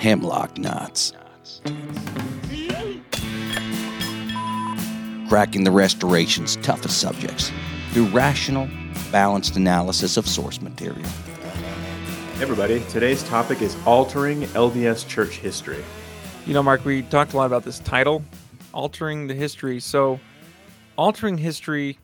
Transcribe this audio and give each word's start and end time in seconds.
hemlock 0.00 0.56
knots. 0.56 1.12
Cracking 5.28 5.64
the 5.64 5.70
Restoration's 5.70 6.56
toughest 6.56 6.98
subjects 6.98 7.52
through 7.92 8.06
rational, 8.06 8.66
balanced 9.12 9.56
analysis 9.56 10.16
of 10.16 10.26
source 10.26 10.62
material. 10.62 11.06
Hey 11.06 12.42
everybody, 12.42 12.82
today's 12.88 13.22
topic 13.24 13.60
is 13.60 13.76
altering 13.84 14.44
LDS 14.44 15.06
church 15.06 15.36
history. 15.36 15.84
You 16.46 16.54
know, 16.54 16.62
Mark, 16.62 16.82
we 16.86 17.02
talked 17.02 17.34
a 17.34 17.36
lot 17.36 17.44
about 17.44 17.64
this 17.64 17.80
title, 17.80 18.24
altering 18.72 19.26
the 19.26 19.34
history. 19.34 19.80
So, 19.80 20.18
altering 20.96 21.36
history, 21.36 21.98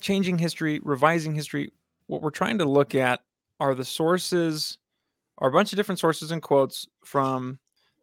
changing 0.00 0.38
history, 0.38 0.80
revising 0.82 1.34
history, 1.34 1.72
what 2.06 2.22
we're 2.22 2.30
trying 2.30 2.56
to 2.58 2.64
look 2.64 2.94
at 2.94 3.20
are 3.60 3.74
the 3.74 3.84
sources, 3.84 4.78
are 5.42 5.50
a 5.50 5.52
bunch 5.52 5.72
of 5.72 5.76
different 5.76 5.98
sources 5.98 6.30
and 6.30 6.40
quotes 6.40 6.86
from 7.04 7.58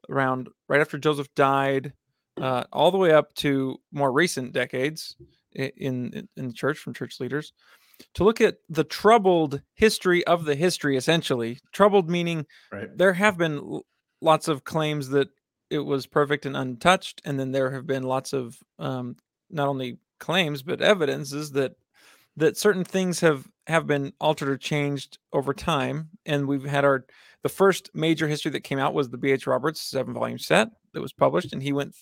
around 0.09 0.49
right 0.67 0.81
after 0.81 0.97
Joseph 0.99 1.33
died, 1.35 1.93
uh, 2.39 2.65
all 2.71 2.91
the 2.91 2.97
way 2.97 3.11
up 3.11 3.33
to 3.35 3.77
more 3.91 4.11
recent 4.11 4.53
decades 4.53 5.15
i- 5.57 5.71
in 5.77 6.27
in 6.37 6.47
the 6.47 6.53
church 6.53 6.77
from 6.77 6.93
church 6.93 7.19
leaders, 7.19 7.53
to 8.13 8.23
look 8.23 8.41
at 8.41 8.57
the 8.69 8.83
troubled 8.83 9.61
history 9.75 10.25
of 10.27 10.45
the 10.45 10.55
history. 10.55 10.97
Essentially, 10.97 11.59
troubled 11.71 12.09
meaning 12.09 12.45
Right. 12.71 12.89
there 12.95 13.13
have 13.13 13.37
been 13.37 13.81
lots 14.21 14.47
of 14.47 14.63
claims 14.63 15.09
that 15.09 15.29
it 15.69 15.79
was 15.79 16.07
perfect 16.07 16.45
and 16.45 16.57
untouched, 16.57 17.21
and 17.25 17.39
then 17.39 17.51
there 17.51 17.71
have 17.71 17.85
been 17.87 18.03
lots 18.03 18.33
of 18.33 18.57
um, 18.79 19.15
not 19.49 19.67
only 19.67 19.99
claims 20.19 20.63
but 20.63 20.81
evidences 20.81 21.51
that 21.51 21.75
that 22.37 22.57
certain 22.57 22.83
things 22.85 23.19
have 23.21 23.47
have 23.67 23.85
been 23.87 24.13
altered 24.19 24.49
or 24.49 24.57
changed 24.57 25.17
over 25.33 25.53
time. 25.53 26.09
And 26.25 26.47
we've 26.47 26.63
had 26.65 26.85
our 26.85 27.05
the 27.43 27.49
first 27.49 27.89
major 27.93 28.27
history 28.27 28.51
that 28.51 28.63
came 28.63 28.79
out 28.79 28.93
was 28.93 29.09
the 29.09 29.17
B.H. 29.17 29.47
Roberts 29.47 29.81
seven 29.81 30.13
volume 30.13 30.39
set 30.39 30.69
that 30.93 31.01
was 31.01 31.13
mm-hmm. 31.13 31.23
published, 31.23 31.53
and 31.53 31.63
he 31.63 31.73
went 31.73 31.95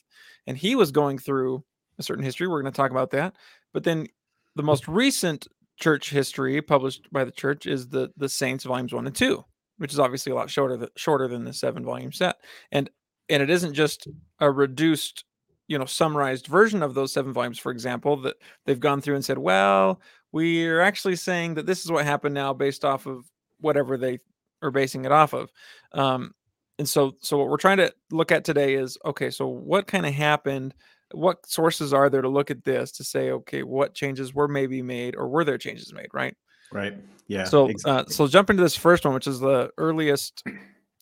and 0.45 0.57
he 0.57 0.75
was 0.75 0.91
going 0.91 1.17
through 1.17 1.63
a 1.99 2.03
certain 2.03 2.23
history. 2.23 2.47
We're 2.47 2.61
going 2.61 2.71
to 2.71 2.77
talk 2.77 2.91
about 2.91 3.11
that, 3.11 3.35
but 3.73 3.83
then 3.83 4.07
the 4.55 4.61
mm-hmm. 4.61 4.67
most 4.67 4.87
recent 4.87 5.47
church 5.79 6.09
history 6.09 6.61
published 6.61 7.07
by 7.11 7.23
the 7.23 7.31
church 7.31 7.65
is 7.65 7.89
the 7.89 8.11
the 8.17 8.29
Saints 8.29 8.63
volumes 8.63 8.93
one 8.93 9.07
and 9.07 9.15
two, 9.15 9.43
which 9.77 9.93
is 9.93 9.99
obviously 9.99 10.31
a 10.31 10.35
lot 10.35 10.49
shorter 10.49 10.77
th- 10.77 10.91
shorter 10.95 11.27
than 11.27 11.43
the 11.43 11.53
seven 11.53 11.83
volume 11.83 12.11
set, 12.11 12.37
and 12.71 12.89
and 13.29 13.43
it 13.43 13.49
isn't 13.49 13.73
just 13.73 14.07
a 14.39 14.49
reduced 14.49 15.23
you 15.67 15.77
know 15.77 15.85
summarized 15.85 16.47
version 16.47 16.81
of 16.81 16.93
those 16.93 17.11
seven 17.11 17.33
volumes 17.33 17.59
for 17.59 17.71
example 17.71 18.15
that 18.15 18.37
they've 18.65 18.79
gone 18.79 19.01
through 19.01 19.15
and 19.15 19.25
said 19.25 19.37
well 19.37 19.99
we're 20.31 20.79
actually 20.79 21.15
saying 21.15 21.55
that 21.55 21.65
this 21.65 21.83
is 21.83 21.91
what 21.91 22.05
happened 22.05 22.33
now 22.33 22.53
based 22.53 22.85
off 22.85 23.05
of 23.05 23.29
whatever 23.59 23.97
they 23.97 24.19
are 24.61 24.71
basing 24.71 25.05
it 25.05 25.11
off 25.11 25.33
of 25.33 25.51
um 25.93 26.33
and 26.79 26.87
so 26.87 27.15
so 27.21 27.37
what 27.37 27.49
we're 27.49 27.57
trying 27.57 27.77
to 27.77 27.93
look 28.11 28.31
at 28.31 28.43
today 28.43 28.75
is 28.75 28.97
okay 29.05 29.29
so 29.29 29.47
what 29.47 29.87
kind 29.87 30.05
of 30.05 30.13
happened 30.13 30.73
what 31.13 31.45
sources 31.45 31.93
are 31.93 32.09
there 32.09 32.21
to 32.21 32.29
look 32.29 32.51
at 32.51 32.63
this 32.63 32.91
to 32.91 33.03
say 33.03 33.31
okay 33.31 33.63
what 33.63 33.93
changes 33.93 34.33
were 34.33 34.47
maybe 34.47 34.81
made 34.81 35.15
or 35.15 35.27
were 35.27 35.43
there 35.43 35.57
changes 35.57 35.93
made 35.93 36.09
right 36.13 36.35
Right. 36.69 36.97
Yeah. 37.27 37.45
so 37.45 37.71
uh, 37.85 38.03
so 38.07 38.27
jump 38.27 38.49
into 38.49 38.61
this 38.61 38.75
first 38.75 39.05
one 39.05 39.13
which 39.13 39.27
is 39.27 39.39
the 39.39 39.71
earliest 39.77 40.43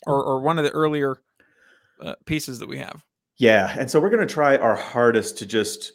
or, 0.06 0.24
or 0.24 0.42
one 0.42 0.60
of 0.60 0.64
the 0.64 0.72
earlier 0.72 1.18
uh, 2.00 2.14
pieces 2.26 2.60
that 2.60 2.70
we 2.70 2.78
have 2.78 3.04
yeah. 3.38 3.76
And 3.78 3.90
so 3.90 4.00
we're 4.00 4.10
going 4.10 4.26
to 4.26 4.34
try 4.34 4.58
our 4.58 4.76
hardest 4.76 5.38
to 5.40 5.46
just 5.46 5.92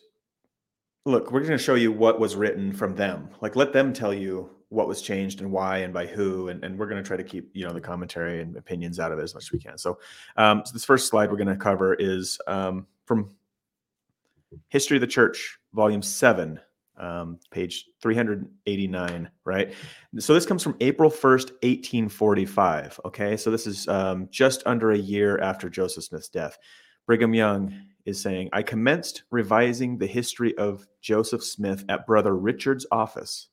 look, 1.06 1.32
we're 1.32 1.40
going 1.40 1.52
to 1.52 1.58
show 1.58 1.74
you 1.74 1.92
what 1.92 2.20
was 2.20 2.36
written 2.36 2.72
from 2.72 2.94
them. 2.94 3.30
Like, 3.40 3.56
let 3.56 3.72
them 3.72 3.92
tell 3.92 4.12
you 4.12 4.50
what 4.70 4.88
was 4.88 5.02
changed 5.02 5.40
and 5.40 5.50
why 5.50 5.78
and 5.78 5.92
by 5.92 6.06
who. 6.06 6.48
And, 6.48 6.64
and 6.64 6.78
we're 6.78 6.86
going 6.86 7.02
to 7.02 7.06
try 7.06 7.16
to 7.16 7.24
keep, 7.24 7.50
you 7.52 7.66
know, 7.66 7.72
the 7.72 7.80
commentary 7.80 8.40
and 8.40 8.56
opinions 8.56 8.98
out 8.98 9.12
of 9.12 9.18
it 9.18 9.22
as 9.22 9.34
much 9.34 9.44
as 9.44 9.52
we 9.52 9.58
can. 9.58 9.76
So, 9.76 9.98
um, 10.36 10.62
so 10.64 10.72
this 10.72 10.84
first 10.84 11.08
slide 11.08 11.30
we're 11.30 11.36
going 11.36 11.48
to 11.48 11.56
cover 11.56 11.94
is 11.94 12.38
um, 12.46 12.86
from 13.04 13.30
History 14.68 14.96
of 14.96 15.00
the 15.00 15.06
Church, 15.06 15.58
Volume 15.74 16.02
7, 16.02 16.58
um, 16.96 17.38
page 17.50 17.86
389, 18.00 19.30
right? 19.44 19.74
So 20.18 20.34
this 20.34 20.46
comes 20.46 20.62
from 20.62 20.76
April 20.80 21.10
1st, 21.10 21.50
1845. 21.62 23.00
Okay. 23.06 23.36
So 23.36 23.50
this 23.50 23.66
is 23.66 23.88
um, 23.88 24.28
just 24.30 24.62
under 24.66 24.92
a 24.92 24.98
year 24.98 25.38
after 25.38 25.68
Joseph 25.68 26.04
Smith's 26.04 26.28
death. 26.28 26.58
Brigham 27.06 27.34
Young 27.34 27.74
is 28.04 28.20
saying, 28.20 28.50
I 28.52 28.62
commenced 28.62 29.24
revising 29.30 29.98
the 29.98 30.06
history 30.06 30.56
of 30.58 30.86
Joseph 31.00 31.42
Smith 31.42 31.84
at 31.88 32.06
Brother 32.06 32.36
Richard's 32.36 32.86
office. 32.92 33.48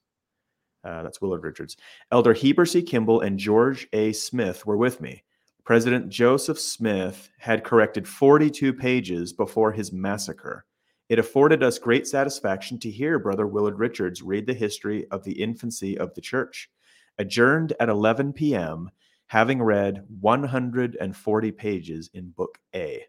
Uh, 0.88 1.04
that's 1.04 1.20
Willard 1.22 1.44
Richards. 1.44 1.76
Elder 2.12 2.34
Heber 2.34 2.66
C. 2.66 2.82
Kimball 2.82 3.20
and 3.20 3.38
George 3.38 3.88
A. 3.92 4.14
Smith 4.14 4.66
were 4.66 4.78
with 4.78 5.02
me. 5.02 5.24
President 5.66 6.08
Joseph 6.08 6.58
Smith 6.58 7.30
had 7.40 7.66
corrected 7.66 8.08
42 8.08 8.74
pages 8.74 9.34
before 9.34 9.74
his 9.74 9.92
massacre. 9.92 10.64
It 11.10 11.20
afforded 11.20 11.62
us 11.62 11.78
great 11.78 12.08
satisfaction 12.08 12.80
to 12.80 12.90
hear 12.90 13.20
Brother 13.20 13.48
Willard 13.48 13.78
Richards 13.78 14.22
read 14.22 14.48
the 14.48 14.54
history 14.54 15.06
of 15.12 15.26
the 15.26 15.42
infancy 15.42 15.98
of 15.98 16.14
the 16.14 16.22
church. 16.22 16.70
Adjourned 17.18 17.74
at 17.82 17.90
11 17.90 18.32
p.m., 18.32 18.90
having 19.28 19.62
read 19.62 20.06
140 20.22 21.52
pages 21.52 22.10
in 22.14 22.30
Book 22.30 22.58
A. 22.74 23.04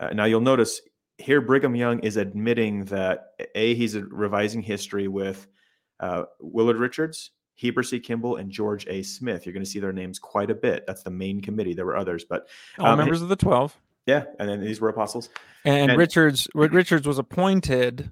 Uh, 0.00 0.08
now 0.14 0.24
you'll 0.24 0.40
notice 0.40 0.80
here 1.18 1.40
Brigham 1.40 1.76
Young 1.76 2.00
is 2.00 2.16
admitting 2.16 2.86
that 2.86 3.34
A, 3.54 3.76
he's 3.76 3.96
revising 3.96 4.62
history 4.62 5.06
with 5.06 5.46
uh, 6.00 6.24
Willard 6.40 6.76
Richards, 6.78 7.30
Heber 7.54 7.82
C. 7.82 8.00
Kimball, 8.00 8.36
and 8.36 8.50
George 8.50 8.86
A. 8.88 9.02
Smith. 9.02 9.46
You're 9.46 9.52
going 9.52 9.64
to 9.64 9.70
see 9.70 9.78
their 9.80 9.92
names 9.92 10.18
quite 10.18 10.50
a 10.50 10.54
bit. 10.54 10.84
That's 10.86 11.02
the 11.02 11.10
main 11.10 11.40
committee. 11.40 11.74
There 11.74 11.86
were 11.86 11.96
others, 11.96 12.24
but 12.24 12.48
all 12.78 12.86
Um, 12.86 12.98
members 12.98 13.22
of 13.22 13.28
the 13.28 13.36
12 13.36 13.76
yeah, 14.06 14.24
and 14.40 14.48
then 14.48 14.60
these 14.60 14.80
were 14.80 14.88
apostles. 14.88 15.28
and, 15.64 15.92
And- 15.92 15.98
richards 15.98 16.48
richards 16.54 17.06
was 17.06 17.18
appointed 17.18 18.10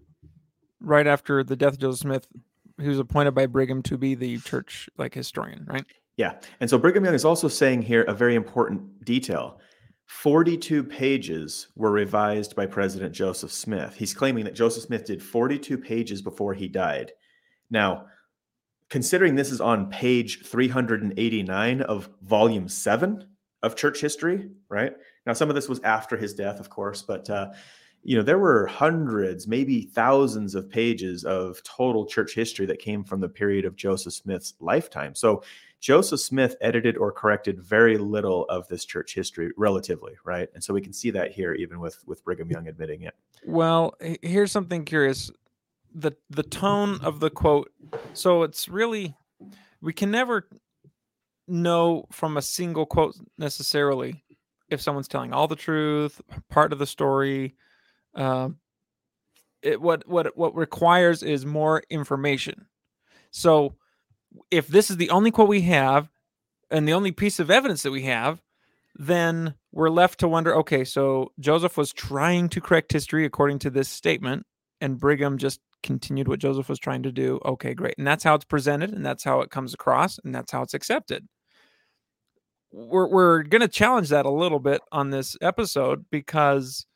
right 0.80 1.06
after 1.06 1.42
the 1.42 1.56
death 1.56 1.72
of 1.74 1.78
joseph 1.80 2.00
smith 2.00 2.28
he 2.80 2.88
was 2.88 3.00
appointed 3.00 3.32
by 3.34 3.44
brigham 3.46 3.82
to 3.82 3.98
be 3.98 4.14
the 4.14 4.38
church 4.38 4.88
like 4.96 5.12
historian 5.14 5.64
right 5.68 5.84
Yeah. 6.16 6.34
And 6.60 6.70
so 6.70 6.78
Brigham 6.78 7.04
Young 7.04 7.14
is 7.14 7.24
also 7.24 7.48
saying 7.48 7.82
here 7.82 8.02
a 8.02 8.12
very 8.14 8.34
important 8.36 9.04
detail. 9.04 9.58
42 10.06 10.84
pages 10.84 11.68
were 11.76 11.90
revised 11.92 12.54
by 12.54 12.66
President 12.66 13.14
Joseph 13.14 13.50
Smith. 13.52 13.94
He's 13.96 14.12
claiming 14.12 14.44
that 14.44 14.54
Joseph 14.54 14.82
Smith 14.84 15.06
did 15.06 15.22
42 15.22 15.78
pages 15.78 16.20
before 16.20 16.52
he 16.52 16.68
died. 16.68 17.12
Now, 17.70 18.06
considering 18.88 19.34
this 19.34 19.50
is 19.50 19.60
on 19.60 19.90
page 19.90 20.44
389 20.46 21.82
of 21.82 22.08
volume 22.22 22.68
7 22.68 23.26
of 23.62 23.76
church 23.76 24.00
history, 24.00 24.50
right? 24.68 24.92
Now, 25.26 25.32
some 25.32 25.48
of 25.48 25.54
this 25.54 25.68
was 25.68 25.80
after 25.80 26.16
his 26.16 26.34
death, 26.34 26.60
of 26.60 26.70
course, 26.70 27.02
but 27.02 27.28
uh, 27.30 27.50
you 28.02 28.16
know, 28.16 28.22
there 28.22 28.38
were 28.38 28.66
hundreds, 28.66 29.46
maybe 29.46 29.82
thousands 29.82 30.54
of 30.54 30.70
pages 30.70 31.24
of 31.24 31.62
total 31.62 32.06
church 32.06 32.34
history 32.34 32.64
that 32.66 32.78
came 32.78 33.04
from 33.04 33.20
the 33.20 33.28
period 33.28 33.64
of 33.64 33.76
Joseph 33.76 34.14
Smith's 34.14 34.54
lifetime. 34.58 35.14
So 35.14 35.42
Joseph 35.80 36.20
Smith 36.20 36.56
edited 36.60 36.96
or 36.96 37.12
corrected 37.12 37.60
very 37.60 37.98
little 37.98 38.44
of 38.46 38.68
this 38.68 38.84
church 38.84 39.14
history 39.14 39.50
relatively, 39.56 40.12
right? 40.24 40.48
And 40.54 40.64
so 40.64 40.72
we 40.72 40.80
can 40.80 40.92
see 40.92 41.10
that 41.10 41.32
here 41.32 41.54
even 41.54 41.80
with 41.80 42.02
with 42.06 42.24
Brigham 42.24 42.50
Young 42.50 42.68
admitting 42.68 43.02
it. 43.02 43.14
well 43.46 43.94
here's 44.22 44.52
something 44.52 44.84
curious 44.84 45.30
the 45.94 46.12
the 46.28 46.42
tone 46.42 47.00
of 47.02 47.20
the 47.20 47.30
quote. 47.30 47.70
So 48.14 48.42
it's 48.42 48.68
really 48.68 49.14
we 49.80 49.92
can 49.92 50.10
never 50.10 50.48
know 51.48 52.06
from 52.12 52.36
a 52.36 52.42
single 52.42 52.86
quote 52.86 53.16
necessarily 53.38 54.24
if 54.68 54.80
someone's 54.80 55.08
telling 55.08 55.32
all 55.32 55.48
the 55.48 55.56
truth 55.56 56.20
part 56.48 56.72
of 56.72 56.78
the 56.78 56.86
story. 56.86 57.56
Um 58.14 58.58
it 59.62 59.80
what 59.80 60.06
what 60.08 60.36
what 60.36 60.54
requires 60.54 61.22
is 61.22 61.44
more 61.44 61.82
information. 61.90 62.66
So 63.30 63.74
if 64.50 64.68
this 64.68 64.90
is 64.90 64.96
the 64.96 65.10
only 65.10 65.30
quote 65.30 65.48
we 65.48 65.62
have 65.62 66.08
and 66.70 66.86
the 66.86 66.92
only 66.92 67.12
piece 67.12 67.40
of 67.40 67.50
evidence 67.50 67.82
that 67.82 67.90
we 67.90 68.02
have 68.02 68.40
then 68.96 69.54
we're 69.72 69.90
left 69.90 70.20
to 70.20 70.28
wonder 70.28 70.54
okay 70.54 70.84
so 70.84 71.32
joseph 71.38 71.76
was 71.76 71.92
trying 71.92 72.48
to 72.48 72.60
correct 72.60 72.92
history 72.92 73.24
according 73.24 73.58
to 73.58 73.70
this 73.70 73.88
statement 73.88 74.44
and 74.80 74.98
brigham 74.98 75.38
just 75.38 75.60
continued 75.82 76.28
what 76.28 76.38
joseph 76.38 76.68
was 76.68 76.78
trying 76.78 77.02
to 77.02 77.12
do 77.12 77.40
okay 77.44 77.74
great. 77.74 77.94
And 77.98 78.06
that's 78.06 78.24
how 78.24 78.34
it's 78.34 78.44
presented 78.44 78.92
and 78.92 79.04
that's 79.04 79.24
how 79.24 79.40
it 79.40 79.50
comes 79.50 79.74
across 79.74 80.18
and 80.24 80.34
that's 80.34 80.52
how 80.52 80.62
it's 80.62 80.74
accepted. 80.74 81.26
We're, 82.72 83.08
we're 83.08 83.42
going 83.42 83.62
to 83.62 83.68
challenge 83.68 84.10
that 84.10 84.26
a 84.26 84.30
little 84.30 84.60
bit 84.60 84.80
on 84.92 85.10
this 85.10 85.36
episode 85.42 86.04
because 86.10 86.86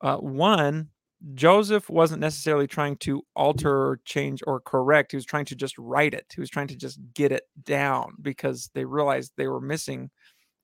uh, 0.00 0.16
one 0.16 0.88
joseph 1.34 1.90
wasn't 1.90 2.20
necessarily 2.20 2.66
trying 2.66 2.96
to 2.96 3.22
alter 3.36 3.70
or 3.70 4.00
change 4.06 4.42
or 4.46 4.58
correct. 4.60 5.12
He 5.12 5.16
was 5.16 5.26
trying 5.26 5.44
to 5.46 5.54
just 5.54 5.76
write 5.78 6.14
it. 6.14 6.24
He 6.34 6.40
was 6.40 6.50
trying 6.50 6.68
to 6.68 6.76
just 6.76 6.98
get 7.14 7.30
it 7.30 7.44
down 7.62 8.14
because 8.22 8.70
they 8.74 8.84
realized 8.84 9.32
they 9.36 9.46
were 9.46 9.60
missing 9.60 10.10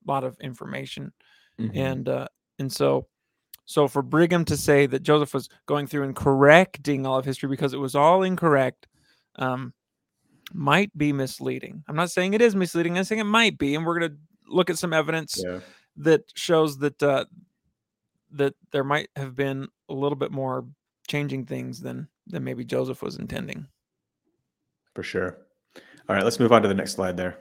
a 0.06 0.10
lot 0.10 0.24
of 0.24 0.38
information. 0.40 1.12
And 1.74 2.08
uh 2.08 2.28
and 2.58 2.72
so 2.72 3.06
so 3.66 3.86
for 3.86 4.02
brigham 4.02 4.44
to 4.44 4.56
say 4.56 4.86
that 4.86 5.02
joseph 5.02 5.34
was 5.34 5.48
going 5.66 5.86
through 5.86 6.04
and 6.04 6.16
correcting 6.16 7.04
all 7.04 7.18
of 7.18 7.24
history 7.24 7.48
because 7.48 7.74
it 7.74 7.80
was 7.80 7.94
all 7.94 8.22
incorrect 8.22 8.86
um 9.36 9.72
might 10.52 10.96
be 10.96 11.12
misleading 11.12 11.84
i'm 11.88 11.96
not 11.96 12.10
saying 12.10 12.32
it 12.32 12.40
is 12.40 12.56
misleading 12.56 12.96
i'm 12.96 13.04
saying 13.04 13.20
it 13.20 13.24
might 13.24 13.58
be 13.58 13.74
and 13.74 13.84
we're 13.84 13.98
going 13.98 14.10
to 14.10 14.16
look 14.48 14.70
at 14.70 14.78
some 14.78 14.92
evidence 14.92 15.42
yeah. 15.44 15.60
that 15.96 16.22
shows 16.34 16.78
that 16.78 17.02
uh, 17.02 17.24
that 18.32 18.54
there 18.70 18.84
might 18.84 19.08
have 19.16 19.34
been 19.34 19.68
a 19.88 19.94
little 19.94 20.16
bit 20.16 20.30
more 20.30 20.64
changing 21.08 21.46
things 21.46 21.80
than 21.80 22.08
than 22.26 22.44
maybe 22.44 22.64
Joseph 22.64 23.02
was 23.02 23.16
intending. 23.16 23.66
For 24.94 25.02
sure. 25.02 25.38
All 26.08 26.16
right, 26.16 26.24
let's 26.24 26.40
move 26.40 26.52
on 26.52 26.62
to 26.62 26.68
the 26.68 26.74
next 26.74 26.92
slide 26.92 27.16
there. 27.16 27.38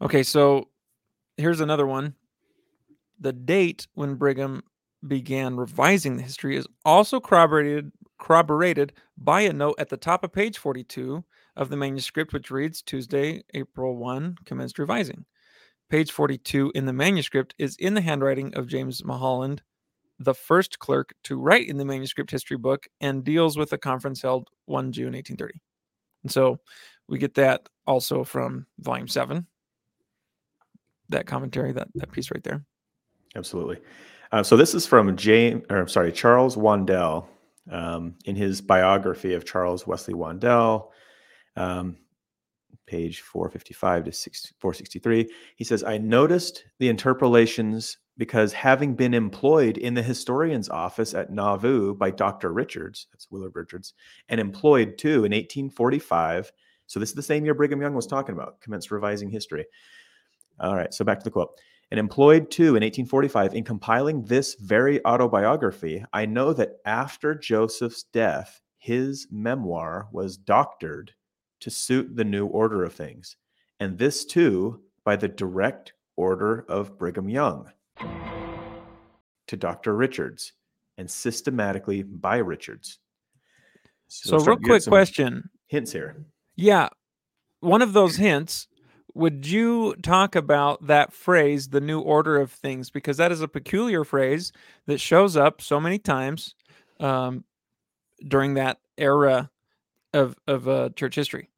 Okay, 0.00 0.22
so 0.22 0.68
here's 1.36 1.60
another 1.60 1.86
one. 1.86 2.14
The 3.20 3.32
date 3.32 3.86
when 3.94 4.14
Brigham 4.14 4.62
began 5.06 5.56
revising 5.56 6.16
the 6.16 6.22
history 6.22 6.56
is 6.56 6.66
also 6.84 7.20
corroborated 7.20 7.90
corroborated 8.18 8.92
by 9.16 9.40
a 9.40 9.52
note 9.52 9.74
at 9.78 9.88
the 9.88 9.96
top 9.96 10.22
of 10.22 10.32
page 10.32 10.58
42 10.58 11.24
of 11.56 11.70
the 11.70 11.76
manuscript, 11.76 12.32
which 12.32 12.50
reads 12.50 12.82
Tuesday, 12.82 13.42
April 13.54 13.96
1, 13.96 14.36
commenced 14.44 14.78
revising. 14.78 15.24
Page 15.88 16.12
42 16.12 16.70
in 16.74 16.86
the 16.86 16.92
manuscript 16.92 17.54
is 17.58 17.76
in 17.76 17.94
the 17.94 18.00
handwriting 18.00 18.54
of 18.54 18.68
James 18.68 19.04
Mulholland, 19.04 19.62
the 20.18 20.34
first 20.34 20.78
clerk 20.78 21.14
to 21.24 21.36
write 21.36 21.66
in 21.66 21.78
the 21.78 21.84
manuscript 21.84 22.30
history 22.30 22.58
book, 22.58 22.86
and 23.00 23.24
deals 23.24 23.56
with 23.56 23.72
a 23.72 23.78
conference 23.78 24.22
held 24.22 24.48
1 24.66 24.92
June 24.92 25.14
1830. 25.14 25.60
And 26.22 26.30
so 26.30 26.58
we 27.08 27.18
get 27.18 27.34
that 27.34 27.68
also 27.86 28.22
from 28.22 28.66
volume 28.78 29.08
7, 29.08 29.46
that 31.08 31.26
commentary, 31.26 31.72
that, 31.72 31.88
that 31.94 32.12
piece 32.12 32.30
right 32.30 32.44
there. 32.44 32.64
Absolutely. 33.34 33.78
Uh, 34.32 34.42
so 34.42 34.56
this 34.56 34.74
is 34.74 34.86
from 34.86 35.16
James, 35.16 35.64
or 35.70 35.86
sorry, 35.88 36.12
Charles 36.12 36.56
Wandell, 36.56 37.26
um, 37.70 38.14
in 38.24 38.36
his 38.36 38.60
biography 38.60 39.34
of 39.34 39.44
Charles 39.44 39.86
Wesley 39.86 40.14
Wandell, 40.14 40.88
um, 41.56 41.96
page 42.86 43.20
455 43.20 44.04
to 44.04 44.12
463. 44.58 45.28
He 45.56 45.64
says, 45.64 45.84
I 45.84 45.98
noticed 45.98 46.64
the 46.78 46.88
interpolations 46.88 47.98
because 48.18 48.52
having 48.52 48.94
been 48.94 49.14
employed 49.14 49.78
in 49.78 49.94
the 49.94 50.02
historian's 50.02 50.68
office 50.68 51.14
at 51.14 51.32
Nauvoo 51.32 51.94
by 51.94 52.10
Dr. 52.10 52.52
Richards, 52.52 53.06
that's 53.12 53.30
Willard 53.30 53.52
Richards, 53.54 53.94
and 54.28 54.40
employed 54.40 54.98
too 54.98 55.24
in 55.24 55.32
1845. 55.32 56.52
So 56.86 57.00
this 57.00 57.08
is 57.08 57.14
the 57.14 57.22
same 57.22 57.44
year 57.44 57.54
Brigham 57.54 57.80
Young 57.80 57.94
was 57.94 58.06
talking 58.06 58.34
about, 58.34 58.60
commenced 58.60 58.90
revising 58.90 59.30
history. 59.30 59.64
All 60.58 60.74
right, 60.74 60.92
so 60.92 61.04
back 61.04 61.18
to 61.20 61.24
the 61.24 61.30
quote 61.30 61.58
and 61.90 61.98
employed 61.98 62.50
too 62.50 62.76
in 62.76 62.82
1845 62.82 63.54
in 63.54 63.64
compiling 63.64 64.24
this 64.24 64.54
very 64.54 65.04
autobiography, 65.04 66.04
I 66.12 66.26
know 66.26 66.52
that 66.52 66.76
after 66.84 67.34
Joseph's 67.34 68.04
death, 68.04 68.60
his 68.78 69.26
memoir 69.30 70.08
was 70.12 70.36
doctored 70.36 71.12
to 71.60 71.70
suit 71.70 72.16
the 72.16 72.24
new 72.24 72.46
order 72.46 72.84
of 72.84 72.94
things, 72.94 73.36
and 73.78 73.98
this 73.98 74.24
too 74.24 74.80
by 75.04 75.16
the 75.16 75.28
direct 75.28 75.92
order 76.16 76.64
of 76.68 76.96
Brigham 76.98 77.28
Young 77.28 77.70
to 79.46 79.56
Dr. 79.56 79.96
Richards 79.96 80.52
and 80.96 81.10
systematically 81.10 82.02
by 82.02 82.36
Richards. 82.36 82.98
So, 84.08 84.38
so 84.38 84.44
real 84.44 84.58
quick 84.58 84.84
question 84.84 85.50
hints 85.66 85.92
here. 85.92 86.24
Yeah. 86.56 86.88
One 87.60 87.82
of 87.82 87.92
those 87.92 88.16
hints 88.16 88.68
would 89.20 89.46
you 89.46 89.94
talk 90.02 90.34
about 90.34 90.86
that 90.86 91.12
phrase, 91.12 91.68
the 91.68 91.80
new 91.80 92.00
order 92.00 92.38
of 92.38 92.50
things? 92.50 92.88
Because 92.88 93.18
that 93.18 93.30
is 93.30 93.42
a 93.42 93.48
peculiar 93.48 94.02
phrase 94.02 94.50
that 94.86 94.98
shows 94.98 95.36
up 95.36 95.60
so 95.60 95.78
many 95.78 95.98
times 95.98 96.54
um, 96.98 97.44
during 98.26 98.54
that 98.54 98.78
era 98.96 99.50
of 100.14 100.36
of 100.46 100.66
uh, 100.66 100.88
church 100.96 101.14
history. 101.14 101.50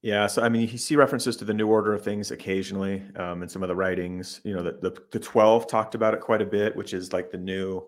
Yeah, 0.00 0.26
so 0.26 0.42
I 0.42 0.48
mean, 0.48 0.66
you 0.66 0.78
see 0.78 0.96
references 0.96 1.36
to 1.36 1.44
the 1.44 1.54
new 1.54 1.68
order 1.68 1.92
of 1.92 2.02
things 2.02 2.30
occasionally 2.30 3.04
um, 3.16 3.42
in 3.42 3.48
some 3.48 3.62
of 3.62 3.68
the 3.68 3.76
writings. 3.76 4.40
You 4.42 4.54
know, 4.54 4.62
the, 4.62 4.72
the 4.80 5.02
the 5.12 5.20
twelve 5.20 5.68
talked 5.68 5.94
about 5.94 6.14
it 6.14 6.20
quite 6.20 6.40
a 6.40 6.46
bit, 6.46 6.74
which 6.74 6.94
is 6.94 7.12
like 7.12 7.30
the 7.30 7.38
new. 7.38 7.86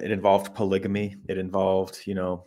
It 0.00 0.12
involved 0.12 0.54
polygamy. 0.54 1.16
It 1.28 1.38
involved, 1.38 2.02
you 2.06 2.14
know, 2.14 2.44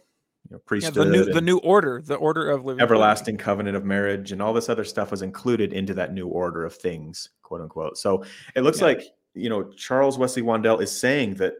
know, 0.51 0.59
priesthood, 0.65 0.95
yeah, 0.95 1.03
the 1.03 1.09
new 1.09 1.33
the 1.33 1.41
new 1.41 1.57
order, 1.59 2.01
the 2.01 2.15
order 2.15 2.49
of 2.49 2.65
living, 2.65 2.81
everlasting 2.81 3.37
covenant 3.37 3.77
of 3.77 3.85
marriage, 3.85 4.31
and 4.31 4.41
all 4.41 4.53
this 4.53 4.69
other 4.69 4.83
stuff 4.83 5.11
was 5.11 5.21
included 5.21 5.73
into 5.73 5.93
that 5.93 6.13
new 6.13 6.27
order 6.27 6.65
of 6.65 6.75
things, 6.75 7.29
quote 7.41 7.61
unquote. 7.61 7.97
So 7.97 8.23
it 8.55 8.61
looks 8.61 8.79
yeah. 8.79 8.87
like 8.87 9.03
you 9.33 9.49
know 9.49 9.71
Charles 9.71 10.17
Wesley 10.17 10.41
Wandell 10.41 10.81
is 10.81 10.91
saying 10.91 11.35
that 11.35 11.55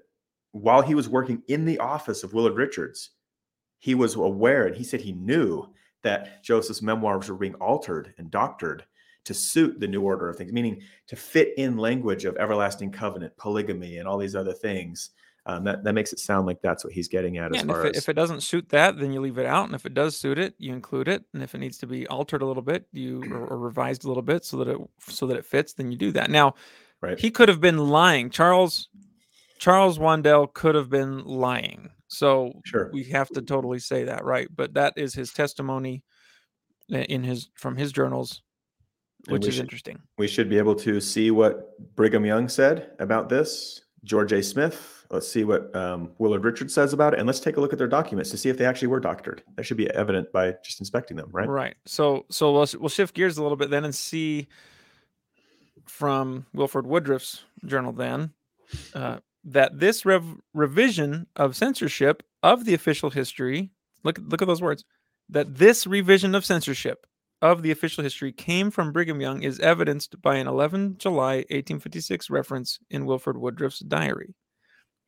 while 0.52 0.82
he 0.82 0.96
was 0.96 1.10
working 1.10 1.42
in 1.48 1.66
the 1.66 1.80
office 1.80 2.24
of 2.24 2.34
Willard 2.34 2.56
Richards, 2.56 3.12
he 3.80 3.96
was 3.96 4.16
aware, 4.16 4.68
and 4.68 4.76
he 4.76 4.84
said 4.84 5.02
he 5.02 5.14
knew 5.14 5.68
that 6.04 6.44
Joseph's 6.44 6.82
memoirs 6.82 7.30
were 7.30 7.38
being 7.38 7.56
altered 7.56 8.14
and 8.18 8.32
doctored 8.32 8.86
to 9.24 9.34
suit 9.34 9.80
the 9.80 9.88
new 9.88 10.02
order 10.02 10.30
of 10.30 10.36
things, 10.36 10.52
meaning 10.52 10.82
to 11.08 11.16
fit 11.16 11.54
in 11.58 11.78
language 11.78 12.26
of 12.26 12.36
everlasting 12.38 12.92
covenant, 12.92 13.38
polygamy, 13.38 13.98
and 13.98 14.08
all 14.08 14.18
these 14.18 14.36
other 14.36 14.54
things 14.54 15.12
um, 15.46 15.64
that 15.64 15.84
that 15.84 15.94
makes 15.94 16.14
it 16.14 16.20
sound 16.20 16.46
like 16.46 16.62
that's 16.62 16.84
what 16.84 16.94
he's 16.94 17.08
getting 17.08 17.38
at. 17.38 17.54
Yeah, 17.54 17.62
as 17.62 17.66
far 17.66 17.80
if 17.82 17.86
it, 17.86 17.96
as 17.96 18.04
if 18.04 18.10
it 18.10 18.14
doesn't 18.14 18.42
suit 18.42 18.70
that, 18.70 18.98
then 18.98 19.12
you 19.12 19.22
leave 19.22 19.40
it 19.40 19.46
out, 19.46 19.66
and 19.66 19.74
if 19.74 19.86
it 19.86 19.94
does 19.94 20.16
suit 20.16 20.38
it, 20.38 20.54
you 20.60 20.74
include 20.74 21.08
it, 21.08 21.24
and 21.34 21.42
if 21.42 21.56
it 21.56 21.58
needs 21.58 21.78
to 21.80 21.88
be 21.88 22.06
altered 22.08 22.42
a 22.42 22.46
little 22.46 22.62
bit, 22.62 22.86
you 22.92 23.24
or, 23.32 23.48
or 23.48 23.58
revised 23.58 24.06
a 24.06 24.08
little 24.08 24.24
bit 24.24 24.46
so 24.46 24.58
that 24.58 24.68
it 24.68 24.78
so 25.00 25.26
that 25.28 25.38
it 25.38 25.46
fits, 25.46 25.74
then 25.74 25.92
you 25.92 25.98
do 25.98 26.12
that. 26.12 26.30
Now, 26.30 26.54
right. 27.02 27.20
he 27.20 27.32
could 27.32 27.50
have 27.50 27.60
been 27.60 27.78
lying. 27.78 28.30
Charles 28.30 28.90
Charles 29.58 29.98
Wandell 29.98 30.54
could 30.54 30.76
have 30.76 30.90
been 30.90 31.24
lying. 31.24 31.90
So 32.08 32.54
sure. 32.66 32.90
we 32.94 33.04
have 33.06 33.30
to 33.30 33.42
totally 33.42 33.80
say 33.80 34.04
that, 34.04 34.24
right? 34.26 34.48
But 34.54 34.74
that 34.74 34.94
is 34.98 35.14
his 35.14 35.32
testimony 35.32 36.04
in 36.90 37.24
his 37.24 37.50
from 37.56 37.78
his 37.78 37.92
journals, 37.92 38.44
which 39.28 39.48
is 39.48 39.56
should, 39.56 39.64
interesting. 39.64 40.00
We 40.18 40.28
should 40.28 40.50
be 40.50 40.58
able 40.58 40.76
to 40.76 41.00
see 41.00 41.32
what 41.32 41.80
Brigham 41.96 42.26
Young 42.26 42.48
said 42.50 42.92
about 43.00 43.30
this. 43.30 43.82
George 44.04 44.34
A. 44.34 44.42
Smith 44.42 45.00
Let's 45.12 45.28
see 45.28 45.44
what 45.44 45.75
um, 45.75 46.12
Willard 46.19 46.44
Richards 46.46 46.74
says 46.74 46.94
about 46.94 47.13
it, 47.13 47.19
and 47.19 47.28
let's 47.28 47.42
take 47.42 47.58
a 47.58 47.62
look 47.62 47.74
at 47.74 47.78
their 47.78 47.88
documents 47.88 48.30
to 48.31 48.38
see 48.38 48.50
if 48.50 48.58
they 48.58 48.66
actually 48.66 48.88
were 48.88 49.02
doctored. 49.02 49.44
That 49.58 49.63
should 49.63 49.78
be 49.78 49.90
evident 49.90 50.31
by 50.31 50.56
just 50.63 50.80
inspecting 50.80 51.18
them, 51.18 51.30
right? 51.31 51.50
Right. 51.50 51.75
So, 51.86 52.25
so 52.30 52.52
we'll 52.54 52.68
we'll 52.80 52.90
shift 52.90 53.13
gears 53.13 53.38
a 53.38 53.44
little 53.44 53.58
bit 53.58 53.69
then 53.69 53.84
and 53.84 53.94
see 53.94 54.48
from 55.86 56.46
Wilford 56.54 56.88
Woodruff's 56.88 57.44
journal 57.66 57.92
then 57.92 58.31
uh, 58.96 59.18
that 59.44 59.80
this 59.80 60.06
rev- 60.06 60.40
revision 60.54 61.28
of 61.36 61.56
censorship 61.56 62.24
of 62.42 62.66
the 62.66 62.74
official 62.74 63.10
history. 63.10 63.72
Look, 64.04 64.19
look 64.25 64.42
at 64.42 64.48
those 64.48 64.62
words. 64.62 64.86
That 65.30 65.56
this 65.56 65.86
revision 65.86 66.36
of 66.36 66.46
censorship 66.46 67.06
of 67.42 67.63
the 67.63 67.72
official 67.72 68.04
history 68.04 68.31
came 68.31 68.72
from 68.72 68.92
Brigham 68.92 69.19
Young 69.19 69.44
is 69.44 69.60
evidenced 69.60 70.22
by 70.22 70.36
an 70.36 70.48
11 70.48 70.98
July 71.00 71.38
1856 71.50 72.30
reference 72.30 72.80
in 72.89 73.06
Wilford 73.06 73.38
Woodruff's 73.38 73.80
diary. 73.80 74.36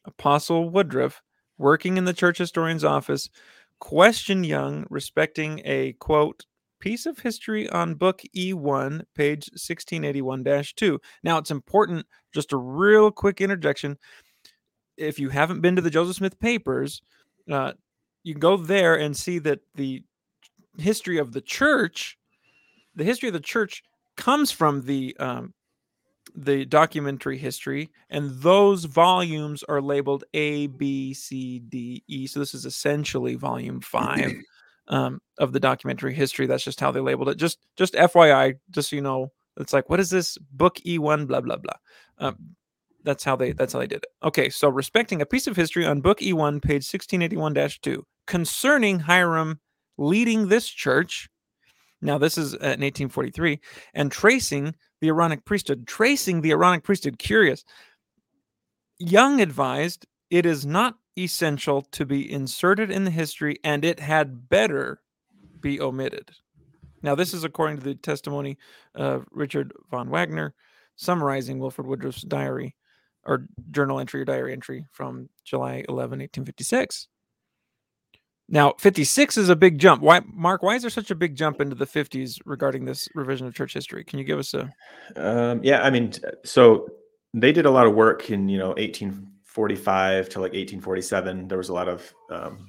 Apostle 0.05 0.69
Woodruff, 0.69 1.21
working 1.57 1.97
in 1.97 2.05
the 2.05 2.13
church 2.13 2.37
historian's 2.37 2.83
office, 2.83 3.29
questioned 3.79 4.45
Young 4.45 4.85
respecting 4.89 5.61
a 5.65 5.93
quote 5.93 6.45
piece 6.79 7.05
of 7.05 7.19
history 7.19 7.69
on 7.69 7.95
book 7.95 8.21
E1, 8.35 9.03
page 9.15 9.49
1681 9.53 10.43
2. 10.75 10.99
Now, 11.23 11.37
it's 11.37 11.51
important, 11.51 12.05
just 12.33 12.51
a 12.51 12.57
real 12.57 13.09
quick 13.09 13.39
interjection. 13.39 13.97
If 14.97 15.17
you 15.17 15.29
haven't 15.29 15.61
been 15.61 15.75
to 15.77 15.81
the 15.81 15.89
Joseph 15.89 16.17
Smith 16.17 16.39
papers, 16.39 17.01
uh, 17.49 17.73
you 18.23 18.35
go 18.35 18.57
there 18.57 18.95
and 18.95 19.15
see 19.15 19.39
that 19.39 19.59
the 19.75 20.03
history 20.77 21.17
of 21.17 21.31
the 21.31 21.41
church, 21.41 22.17
the 22.95 23.03
history 23.03 23.29
of 23.29 23.33
the 23.33 23.39
church 23.39 23.83
comes 24.17 24.51
from 24.51 24.81
the 24.81 25.15
um, 25.19 25.53
the 26.35 26.65
documentary 26.65 27.37
history, 27.37 27.91
and 28.09 28.31
those 28.41 28.85
volumes 28.85 29.63
are 29.63 29.81
labeled 29.81 30.23
A, 30.33 30.67
B, 30.67 31.13
C, 31.13 31.59
D, 31.59 32.03
E. 32.07 32.27
So 32.27 32.39
this 32.39 32.53
is 32.53 32.65
essentially 32.65 33.35
volume 33.35 33.81
five 33.81 34.33
um, 34.87 35.21
of 35.37 35.53
the 35.53 35.59
documentary 35.59 36.13
history. 36.13 36.47
That's 36.47 36.63
just 36.63 36.79
how 36.79 36.91
they 36.91 36.99
labeled 36.99 37.29
it. 37.29 37.37
Just, 37.37 37.59
just 37.75 37.93
FYI, 37.93 38.55
just 38.71 38.89
so 38.89 38.95
you 38.95 39.01
know, 39.01 39.31
it's 39.57 39.73
like, 39.73 39.89
what 39.89 39.99
is 39.99 40.09
this 40.09 40.37
book 40.51 40.79
E 40.85 40.97
one? 40.97 41.25
Blah 41.25 41.41
blah 41.41 41.57
blah. 41.57 41.75
Um, 42.17 42.55
that's 43.03 43.23
how 43.23 43.35
they. 43.35 43.51
That's 43.51 43.73
how 43.73 43.79
they 43.79 43.87
did 43.87 44.03
it. 44.03 44.09
Okay, 44.23 44.49
so 44.49 44.69
respecting 44.69 45.21
a 45.21 45.25
piece 45.25 45.47
of 45.47 45.55
history 45.55 45.85
on 45.85 46.01
book 46.01 46.21
E 46.21 46.33
one, 46.33 46.59
page 46.59 46.85
sixteen 46.85 47.21
eighty 47.21 47.37
one 47.37 47.53
two, 47.81 48.05
concerning 48.25 48.99
Hyrum 49.01 49.59
leading 49.97 50.47
this 50.47 50.67
church. 50.67 51.29
Now, 52.01 52.17
this 52.17 52.37
is 52.37 52.53
in 52.53 52.81
1843, 52.81 53.59
and 53.93 54.11
tracing 54.11 54.75
the 55.03 55.09
Aaronic 55.09 55.43
priesthood, 55.43 55.85
tracing 55.85 56.39
the 56.39 56.51
Aaronic 56.51 56.85
priesthood. 56.85 57.19
Curious. 57.19 57.65
Young 58.99 59.41
advised 59.41 60.07
it 60.29 60.45
is 60.45 60.65
not 60.65 60.95
essential 61.17 61.81
to 61.91 62.05
be 62.05 62.31
inserted 62.31 62.89
in 62.89 63.03
the 63.03 63.11
history 63.11 63.57
and 63.65 63.83
it 63.83 63.99
had 63.99 64.47
better 64.47 65.01
be 65.59 65.81
omitted. 65.81 66.31
Now, 67.01 67.15
this 67.15 67.33
is 67.33 67.43
according 67.43 67.79
to 67.79 67.83
the 67.83 67.95
testimony 67.95 68.57
of 68.95 69.25
Richard 69.29 69.73
Van 69.91 70.09
Wagoner, 70.09 70.53
summarizing 70.95 71.59
Wilford 71.59 71.85
Woodruff's 71.85 72.21
diary 72.21 72.73
or 73.25 73.49
journal 73.71 73.99
entry 73.99 74.21
or 74.21 74.25
diary 74.25 74.53
entry 74.53 74.85
from 74.93 75.27
July 75.43 75.83
11, 75.89 76.19
1856. 76.19 77.09
Now, 78.49 78.73
56 78.77 79.37
is 79.37 79.49
a 79.49 79.55
big 79.55 79.79
jump. 79.79 80.01
Why, 80.01 80.21
Mark? 80.33 80.61
Why 80.63 80.75
is 80.75 80.81
there 80.83 80.91
such 80.91 81.09
a 81.11 81.15
big 81.15 81.35
jump 81.35 81.61
into 81.61 81.75
the 81.75 81.85
50s 81.87 82.39
regarding 82.45 82.85
this 82.85 83.07
revision 83.15 83.47
of 83.47 83.55
church 83.55 83.73
history? 83.73 84.03
Can 84.03 84.19
you 84.19 84.25
give 84.25 84.37
us 84.37 84.53
a? 84.53 84.69
Um, 85.15 85.61
yeah, 85.63 85.81
I 85.81 85.89
mean, 85.89 86.11
so 86.43 86.87
they 87.33 87.51
did 87.51 87.65
a 87.65 87.71
lot 87.71 87.87
of 87.87 87.93
work 87.95 88.29
in 88.29 88.49
you 88.49 88.57
know 88.59 88.69
1845 88.69 90.29
to 90.29 90.39
like 90.39 90.51
1847. 90.51 91.47
There 91.47 91.57
was 91.57 91.69
a 91.69 91.73
lot 91.73 91.87
of 91.87 92.13
um, 92.29 92.67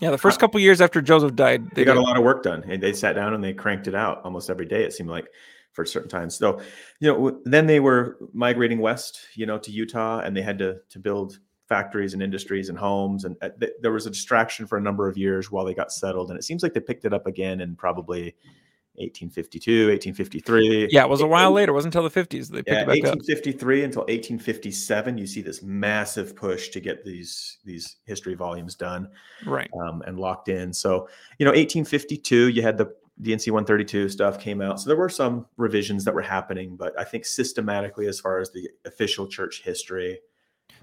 Yeah, 0.00 0.10
the 0.10 0.18
first 0.18 0.40
couple 0.40 0.60
years 0.60 0.80
after 0.80 1.00
Joseph 1.00 1.34
died, 1.34 1.70
they 1.74 1.84
got 1.84 1.94
did- 1.94 2.00
a 2.00 2.04
lot 2.04 2.16
of 2.16 2.22
work 2.22 2.42
done 2.42 2.64
and 2.68 2.82
they 2.82 2.92
sat 2.92 3.14
down 3.14 3.34
and 3.34 3.42
they 3.42 3.52
cranked 3.52 3.86
it 3.88 3.94
out 3.94 4.20
almost 4.24 4.50
every 4.50 4.66
day 4.66 4.84
it 4.84 4.92
seemed 4.92 5.10
like 5.10 5.26
for 5.72 5.84
certain 5.84 6.08
times 6.08 6.36
so 6.36 6.60
you 7.00 7.12
know 7.12 7.40
then 7.44 7.66
they 7.66 7.80
were 7.80 8.16
migrating 8.32 8.78
west 8.78 9.26
you 9.34 9.44
know 9.44 9.58
to 9.58 9.72
utah 9.72 10.20
and 10.20 10.36
they 10.36 10.42
had 10.42 10.56
to 10.58 10.76
to 10.88 11.00
build 11.00 11.40
factories 11.68 12.12
and 12.14 12.22
industries 12.22 12.68
and 12.68 12.78
homes 12.78 13.24
and 13.24 13.36
uh, 13.42 13.48
th- 13.58 13.72
there 13.80 13.92
was 13.92 14.06
a 14.06 14.10
distraction 14.10 14.66
for 14.66 14.76
a 14.78 14.80
number 14.80 15.08
of 15.08 15.16
years 15.16 15.50
while 15.50 15.64
they 15.64 15.74
got 15.74 15.90
settled 15.92 16.30
and 16.30 16.38
it 16.38 16.42
seems 16.42 16.62
like 16.62 16.74
they 16.74 16.80
picked 16.80 17.04
it 17.04 17.12
up 17.14 17.26
again 17.26 17.60
in 17.60 17.74
probably 17.74 18.34
1852 18.96 19.88
1853 19.88 20.88
Yeah, 20.92 21.02
it 21.02 21.08
was 21.08 21.20
a 21.20 21.26
while 21.26 21.50
later. 21.50 21.72
It 21.72 21.74
wasn't 21.74 21.94
until 21.96 22.08
the 22.08 22.14
50s 22.22 22.48
they 22.48 22.58
picked 22.58 22.68
yeah, 22.68 22.82
it 22.82 22.86
back 22.86 22.98
up. 22.98 23.16
1853 23.16 23.82
until 23.84 24.02
1857 24.02 25.18
you 25.18 25.26
see 25.26 25.42
this 25.42 25.62
massive 25.62 26.36
push 26.36 26.68
to 26.68 26.80
get 26.80 27.04
these 27.04 27.58
these 27.64 27.96
history 28.04 28.34
volumes 28.34 28.74
done 28.76 29.08
Right. 29.44 29.68
um, 29.82 30.02
and 30.06 30.18
locked 30.20 30.48
in. 30.48 30.72
So, 30.72 31.08
you 31.38 31.44
know, 31.44 31.50
1852, 31.50 32.48
you 32.50 32.62
had 32.62 32.78
the 32.78 32.94
D&C 33.20 33.50
132 33.50 34.08
stuff 34.08 34.38
came 34.40 34.60
out. 34.60 34.80
So 34.80 34.88
there 34.88 34.96
were 34.96 35.08
some 35.08 35.46
revisions 35.56 36.04
that 36.04 36.14
were 36.14 36.22
happening, 36.22 36.76
but 36.76 36.98
I 36.98 37.04
think 37.04 37.24
systematically, 37.24 38.06
as 38.06 38.18
far 38.20 38.38
as 38.38 38.50
the 38.52 38.68
official 38.84 39.26
church 39.28 39.62
history, 39.64 40.18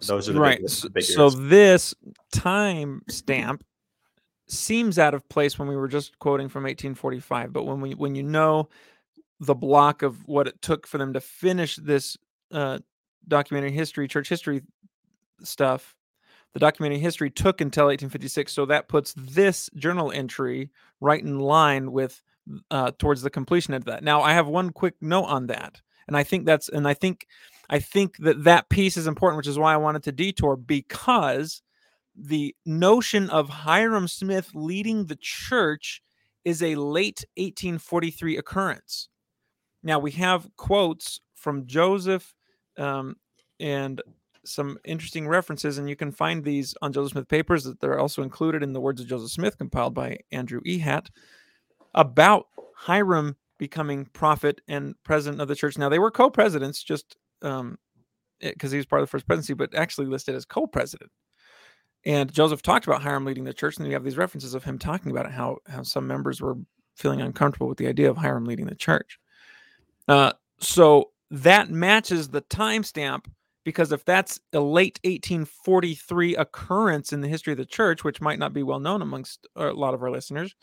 those 0.08 0.30
are 0.30 0.34
the 0.34 0.40
right. 0.40 0.60
big, 0.60 0.70
So, 0.70 0.90
big 0.90 1.04
so 1.04 1.30
this 1.30 1.94
time 2.32 3.02
stamp 3.10 3.64
seems 4.48 5.00
out 5.00 5.14
of 5.14 5.28
place 5.30 5.58
when 5.58 5.68
we 5.68 5.76
were 5.76 5.88
just 5.88 6.18
quoting 6.20 6.50
from 6.50 6.64
1845, 6.64 7.54
but 7.54 7.64
when 7.64 7.82
we 7.82 7.94
when 7.94 8.16
you 8.16 8.24
know 8.24 8.70
the 9.40 9.56
block 9.56 10.04
of 10.04 10.28
what 10.28 10.48
it 10.48 10.62
took 10.62 10.86
for 10.86 10.98
them 10.98 11.14
to 11.14 11.22
finish 11.22 11.76
this 11.78 12.18
uh, 12.52 12.80
documentary 13.28 13.72
history, 13.72 14.08
church 14.08 14.30
history 14.30 14.62
stuff, 15.42 15.96
the 16.54 16.60
documentary 16.60 17.00
history 17.00 17.30
took 17.30 17.62
until 17.62 17.86
1856. 17.86 18.52
So 18.52 18.66
that 18.66 18.88
puts 18.88 19.14
this 19.18 19.70
journal 19.76 20.12
entry 20.12 20.70
right 21.00 21.22
in 21.22 21.40
line 21.40 21.92
with 21.92 22.22
uh, 22.70 22.92
towards 22.98 23.22
the 23.22 23.30
completion 23.30 23.74
of 23.74 23.86
that. 23.86 24.04
Now, 24.04 24.22
I 24.22 24.34
have 24.34 24.48
one 24.48 24.72
quick 24.72 24.96
note 25.02 25.26
on 25.26 25.48
that, 25.48 25.82
and 26.08 26.18
I 26.18 26.24
think 26.24 26.46
that's 26.46 26.70
and 26.70 26.88
I 26.88 26.94
think 26.94 27.28
I 27.72 27.80
think 27.80 28.18
that 28.18 28.44
that 28.44 28.68
piece 28.70 28.98
is 28.98 29.08
important, 29.08 29.38
which 29.38 29.48
is 29.48 29.58
why 29.58 29.74
I 29.74 29.78
wanted 29.78 30.04
to 30.04 30.12
detour 30.12 30.58
because 30.58 31.62
the 32.14 32.54
notion 32.66 33.30
of 33.30 33.50
Hyrum 33.50 34.10
Smith 34.10 34.52
leading 34.54 35.06
the 35.06 35.16
church 35.16 36.02
is 36.44 36.62
a 36.62 36.76
late 36.76 37.24
1843 37.38 38.38
occurrence. 38.38 39.08
Now 39.84 40.00
we 40.00 40.12
have 40.12 40.50
quotes 40.58 41.22
from 41.34 41.66
Joseph 41.66 42.36
um, 42.78 43.16
and 43.60 44.02
some 44.44 44.78
interesting 44.84 45.28
references, 45.28 45.78
and 45.78 45.88
you 45.90 45.96
can 45.96 46.12
find 46.12 46.44
these 46.44 46.76
on 46.82 46.92
Joseph 46.92 47.14
Smith 47.14 47.30
papers 47.30 47.64
that 47.64 47.80
they're 47.80 48.00
also 48.00 48.22
included 48.22 48.64
in 48.64 48.74
the 48.74 48.82
words 48.82 49.00
of 49.00 49.08
Joseph 49.08 49.32
Smith, 49.32 49.58
compiled 49.58 49.94
by 49.94 50.18
Andrew 50.32 50.60
E. 50.66 50.80
Ehat, 50.80 51.08
about 51.94 52.48
Hyrum 52.86 53.36
becoming 53.58 54.06
prophet 54.14 54.60
and 54.68 54.96
president 55.04 55.42
of 55.42 55.48
the 55.48 55.56
church. 55.56 55.78
Now 55.78 55.88
they 55.88 56.00
were 56.00 56.12
co-presidents, 56.12 56.84
just 56.84 57.16
um, 57.42 57.78
because 58.40 58.72
he 58.72 58.78
was 58.78 58.86
part 58.86 59.02
of 59.02 59.08
the 59.08 59.12
first 59.12 59.28
presidency, 59.28 59.54
but 59.54 59.76
actually 59.76 60.08
listed 60.08 60.36
as 60.36 60.46
co-president. 60.46 61.12
And 62.06 62.32
Joseph 62.32 62.62
talked 62.62 62.88
about 62.88 63.02
Hyrum 63.02 63.26
leading 63.26 63.44
the 63.44 63.54
church, 63.54 63.78
and 63.78 63.86
you 63.86 63.94
have 63.94 64.04
these 64.04 64.18
references 64.18 64.56
of 64.56 64.64
him 64.64 64.80
talking 64.80 65.12
about 65.12 65.28
it, 65.28 65.32
how 65.32 65.58
how 65.68 65.84
some 65.84 66.08
members 66.08 66.42
were 66.42 66.56
feeling 66.96 67.22
uncomfortable 67.22 67.68
with 67.68 67.78
the 67.78 67.88
idea 67.88 68.10
of 68.10 68.18
Hyrum 68.18 68.48
leading 68.48 68.66
the 68.66 68.76
church. 68.76 69.20
Uh, 70.08 70.34
so 70.60 71.12
that 71.30 71.70
matches 71.70 72.30
the 72.30 72.42
timestamp 72.42 73.26
because 73.64 73.92
if 73.92 74.04
that's 74.04 74.40
a 74.54 74.60
late 74.60 75.00
1843 75.04 76.36
occurrence 76.36 77.14
in 77.14 77.22
the 77.22 77.28
history 77.28 77.54
of 77.54 77.58
the 77.58 77.66
church, 77.66 78.04
which 78.04 78.22
might 78.22 78.40
not 78.40 78.54
be 78.54 78.64
well 78.64 78.80
known 78.80 79.02
amongst 79.02 79.48
a 79.56 79.72
lot 79.72 79.94
of 79.94 80.02
our 80.02 80.10
listeners, 80.10 80.56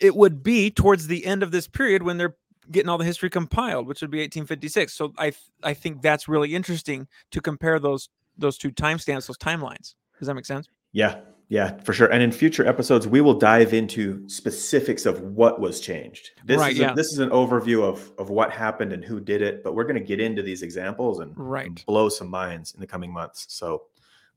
it 0.00 0.16
would 0.16 0.42
be 0.42 0.70
towards 0.70 1.06
the 1.06 1.26
end 1.26 1.42
of 1.42 1.50
this 1.50 1.68
period 1.68 2.02
when 2.02 2.16
they're 2.16 2.36
getting 2.70 2.88
all 2.88 2.98
the 2.98 3.04
history 3.04 3.30
compiled, 3.30 3.86
which 3.86 4.00
would 4.00 4.10
be 4.10 4.18
1856. 4.18 4.92
So 4.92 5.12
I 5.18 5.30
th- 5.30 5.36
I 5.62 5.74
think 5.74 6.02
that's 6.02 6.28
really 6.28 6.54
interesting 6.54 7.06
to 7.30 7.40
compare 7.40 7.78
those 7.78 8.08
those 8.38 8.58
two 8.58 8.70
timestamps, 8.70 9.26
those 9.26 9.38
timelines. 9.38 9.94
Does 10.18 10.28
that 10.28 10.34
make 10.34 10.46
sense? 10.46 10.68
Yeah, 10.92 11.20
yeah, 11.48 11.78
for 11.82 11.92
sure. 11.92 12.08
And 12.08 12.22
in 12.22 12.32
future 12.32 12.66
episodes, 12.66 13.06
we 13.06 13.20
will 13.20 13.34
dive 13.34 13.72
into 13.74 14.26
specifics 14.28 15.06
of 15.06 15.20
what 15.20 15.60
was 15.60 15.80
changed. 15.80 16.30
This 16.44 16.58
Right, 16.58 16.72
is 16.72 16.78
a- 16.78 16.82
yeah. 16.82 16.92
this 16.94 17.12
is 17.12 17.18
an 17.18 17.30
overview 17.30 17.82
of 17.82 18.10
of 18.18 18.30
what 18.30 18.50
happened 18.50 18.92
and 18.92 19.04
who 19.04 19.20
did 19.20 19.42
it, 19.42 19.62
but 19.62 19.74
we're 19.74 19.84
going 19.84 19.94
to 20.00 20.00
get 20.06 20.20
into 20.20 20.42
these 20.42 20.62
examples 20.62 21.20
and 21.20 21.32
Right. 21.36 21.66
and 21.66 21.82
blow 21.86 22.08
some 22.08 22.28
minds 22.28 22.72
in 22.74 22.80
the 22.80 22.86
coming 22.86 23.12
months. 23.12 23.46
So 23.48 23.84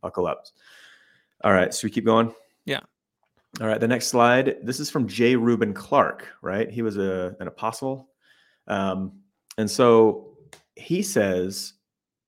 buckle 0.01 0.27
up. 0.27 0.45
All 1.43 1.53
right, 1.53 1.73
so 1.73 1.85
we 1.87 1.91
keep 1.91 2.05
going. 2.05 2.33
Yeah. 2.65 2.81
All 3.61 3.67
right, 3.67 3.79
the 3.79 3.87
next 3.87 4.07
slide. 4.07 4.57
This 4.61 4.79
is 4.79 4.89
from 4.91 5.07
J. 5.07 5.35
Reuben 5.35 5.73
Clark, 5.73 6.27
right? 6.41 6.69
He 6.69 6.81
was 6.81 6.97
a 6.97 7.35
an 7.39 7.47
apostle, 7.47 8.08
um, 8.69 9.13
and 9.57 9.69
so 9.69 10.37
he 10.75 11.01
says, 11.01 11.73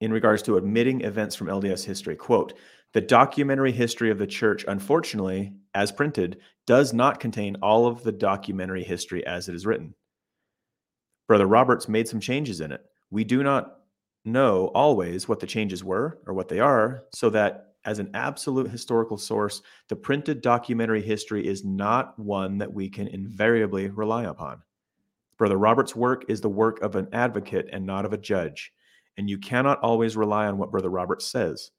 in 0.02 0.12
regards 0.12 0.42
to 0.44 0.58
admitting 0.58 1.02
events 1.02 1.36
from 1.36 1.48
LDS 1.48 1.86
history, 1.86 2.16
quote. 2.16 2.54
The 2.94 3.02
documentary 3.02 3.72
history 3.72 4.12
of 4.12 4.18
the 4.18 4.28
church, 4.28 4.66
unfortunately, 4.68 5.54
as 5.74 5.94
printed, 5.94 6.40
does 6.68 6.92
not 6.92 7.22
contain 7.22 7.56
all 7.62 7.88
of 7.88 8.04
the 8.04 8.12
documentary 8.12 8.84
history 8.84 9.26
as 9.26 9.48
it 9.48 9.56
is 9.56 9.66
written. 9.66 9.96
Brother 11.28 11.46
Roberts 11.46 11.88
made 11.88 12.10
some 12.10 12.20
changes 12.20 12.60
in 12.60 12.74
it. 12.74 12.84
We 13.10 13.24
do 13.24 13.44
not 13.44 13.78
know 14.26 14.68
always 14.76 15.30
what 15.30 15.40
the 15.40 15.48
changes 15.48 15.84
were 15.84 16.20
or 16.28 16.34
what 16.34 16.50
they 16.50 16.60
are, 16.60 17.06
so 17.14 17.30
that 17.30 17.76
as 17.86 18.00
an 18.00 18.12
absolute 18.14 18.70
historical 18.70 19.18
source, 19.18 19.62
the 19.88 19.96
printed 19.96 20.42
documentary 20.42 21.02
history 21.02 21.48
is 21.48 21.64
not 21.64 22.18
one 22.20 22.58
that 22.58 22.74
we 22.74 22.90
can 22.90 23.08
invariably 23.08 23.88
rely 23.88 24.26
upon. 24.26 24.62
Brother 25.42 25.58
Roberts' 25.58 25.96
work 25.96 26.26
is 26.28 26.40
the 26.40 26.50
work 26.50 26.84
of 26.84 26.96
an 26.96 27.08
advocate 27.14 27.68
and 27.74 27.84
not 27.84 28.06
of 28.06 28.14
a 28.14 28.18
judge, 28.20 28.72
and 29.18 29.28
you 29.28 29.40
cannot 29.40 29.80
always 29.80 30.16
rely 30.16 30.46
on 30.46 30.60
what 30.60 30.70
Brother 30.70 30.92
Roberts 30.92 31.32
says. 31.32 31.72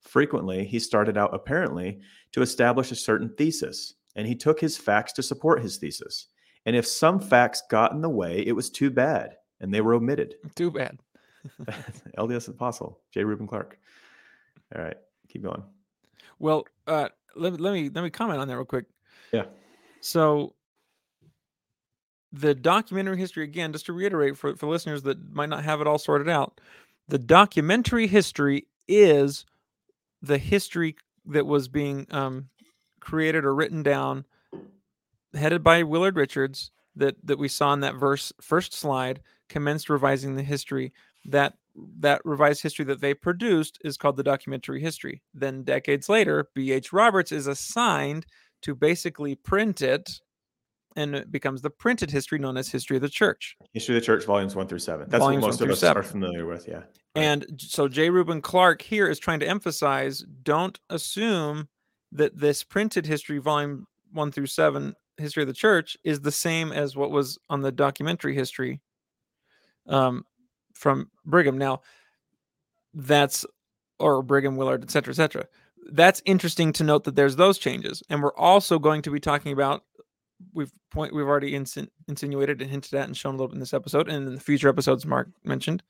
Frequently, 0.00 0.64
he 0.64 0.78
started 0.78 1.18
out 1.18 1.34
apparently 1.34 2.00
to 2.32 2.40
establish 2.40 2.90
a 2.90 2.96
certain 2.96 3.28
thesis, 3.36 3.92
and 4.16 4.26
he 4.26 4.34
took 4.34 4.58
his 4.58 4.78
facts 4.78 5.12
to 5.12 5.22
support 5.22 5.60
his 5.60 5.76
thesis. 5.76 6.28
And 6.64 6.74
if 6.74 6.86
some 6.86 7.20
facts 7.20 7.62
got 7.68 7.92
in 7.92 8.00
the 8.00 8.08
way, 8.08 8.42
it 8.46 8.52
was 8.52 8.70
too 8.70 8.88
bad, 8.88 9.36
and 9.60 9.70
they 9.70 9.82
were 9.82 9.92
omitted. 9.92 10.36
Too 10.54 10.70
bad. 10.70 10.98
LDS 12.16 12.48
Apostle, 12.48 13.00
J. 13.12 13.24
Reuben 13.24 13.46
Clark. 13.46 13.78
All 14.74 14.82
right, 14.82 14.96
keep 15.28 15.42
going. 15.42 15.62
Well, 16.38 16.64
uh, 16.86 17.10
let, 17.36 17.60
let 17.60 17.74
me 17.74 17.90
let 17.94 18.02
me 18.02 18.08
comment 18.08 18.40
on 18.40 18.48
that 18.48 18.56
real 18.56 18.64
quick. 18.64 18.86
Yeah. 19.30 19.44
So 20.00 20.54
the 22.32 22.54
documentary 22.54 23.18
history 23.18 23.44
again, 23.44 23.72
just 23.72 23.86
to 23.86 23.92
reiterate 23.92 24.36
for, 24.36 24.54
for 24.56 24.68
listeners 24.68 25.02
that 25.02 25.32
might 25.32 25.48
not 25.48 25.64
have 25.64 25.80
it 25.80 25.86
all 25.86 25.98
sorted 25.98 26.28
out, 26.28 26.60
the 27.08 27.18
documentary 27.18 28.06
history 28.06 28.66
is 28.86 29.44
the 30.22 30.38
history 30.38 30.96
that 31.26 31.46
was 31.46 31.68
being 31.68 32.06
um, 32.10 32.48
created 33.00 33.44
or 33.44 33.54
written 33.54 33.82
down, 33.82 34.24
headed 35.34 35.62
by 35.62 35.82
Willard 35.82 36.16
Richards, 36.16 36.70
that 36.96 37.16
that 37.24 37.38
we 37.38 37.48
saw 37.48 37.72
in 37.72 37.80
that 37.80 37.94
verse 37.94 38.32
first 38.40 38.74
slide, 38.74 39.20
commenced 39.48 39.90
revising 39.90 40.36
the 40.36 40.42
history. 40.42 40.92
That 41.24 41.54
that 41.98 42.20
revised 42.24 42.62
history 42.62 42.84
that 42.86 43.00
they 43.00 43.14
produced 43.14 43.78
is 43.84 43.96
called 43.96 44.16
the 44.16 44.22
documentary 44.22 44.80
history. 44.80 45.22
Then 45.34 45.62
decades 45.62 46.08
later, 46.08 46.48
B.H. 46.54 46.92
Roberts 46.92 47.32
is 47.32 47.46
assigned 47.46 48.26
to 48.62 48.74
basically 48.74 49.34
print 49.34 49.80
it, 49.82 50.20
and 50.96 51.14
it 51.14 51.30
becomes 51.30 51.62
the 51.62 51.70
printed 51.70 52.10
history 52.10 52.38
known 52.38 52.56
as 52.56 52.68
History 52.68 52.96
of 52.96 53.02
the 53.02 53.08
Church. 53.08 53.56
History 53.72 53.96
of 53.96 54.02
the 54.02 54.06
Church, 54.06 54.24
volumes 54.24 54.56
one 54.56 54.66
through 54.66 54.80
seven. 54.80 55.08
That's 55.08 55.22
Volumes 55.22 55.42
what 55.42 55.48
most 55.48 55.60
of 55.60 55.70
us 55.70 55.80
seven. 55.80 56.00
are 56.00 56.02
familiar 56.02 56.46
with. 56.46 56.66
Yeah. 56.66 56.76
Right. 56.76 56.84
And 57.14 57.46
so 57.58 57.88
J. 57.88 58.10
Reuben 58.10 58.40
Clark 58.40 58.82
here 58.82 59.08
is 59.08 59.18
trying 59.18 59.40
to 59.40 59.48
emphasize 59.48 60.24
don't 60.42 60.78
assume 60.90 61.68
that 62.12 62.36
this 62.38 62.64
printed 62.64 63.06
history, 63.06 63.38
volume 63.38 63.86
one 64.12 64.32
through 64.32 64.46
seven, 64.46 64.94
history 65.16 65.42
of 65.42 65.46
the 65.46 65.54
church, 65.54 65.96
is 66.02 66.20
the 66.20 66.32
same 66.32 66.72
as 66.72 66.96
what 66.96 67.10
was 67.10 67.38
on 67.48 67.60
the 67.62 67.72
documentary 67.72 68.34
history 68.34 68.80
um, 69.86 70.24
from 70.74 71.10
Brigham. 71.24 71.58
Now, 71.58 71.82
that's 72.94 73.46
or 74.00 74.22
Brigham, 74.22 74.56
Willard, 74.56 74.82
et 74.82 74.90
cetera, 74.90 75.12
et 75.12 75.16
cetera. 75.16 75.44
That's 75.92 76.22
interesting 76.24 76.72
to 76.74 76.84
note 76.84 77.04
that 77.04 77.16
there's 77.16 77.36
those 77.36 77.58
changes. 77.58 78.02
And 78.08 78.22
we're 78.22 78.34
also 78.34 78.78
going 78.78 79.02
to 79.02 79.10
be 79.10 79.20
talking 79.20 79.52
about 79.52 79.84
we've 80.52 80.72
point 80.90 81.14
we've 81.14 81.26
already 81.26 81.52
insin- 81.52 81.88
insinuated 82.08 82.60
and 82.60 82.70
hinted 82.70 82.94
at 82.94 83.06
and 83.06 83.16
shown 83.16 83.34
a 83.34 83.36
little 83.36 83.48
bit 83.48 83.54
in 83.54 83.60
this 83.60 83.74
episode 83.74 84.08
and 84.08 84.26
in 84.26 84.34
the 84.34 84.40
future 84.40 84.68
episodes 84.68 85.06
Mark 85.06 85.28
mentioned 85.44 85.82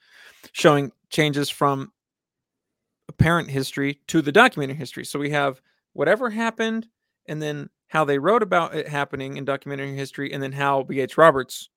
showing 0.53 0.93
changes 1.11 1.49
from 1.49 1.93
apparent 3.09 3.51
history 3.51 4.01
to 4.07 4.23
the 4.23 4.33
documented 4.33 4.77
history. 4.77 5.05
So 5.05 5.19
we 5.19 5.31
have 5.31 5.61
whatever 5.93 6.31
happened 6.31 6.87
and 7.27 7.43
then 7.43 7.69
how 7.89 8.05
they 8.05 8.19
wrote 8.19 8.43
about 8.43 8.75
it 8.75 8.89
happening 8.89 9.37
in 9.37 9.45
documentary 9.45 9.97
history, 9.97 10.33
and 10.33 10.41
then 10.41 10.53
how 10.53 10.85
B.H. 10.85 11.19
Roberts 11.19 11.71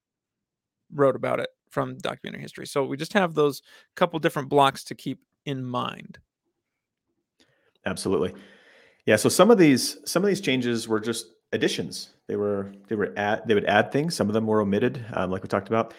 wrote 0.94 1.16
about 1.16 1.40
it 1.40 1.50
from 1.72 1.98
documentary 1.98 2.42
history. 2.42 2.68
So 2.68 2.86
we 2.86 2.98
just 2.98 3.14
have 3.14 3.34
those 3.34 3.64
couple 3.96 4.20
different 4.20 4.48
blocks 4.48 4.84
to 4.86 4.96
keep 4.96 5.20
in 5.46 5.66
mind. 5.66 6.20
Absolutely. 7.86 8.36
Yeah. 9.08 9.16
So 9.16 9.28
some 9.28 9.50
of 9.50 9.58
these 9.58 9.98
some 10.06 10.24
of 10.24 10.28
these 10.28 10.40
changes 10.40 10.88
were 10.88 11.00
just 11.00 11.26
additions. 11.54 12.10
They 12.28 12.36
were 12.36 12.74
they 12.88 12.96
were 12.96 13.14
at 13.18 13.48
they 13.48 13.54
would 13.54 13.66
add 13.66 13.92
things. 13.92 14.16
Some 14.16 14.28
of 14.28 14.34
them 14.34 14.48
were 14.48 14.62
omitted, 14.62 15.06
um, 15.14 15.32
like 15.32 15.44
we 15.44 15.48
talked 15.48 15.70
about. 15.70 15.94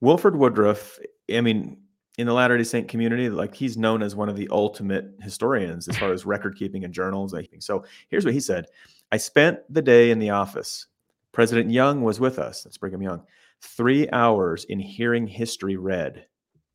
Wilford 0.00 0.36
Woodruff. 0.36 0.98
I 1.32 1.40
mean, 1.40 1.78
in 2.18 2.26
the 2.26 2.32
Latter 2.32 2.56
Day 2.58 2.64
Saint 2.64 2.88
community, 2.88 3.30
like 3.30 3.54
he's 3.54 3.76
known 3.76 4.02
as 4.02 4.14
one 4.14 4.28
of 4.28 4.36
the 4.36 4.48
ultimate 4.50 5.10
historians 5.22 5.88
as 5.88 5.96
far 5.96 6.12
as 6.12 6.26
record 6.26 6.56
keeping 6.56 6.84
and 6.84 6.92
journals. 6.92 7.34
So 7.60 7.84
here's 8.08 8.24
what 8.24 8.34
he 8.34 8.40
said: 8.40 8.66
I 9.12 9.16
spent 9.16 9.60
the 9.70 9.82
day 9.82 10.10
in 10.10 10.18
the 10.18 10.30
office. 10.30 10.86
President 11.32 11.70
Young 11.70 12.02
was 12.02 12.18
with 12.18 12.38
us. 12.38 12.62
That's 12.62 12.78
Brigham 12.78 13.02
Young. 13.02 13.22
Three 13.60 14.08
hours 14.10 14.64
in 14.64 14.78
hearing 14.78 15.26
history 15.26 15.76
read. 15.76 16.26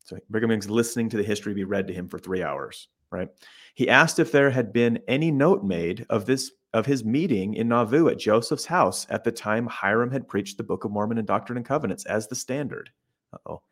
So 0.04 0.18
Brigham 0.30 0.50
Young's 0.50 0.70
listening 0.70 1.08
to 1.10 1.16
the 1.16 1.22
history 1.22 1.54
be 1.54 1.64
read 1.64 1.88
to 1.88 1.94
him 1.94 2.08
for 2.08 2.18
three 2.18 2.42
hours. 2.42 2.88
Right. 3.10 3.28
He 3.74 3.88
asked 3.88 4.18
if 4.18 4.32
there 4.32 4.50
had 4.50 4.72
been 4.72 5.00
any 5.06 5.30
note 5.30 5.64
made 5.64 6.06
of 6.08 6.26
this 6.26 6.52
of 6.74 6.86
his 6.86 7.04
meeting 7.04 7.54
in 7.54 7.68
Nauvoo 7.68 8.08
at 8.08 8.18
Joseph's 8.18 8.64
house 8.64 9.06
at 9.10 9.24
the 9.24 9.32
time 9.32 9.66
Hyrum 9.66 10.10
had 10.10 10.28
preached 10.28 10.56
the 10.56 10.64
Book 10.64 10.84
of 10.84 10.90
Mormon 10.90 11.18
and 11.18 11.26
Doctrine 11.26 11.56
and 11.56 11.66
Covenants 11.66 12.06
as 12.06 12.26
the 12.26 12.34
standard. 12.34 12.90
oh 13.46 13.62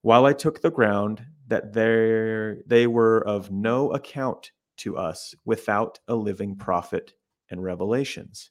While 0.00 0.24
I 0.24 0.32
took 0.32 0.60
the 0.60 0.70
ground 0.70 1.24
that 1.48 1.72
there 1.72 2.62
they 2.66 2.86
were 2.86 3.26
of 3.26 3.50
no 3.50 3.92
account 3.92 4.52
to 4.78 4.96
us 4.96 5.34
without 5.44 5.98
a 6.08 6.14
living 6.14 6.56
prophet 6.56 7.12
and 7.50 7.62
revelations, 7.62 8.50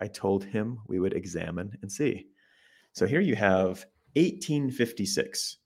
I 0.00 0.08
told 0.08 0.44
him 0.44 0.80
we 0.86 1.00
would 1.00 1.14
examine 1.14 1.78
and 1.80 1.90
see. 1.90 2.26
So 2.92 3.06
here 3.06 3.20
you 3.20 3.36
have 3.36 3.86
1856, 4.14 5.56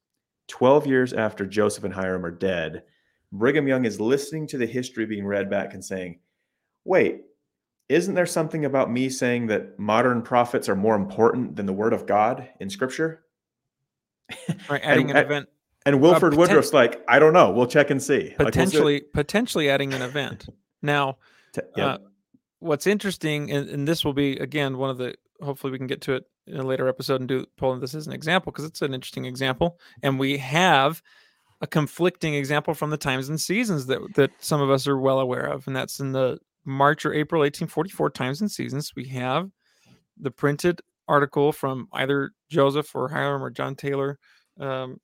12 0.46 0.86
years 0.86 1.12
after 1.12 1.44
Joseph 1.44 1.82
and 1.82 1.94
Hyrum 1.94 2.24
are 2.24 2.30
dead 2.30 2.84
Brigham 3.32 3.66
Young 3.66 3.84
is 3.84 4.00
listening 4.00 4.46
to 4.48 4.58
the 4.58 4.66
history 4.66 5.04
being 5.04 5.26
read 5.26 5.50
back 5.50 5.74
and 5.74 5.84
saying, 5.84 6.20
wait, 6.86 7.22
isn't 7.88 8.14
there 8.14 8.26
something 8.26 8.64
about 8.64 8.90
me 8.90 9.08
saying 9.08 9.46
that 9.48 9.78
modern 9.78 10.22
prophets 10.22 10.68
are 10.68 10.76
more 10.76 10.96
important 10.96 11.56
than 11.56 11.66
the 11.66 11.72
word 11.72 11.92
of 11.92 12.06
God 12.06 12.48
in 12.60 12.70
scripture? 12.70 13.22
Right, 14.68 14.82
adding 14.82 15.10
and, 15.10 15.18
an 15.18 15.24
event. 15.24 15.48
And 15.84 16.00
Wilford 16.00 16.34
uh, 16.34 16.36
Woodruff's 16.36 16.72
like, 16.72 17.00
I 17.06 17.20
don't 17.20 17.32
know. 17.32 17.52
We'll 17.52 17.68
check 17.68 17.90
and 17.90 18.02
see. 18.02 18.34
Potentially, 18.36 18.94
like, 18.94 19.02
we'll 19.14 19.22
potentially 19.22 19.70
adding 19.70 19.94
an 19.94 20.02
event. 20.02 20.48
Now, 20.82 21.18
yep. 21.54 21.68
uh, 21.78 21.98
what's 22.58 22.88
interesting, 22.88 23.52
and, 23.52 23.68
and, 23.68 23.86
this 23.86 24.04
will 24.04 24.12
be 24.12 24.32
again 24.38 24.78
one 24.78 24.90
of 24.90 24.98
the. 24.98 25.14
Hopefully, 25.40 25.70
we 25.70 25.78
can 25.78 25.86
get 25.86 26.00
to 26.02 26.14
it 26.14 26.24
in 26.48 26.56
a 26.56 26.64
later 26.64 26.88
episode 26.88 27.20
and 27.20 27.28
do 27.28 27.46
pull 27.56 27.78
this 27.78 27.94
as 27.94 28.08
an 28.08 28.12
example 28.12 28.50
because 28.50 28.64
it's 28.64 28.82
an 28.82 28.94
interesting 28.94 29.26
example, 29.26 29.78
and 30.02 30.18
we 30.18 30.38
have 30.38 31.02
a 31.60 31.66
conflicting 31.66 32.34
example 32.34 32.74
from 32.74 32.90
the 32.90 32.96
times 32.96 33.28
and 33.28 33.40
seasons 33.40 33.86
that 33.86 34.00
that 34.16 34.30
some 34.40 34.60
of 34.60 34.70
us 34.70 34.88
are 34.88 34.98
well 34.98 35.20
aware 35.20 35.46
of, 35.46 35.68
and 35.68 35.76
that's 35.76 36.00
in 36.00 36.10
the 36.10 36.38
March 36.66 37.06
or 37.06 37.14
April 37.14 37.40
1844 37.40 38.10
times 38.10 38.40
and 38.40 38.50
seasons. 38.50 38.92
We 38.94 39.06
have 39.08 39.50
the 40.18 40.30
printed 40.30 40.80
article 41.08 41.52
from 41.52 41.88
either 41.92 42.32
Joseph 42.50 42.94
or 42.94 43.08
Hyrum 43.08 43.42
or 43.42 43.50
John 43.50 43.76
Taylor. 43.76 44.18
Um, 44.58 45.00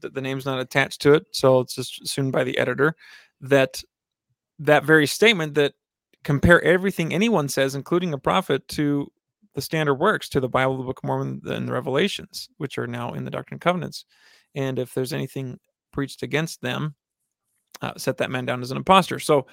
the, 0.00 0.10
the 0.10 0.20
name's 0.20 0.46
not 0.46 0.60
attached 0.60 1.00
to 1.02 1.14
it, 1.14 1.26
so 1.32 1.60
it's 1.60 1.74
just 1.74 2.00
assumed 2.02 2.32
by 2.32 2.44
the 2.44 2.56
editor 2.58 2.94
that 3.40 3.82
that 4.58 4.84
very 4.84 5.06
statement 5.06 5.54
that 5.54 5.72
compare 6.22 6.62
everything 6.62 7.12
anyone 7.12 7.48
says, 7.48 7.74
including 7.74 8.12
a 8.12 8.18
prophet, 8.18 8.66
to 8.68 9.10
the 9.54 9.62
standard 9.62 9.94
works, 9.94 10.28
to 10.28 10.40
the 10.40 10.48
Bible, 10.48 10.76
the 10.76 10.84
Book 10.84 11.00
of 11.02 11.04
Mormon, 11.04 11.40
and 11.46 11.66
the 11.66 11.72
Revelations, 11.72 12.48
which 12.58 12.78
are 12.78 12.86
now 12.86 13.14
in 13.14 13.24
the 13.24 13.30
Doctrine 13.30 13.56
and 13.56 13.60
Covenants. 13.60 14.04
And 14.54 14.78
if 14.78 14.94
there's 14.94 15.12
anything 15.14 15.58
preached 15.92 16.22
against 16.22 16.60
them 16.60 16.94
uh, 17.82 17.92
set 17.96 18.18
that 18.18 18.30
man 18.30 18.44
down 18.44 18.62
as 18.62 18.70
an 18.70 18.76
impostor. 18.76 19.18
So, 19.18 19.46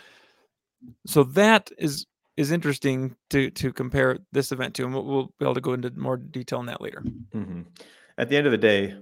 so 1.06 1.24
that 1.24 1.72
is 1.78 2.06
is 2.36 2.52
interesting 2.52 3.16
to 3.30 3.50
to 3.52 3.74
compare 3.74 4.20
this 4.32 4.52
event 4.52 4.76
to, 4.76 4.86
and 4.86 4.94
we'll, 4.94 5.06
we'll 5.06 5.34
be 5.40 5.46
able 5.46 5.56
to 5.56 5.62
go 5.62 5.74
into 5.74 5.92
more 5.92 6.18
detail 6.18 6.60
on 6.60 6.68
that 6.68 6.82
later. 6.82 7.04
Mm-hmm. 7.34 7.62
At 8.18 8.30
the 8.30 8.38
end 8.38 8.48
of 8.48 8.52
the 8.52 8.58
day, 8.58 8.96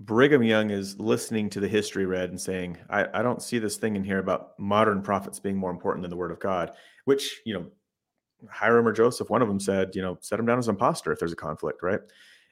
Brigham 0.00 0.42
Young 0.42 0.70
is 0.70 0.98
listening 0.98 1.50
to 1.50 1.60
the 1.60 1.68
history 1.68 2.06
read 2.06 2.30
and 2.30 2.40
saying, 2.40 2.78
I, 2.88 3.06
I 3.12 3.22
don't 3.22 3.42
see 3.42 3.58
this 3.58 3.76
thing 3.76 3.96
in 3.96 4.04
here 4.04 4.18
about 4.18 4.58
modern 4.58 5.02
prophets 5.02 5.38
being 5.38 5.56
more 5.56 5.70
important 5.70 6.02
than 6.02 6.10
the 6.10 6.16
word 6.16 6.30
of 6.30 6.40
God, 6.40 6.72
which, 7.04 7.40
you 7.44 7.52
know, 7.52 7.66
Hyrum 8.48 8.86
or 8.86 8.92
Joseph, 8.92 9.28
one 9.28 9.42
of 9.42 9.48
them 9.48 9.60
said, 9.60 9.94
you 9.94 10.00
know, 10.00 10.16
set 10.22 10.40
him 10.40 10.46
down 10.46 10.58
as 10.58 10.68
an 10.68 10.74
impostor 10.74 11.12
if 11.12 11.18
there's 11.18 11.32
a 11.32 11.36
conflict, 11.36 11.82
right? 11.82 12.00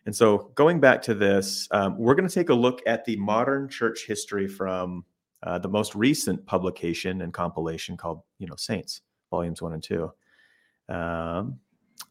And 0.05 0.15
so, 0.15 0.51
going 0.55 0.79
back 0.79 1.03
to 1.03 1.15
this, 1.15 1.69
um, 1.71 1.97
we're 1.99 2.15
going 2.15 2.29
to 2.29 2.35
take 2.35 2.51
a 2.51 2.55
look 2.55 2.83
at 2.87 3.05
the 3.07 3.17
modern 3.17 3.69
church 3.69 4.07
history 4.07 4.47
from 4.47 5.05
uh, 5.43 5.59
the 5.59 5.69
most 5.69 5.95
recent 5.95 6.45
publication 6.47 7.23
and 7.23 7.33
compilation 7.33 7.97
called, 7.97 8.23
you 8.39 8.47
know, 8.47 8.57
Saints, 8.57 9.03
volumes 9.31 9.63
one 9.63 9.73
and 9.73 9.83
two. 9.83 10.13
Um, 10.89 11.61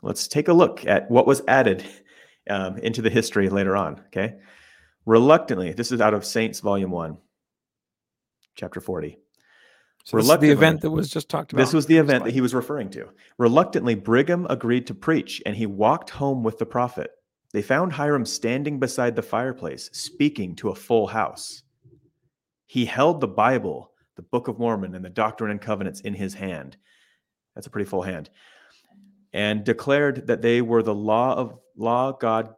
let's 0.01 0.27
take 0.27 0.47
a 0.47 0.53
look 0.53 0.85
at 0.85 1.09
what 1.09 1.27
was 1.27 1.41
added 1.47 1.83
um, 2.49 2.77
into 2.77 3.01
the 3.01 3.09
history 3.09 3.49
later 3.49 3.75
on. 3.75 4.01
Okay. 4.07 4.35
Reluctantly, 5.05 5.73
this 5.73 5.91
is 5.91 6.01
out 6.01 6.13
of 6.13 6.25
Saints, 6.25 6.59
volume 6.59 6.91
one, 6.91 7.17
chapter 8.55 8.81
40. 8.81 9.17
So 10.03 10.17
this 10.17 10.29
is 10.29 10.37
the 10.39 10.49
event 10.51 10.81
that 10.81 10.91
was 10.91 11.09
just 11.09 11.27
talked 11.27 11.51
about. 11.51 11.61
This 11.61 11.73
was 11.73 11.85
the 11.85 11.97
event 11.97 12.23
that 12.23 12.33
he 12.33 12.39
was 12.39 12.53
referring 12.53 12.89
to. 12.91 13.09
Reluctantly, 13.37 13.95
Brigham 13.95 14.47
agreed 14.49 14.87
to 14.87 14.93
preach, 14.93 15.41
and 15.45 15.55
he 15.55 15.65
walked 15.65 16.09
home 16.09 16.43
with 16.43 16.57
the 16.59 16.65
prophet. 16.65 17.11
They 17.51 17.61
found 17.61 17.91
Hyrum 17.91 18.25
standing 18.25 18.79
beside 18.79 19.15
the 19.15 19.21
fireplace, 19.21 19.89
speaking 19.91 20.55
to 20.57 20.69
a 20.69 20.75
full 20.75 21.07
house. 21.07 21.63
He 22.67 22.85
held 22.85 23.19
the 23.19 23.27
Bible, 23.27 23.91
the 24.15 24.21
Book 24.21 24.47
of 24.47 24.59
Mormon, 24.59 24.93
and 24.93 25.03
the 25.03 25.09
Doctrine 25.09 25.51
and 25.51 25.61
Covenants 25.61 26.01
in 26.01 26.13
his 26.13 26.33
hand. 26.33 26.77
That's 27.55 27.67
a 27.67 27.69
pretty 27.71 27.89
full 27.89 28.03
hand. 28.03 28.29
And 29.33 29.63
declared 29.63 30.27
that 30.27 30.41
they 30.41 30.61
were 30.61 30.83
the 30.83 30.93
law 30.93 31.35
of 31.35 31.57
law 31.75 32.11
God 32.11 32.53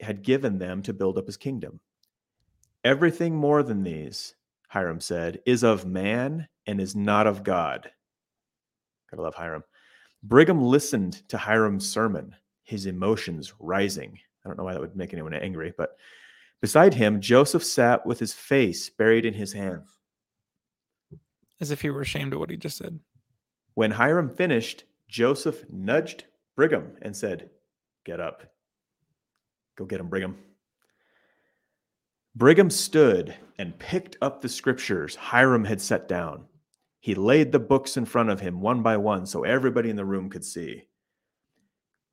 had 0.00 0.22
given 0.22 0.58
them 0.58 0.82
to 0.82 0.92
build 0.92 1.18
up 1.18 1.26
his 1.26 1.36
kingdom. 1.36 1.80
Everything 2.84 3.34
more 3.34 3.62
than 3.62 3.82
these, 3.82 4.34
Hyrum 4.68 5.00
said, 5.00 5.40
is 5.46 5.64
of 5.64 5.86
man 5.86 6.48
and 6.66 6.80
is 6.80 6.94
not 6.94 7.26
of 7.26 7.42
God. 7.42 7.90
Gotta 9.10 9.22
love 9.22 9.34
Hyrum. 9.34 9.62
Brigham 10.22 10.60
listened 10.62 11.28
to 11.28 11.38
Hyrum's 11.38 11.88
sermon, 11.88 12.34
his 12.64 12.86
emotions 12.86 13.54
rising. 13.58 14.18
I 14.44 14.48
don't 14.48 14.58
know 14.58 14.64
why 14.64 14.72
that 14.74 14.80
would 14.80 14.96
make 14.96 15.12
anyone 15.12 15.34
angry, 15.34 15.72
but 15.76 15.96
beside 16.66 16.94
him, 16.94 17.20
Joseph 17.20 17.62
sat 17.62 18.04
with 18.04 18.18
his 18.18 18.32
face 18.32 18.90
buried 18.90 19.24
in 19.24 19.34
his 19.34 19.52
hands. 19.52 20.00
As 21.60 21.70
if 21.70 21.80
he 21.80 21.90
were 21.90 22.00
ashamed 22.00 22.32
of 22.32 22.40
what 22.40 22.50
he 22.50 22.56
just 22.56 22.76
said. 22.76 22.98
When 23.74 23.92
Hyrum 23.92 24.30
finished, 24.30 24.82
Joseph 25.06 25.64
nudged 25.70 26.24
Brigham 26.56 26.96
and 27.02 27.14
said, 27.14 27.50
Get 28.04 28.18
up. 28.18 28.42
Go 29.76 29.84
get 29.84 30.00
him, 30.00 30.08
Brigham. 30.08 30.38
Brigham 32.34 32.70
stood 32.70 33.36
and 33.60 33.78
picked 33.78 34.16
up 34.20 34.40
the 34.40 34.48
scriptures 34.48 35.14
Hyrum 35.14 35.64
had 35.64 35.80
set 35.80 36.08
down. 36.08 36.46
He 36.98 37.14
laid 37.14 37.52
the 37.52 37.60
books 37.60 37.96
in 37.96 38.06
front 38.06 38.30
of 38.30 38.40
him 38.40 38.60
one 38.60 38.82
by 38.82 38.96
one 38.96 39.24
so 39.26 39.44
everybody 39.44 39.88
in 39.88 39.94
the 39.94 40.04
room 40.04 40.28
could 40.30 40.44
see. 40.44 40.82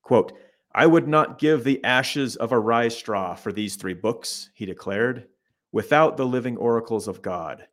Quote, 0.02 0.32
I 0.76 0.86
would 0.86 1.06
not 1.06 1.38
give 1.38 1.62
the 1.62 1.82
ashes 1.84 2.34
of 2.34 2.50
a 2.50 2.58
rye 2.58 2.88
straw 2.88 3.36
for 3.36 3.52
these 3.52 3.76
three 3.76 3.94
books, 3.94 4.50
he 4.54 4.66
declared, 4.66 5.28
without 5.70 6.16
the 6.16 6.26
living 6.26 6.56
oracles 6.56 7.06
of 7.06 7.22
God. 7.22 7.68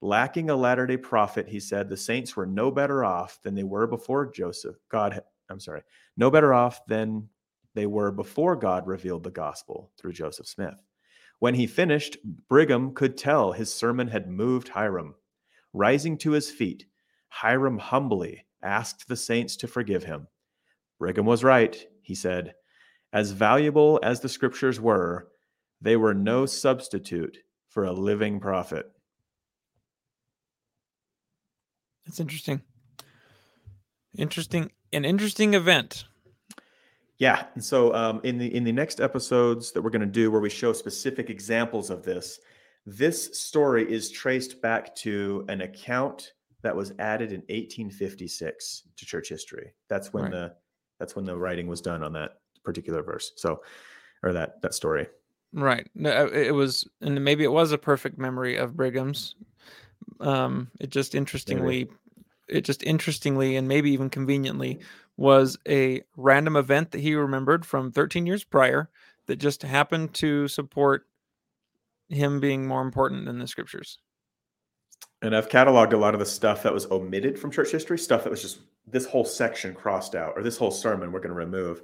Lacking 0.00 0.48
a 0.48 0.56
latter 0.56 0.86
day 0.86 0.96
prophet, 0.96 1.48
he 1.48 1.60
said, 1.60 1.88
the 1.88 1.96
saints 1.96 2.34
were 2.34 2.46
no 2.46 2.70
better 2.70 3.04
off 3.04 3.38
than 3.42 3.54
they 3.54 3.62
were 3.64 3.86
before 3.86 4.32
Joseph. 4.32 4.76
God, 4.88 5.20
I'm 5.50 5.60
sorry, 5.60 5.82
no 6.16 6.30
better 6.30 6.54
off 6.54 6.84
than 6.86 7.28
they 7.74 7.86
were 7.86 8.10
before 8.10 8.56
God 8.56 8.86
revealed 8.86 9.24
the 9.24 9.30
gospel 9.30 9.90
through 9.98 10.14
Joseph 10.14 10.46
Smith. 10.46 10.82
When 11.38 11.54
he 11.54 11.66
finished, 11.66 12.16
Brigham 12.48 12.94
could 12.94 13.18
tell 13.18 13.52
his 13.52 13.72
sermon 13.72 14.08
had 14.08 14.30
moved 14.30 14.68
Hyrum. 14.68 15.14
Rising 15.74 16.16
to 16.18 16.32
his 16.32 16.50
feet, 16.50 16.86
Hyrum 17.28 17.78
humbly 17.78 18.46
asked 18.62 19.06
the 19.06 19.16
saints 19.16 19.56
to 19.56 19.66
forgive 19.66 20.04
him. 20.04 20.28
Brigham 20.98 21.26
was 21.26 21.44
right 21.44 21.86
he 22.12 22.16
said, 22.16 22.54
As 23.10 23.30
valuable 23.30 23.98
as 24.02 24.20
the 24.20 24.28
scriptures 24.28 24.78
were, 24.78 25.28
they 25.80 25.96
were 25.96 26.12
no 26.12 26.44
substitute 26.44 27.38
for 27.70 27.84
a 27.84 27.92
living 27.92 28.38
prophet. 28.38 28.84
That's 32.04 32.20
interesting. 32.20 32.60
Interesting, 34.18 34.70
an 34.92 35.06
interesting 35.06 35.54
event. 35.54 36.04
Yeah, 37.16 37.46
and 37.54 37.64
so 37.64 37.94
um, 37.94 38.20
in 38.24 38.36
the 38.36 38.54
in 38.54 38.64
the 38.64 38.72
next 38.72 39.00
episodes 39.00 39.72
that 39.72 39.80
we're 39.80 39.88
going 39.88 40.00
to 40.00 40.06
do, 40.20 40.30
where 40.30 40.40
we 40.42 40.50
show 40.50 40.74
specific 40.74 41.30
examples 41.30 41.88
of 41.88 42.02
this, 42.02 42.40
this 42.84 43.38
story 43.40 43.90
is 43.90 44.10
traced 44.10 44.60
back 44.60 44.94
to 44.96 45.46
an 45.48 45.62
account 45.62 46.34
that 46.62 46.76
was 46.76 46.92
added 46.98 47.30
in 47.32 47.40
1856 47.48 48.82
to 48.98 49.06
church 49.06 49.30
history. 49.30 49.72
That's 49.88 50.12
when 50.12 50.24
Right. 50.24 50.32
the 50.32 50.54
that's 51.02 51.16
when 51.16 51.24
the 51.24 51.36
writing 51.36 51.66
was 51.66 51.80
done 51.80 52.04
on 52.04 52.12
that 52.12 52.38
particular 52.62 53.02
verse. 53.02 53.32
So, 53.34 53.60
or 54.22 54.32
that 54.32 54.62
that 54.62 54.72
story. 54.72 55.08
Right. 55.52 55.90
No, 55.96 56.10
uh, 56.12 56.26
it 56.28 56.54
was, 56.54 56.88
and 57.00 57.24
maybe 57.24 57.42
it 57.42 57.50
was 57.50 57.72
a 57.72 57.78
perfect 57.78 58.18
memory 58.18 58.56
of 58.56 58.76
Brigham's. 58.76 59.34
Um, 60.20 60.70
it 60.78 60.90
just 60.90 61.16
interestingly, 61.16 61.88
it 62.48 62.60
just 62.60 62.84
interestingly, 62.84 63.56
and 63.56 63.66
maybe 63.66 63.90
even 63.90 64.10
conveniently, 64.10 64.78
was 65.16 65.58
a 65.68 66.02
random 66.16 66.54
event 66.54 66.92
that 66.92 67.00
he 67.00 67.16
remembered 67.16 67.66
from 67.66 67.90
13 67.90 68.24
years 68.24 68.44
prior 68.44 68.88
that 69.26 69.40
just 69.40 69.62
happened 69.62 70.14
to 70.14 70.46
support 70.46 71.08
him 72.10 72.38
being 72.38 72.64
more 72.64 72.82
important 72.82 73.26
than 73.26 73.40
the 73.40 73.48
scriptures. 73.48 73.98
And 75.22 75.34
I've 75.36 75.48
cataloged 75.48 75.92
a 75.92 75.96
lot 75.96 76.14
of 76.14 76.20
the 76.20 76.26
stuff 76.26 76.64
that 76.64 76.74
was 76.74 76.86
omitted 76.90 77.38
from 77.38 77.50
church 77.52 77.70
history, 77.70 77.98
stuff 77.98 78.24
that 78.24 78.30
was 78.30 78.42
just 78.42 78.58
this 78.86 79.06
whole 79.06 79.24
section 79.24 79.72
crossed 79.72 80.14
out, 80.16 80.32
or 80.36 80.42
this 80.42 80.56
whole 80.56 80.72
sermon 80.72 81.12
we're 81.12 81.20
going 81.20 81.28
to 81.30 81.34
remove. 81.34 81.80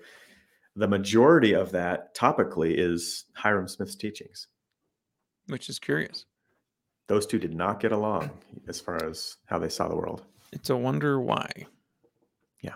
The 0.75 0.89
majority 0.89 1.55
of 1.55 1.71
that 1.73 2.15
topically 2.17 2.75
is 2.77 3.25
Hyrum 3.37 3.69
Smith's 3.69 3.95
teachings. 3.95 4.49
which 5.49 5.69
is 5.69 5.79
curious. 5.79 6.27
Those 7.09 7.27
two 7.27 7.39
did 7.39 7.55
not 7.55 7.81
get 7.81 7.93
along 7.93 8.31
as 8.69 8.81
far 8.81 9.03
as 9.05 9.37
how 9.47 9.59
they 9.59 9.69
saw 9.71 9.89
the 9.89 9.97
world. 9.97 10.25
It's 10.53 10.71
a 10.71 10.77
wonder 10.77 11.21
why. 11.21 11.51
Yeah. 12.61 12.75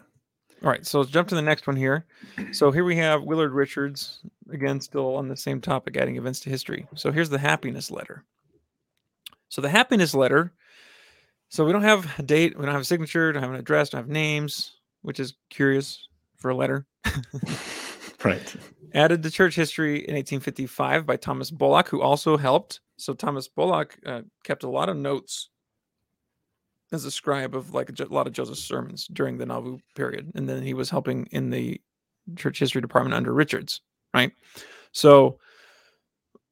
All 0.62 0.70
right, 0.70 0.86
so 0.86 1.00
let's 1.00 1.10
jump 1.10 1.28
to 1.28 1.34
the 1.34 1.42
next 1.42 1.66
one 1.66 1.76
here. 1.76 2.06
So 2.52 2.70
here 2.70 2.84
we 2.84 2.96
have 2.96 3.24
Willard 3.24 3.52
Richards, 3.52 4.20
again, 4.50 4.80
still 4.80 5.16
on 5.16 5.28
the 5.28 5.36
same 5.36 5.60
topic, 5.60 5.96
adding 5.96 6.16
events 6.16 6.40
to 6.40 6.50
history. 6.50 6.86
So 6.94 7.10
here's 7.12 7.30
the 7.30 7.38
happiness 7.38 7.90
letter. 7.90 8.24
So 9.52 9.60
the 9.60 9.68
happiness 9.68 10.14
letter, 10.14 10.54
so 11.50 11.66
we 11.66 11.72
don't 11.72 11.82
have 11.82 12.10
a 12.18 12.22
date, 12.22 12.56
we 12.56 12.64
don't 12.64 12.72
have 12.72 12.80
a 12.80 12.86
signature, 12.86 13.30
don't 13.32 13.42
have 13.42 13.52
an 13.52 13.58
address, 13.58 13.90
don't 13.90 13.98
have 13.98 14.08
names, 14.08 14.76
which 15.02 15.20
is 15.20 15.34
curious 15.50 16.08
for 16.38 16.50
a 16.50 16.56
letter. 16.56 16.86
Right. 18.24 18.56
Added 18.94 19.22
to 19.24 19.30
church 19.32 19.56
history 19.56 19.96
in 19.96 20.14
1855 20.14 21.04
by 21.04 21.16
Thomas 21.16 21.50
Bullock, 21.50 21.88
who 21.88 22.00
also 22.00 22.36
helped. 22.36 22.80
So 22.96 23.14
Thomas 23.14 23.48
Bullock 23.48 23.98
uh, 24.06 24.22
kept 24.44 24.62
a 24.62 24.70
lot 24.70 24.88
of 24.88 24.96
notes 24.96 25.48
as 26.92 27.04
a 27.04 27.10
scribe 27.10 27.56
of 27.56 27.74
like 27.74 27.88
a 27.88 27.92
jo- 27.92 28.06
lot 28.10 28.28
of 28.28 28.32
Joseph's 28.32 28.62
sermons 28.62 29.08
during 29.12 29.38
the 29.38 29.46
Nauvoo 29.46 29.78
period, 29.96 30.30
and 30.36 30.48
then 30.48 30.62
he 30.62 30.72
was 30.72 30.88
helping 30.88 31.26
in 31.32 31.50
the 31.50 31.80
church 32.36 32.60
history 32.60 32.80
department 32.80 33.14
under 33.14 33.32
Richards, 33.32 33.80
right? 34.14 34.30
So 34.92 35.40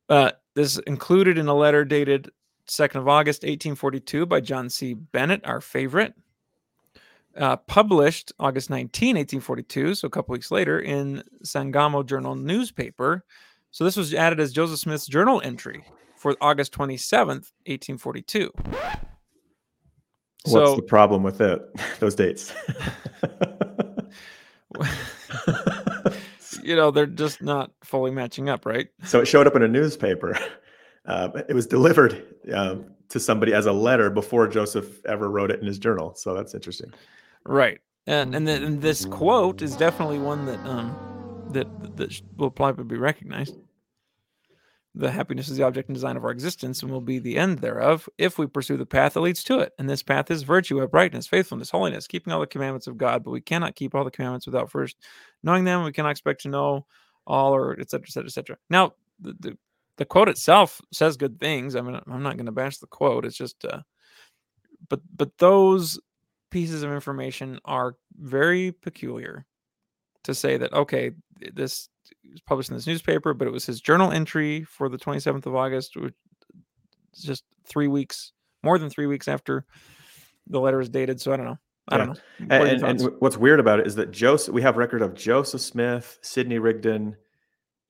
uh, 0.09 0.33
this 0.57 0.79
included 0.79 1.39
in 1.39 1.47
a 1.47 1.55
letter 1.55 1.85
dated 1.85 2.33
2nd 2.71 2.97
of 2.97 3.09
August 3.09 3.43
1842 3.43 4.27
by 4.27 4.41
John 4.41 4.71
C. 4.71 4.95
Bennett, 4.95 5.45
our 5.45 5.61
favorite 5.61 6.15
uh, 7.37 7.57
published 7.57 8.33
August 8.39 8.71
19, 8.71 9.17
1842, 9.17 9.95
so 9.95 10.07
a 10.07 10.11
couple 10.11 10.33
weeks 10.33 10.51
later, 10.51 10.81
in 10.81 11.23
Sangamo 11.43 12.03
Journal 12.03 12.35
newspaper. 12.35 13.25
So 13.71 13.85
this 13.85 13.97
was 13.97 14.15
added 14.15 14.41
as 14.41 14.53
Joseph 14.53 14.81
Smith's 14.81 15.07
journal 15.07 15.41
entry 15.45 15.85
for 16.17 16.37
August 16.41 16.73
27th, 16.73 17.53
1842. 17.67 18.51
What's 20.45 20.53
So, 20.53 20.77
the 20.77 20.83
problem 20.83 21.23
with 21.23 21.41
it? 21.41 21.61
Those 22.01 22.15
dates. 22.15 22.53
you 26.63 26.75
know, 26.77 26.91
they're 26.91 27.07
just 27.07 27.43
not 27.43 27.71
fully 27.85 28.11
matching 28.11 28.49
up, 28.49 28.67
right? 28.67 28.89
so 29.05 29.21
it 29.21 29.27
showed 29.27 29.47
up 29.47 29.55
in 29.55 29.63
a 29.63 29.69
newspaper. 29.69 30.37
Uh, 31.07 31.31
it 31.49 31.55
was 31.55 31.67
delivered 31.67 32.35
um, 32.53 32.87
to 33.09 33.19
somebody 33.19 33.55
as 33.55 33.67
a 33.67 33.73
letter 33.73 34.11
before 34.11 34.47
Joseph 34.47 35.05
ever 35.07 35.31
wrote 35.31 35.51
it 35.51 35.61
in 35.61 35.67
his 35.67 35.79
journal. 35.79 36.15
So 36.15 36.35
that's 36.35 36.55
interesting. 36.55 36.93
Right. 37.45 37.81
And 38.07 38.35
and, 38.35 38.47
then 38.47 38.63
and 38.63 38.83
this 38.83 39.05
quote 39.05 39.63
is 39.63 39.77
definitely 39.77 40.19
one 40.19 40.47
that 40.47 40.59
um 40.67 40.95
that 41.53 41.97
that 41.97 42.21
will 42.37 42.51
probably 42.51 42.85
be 42.85 42.97
recognized. 42.97 43.57
The 44.95 45.11
happiness 45.11 45.49
is 45.49 45.57
the 45.57 45.63
object 45.63 45.89
and 45.89 45.95
design 45.95 46.17
of 46.17 46.25
our 46.25 46.33
existence 46.33 46.83
and 46.83 46.91
will 46.91 47.01
be 47.01 47.21
the 47.21 47.39
end 47.39 47.61
thereof 47.61 48.09
if 48.19 48.39
we 48.39 48.47
pursue 48.47 48.77
the 48.77 48.87
path 48.87 49.15
that 49.15 49.21
leads 49.21 49.45
to 49.45 49.61
it. 49.61 49.73
And 49.79 49.89
this 49.89 50.03
path 50.03 50.31
is 50.31 50.43
virtue, 50.43 50.83
uprightness, 50.83 51.29
faithfulness, 51.29 51.71
holiness, 51.71 52.09
keeping 52.09 52.33
all 52.33 52.41
the 52.41 52.47
commandments 52.47 52.89
of 52.89 52.99
God. 52.99 53.23
But 53.23 53.31
we 53.31 53.41
cannot 53.41 53.77
keep 53.77 53.95
all 53.95 54.05
the 54.05 54.11
commandments 54.11 54.47
without 54.47 54.71
first 54.71 54.97
knowing 55.45 55.65
them. 55.65 55.85
We 55.85 55.93
cannot 55.93 56.11
expect 56.11 56.43
to 56.43 56.49
know 56.49 56.87
all, 57.27 57.55
or 57.55 57.79
et 57.79 57.89
cetera, 57.89 58.07
et 58.09 58.11
cetera, 58.11 58.27
et 58.27 58.33
cetera. 58.33 58.57
Now, 58.69 58.95
the, 59.21 59.35
the, 59.39 59.59
the 60.01 60.07
quote 60.07 60.31
itself 60.31 60.81
says 60.95 61.19
good 61.19 61.39
things. 61.39 61.77
I 61.77 61.83
mean, 61.83 62.01
I'm 62.11 62.23
not 62.23 62.39
going 62.39 62.47
to 62.47 62.53
bash 62.53 62.79
the 62.79 62.87
quote. 62.87 63.27
It's 63.27 63.37
just, 63.37 63.63
uh, 63.67 63.83
but 64.89 65.01
but 65.15 65.37
those 65.37 66.01
pieces 66.51 66.83
of 66.83 66.91
information 66.91 67.61
are 67.67 67.97
very 68.19 68.73
peculiar 68.73 69.45
to 70.25 70.35
say 70.35 70.57
that 70.57 70.73
okay 70.73 71.13
this 71.53 71.89
was 72.31 72.41
published 72.41 72.71
in 72.71 72.77
this 72.77 72.87
newspaper 72.87 73.33
but 73.35 73.47
it 73.47 73.53
was 73.53 73.65
his 73.65 73.81
journal 73.81 74.11
entry 74.11 74.65
for 74.65 74.89
the 74.89 74.99
27th 74.99 75.47
of 75.47 75.55
august 75.55 75.97
which 75.97 76.13
is 77.15 77.23
just 77.23 77.45
three 77.67 77.87
weeks 77.87 78.33
more 78.65 78.79
than 78.79 78.91
three 78.91 79.07
weeks 79.07 79.29
after 79.29 79.65
the 80.49 80.59
letter 80.59 80.81
is 80.81 80.89
dated 80.89 81.21
so 81.21 81.33
i 81.33 81.37
don't 81.37 81.47
know 81.47 81.59
i 81.89 81.97
don't 81.97 82.09
know 82.09 82.13
What 82.13 82.51
And, 82.51 82.53
and, 82.63 82.71
and 82.71 82.81
thoughts? 82.81 83.03
w- 83.05 83.17
what's 83.21 83.37
weird 83.39 83.61
about 83.61 83.79
it 83.79 83.87
is 83.87 83.95
that 83.95 84.11
Joseph, 84.11 84.53
we 84.53 84.63
have 84.63 84.77
record 84.77 85.03
of 85.03 85.15
Joseph 85.15 85.61
Smith, 85.61 86.19
Sidney 86.21 86.59
Rigdon, 86.59 87.17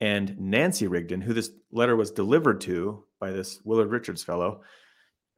and 0.01 0.39
Nancy 0.39 0.87
Rigdon, 0.87 1.21
who 1.21 1.35
this 1.35 1.51
letter 1.73 1.97
was 1.97 2.11
delivered 2.11 2.61
to 2.63 3.05
by 3.19 3.31
this 3.31 3.61
Willard 3.65 3.91
Richards 3.91 4.23
fellow, 4.23 4.63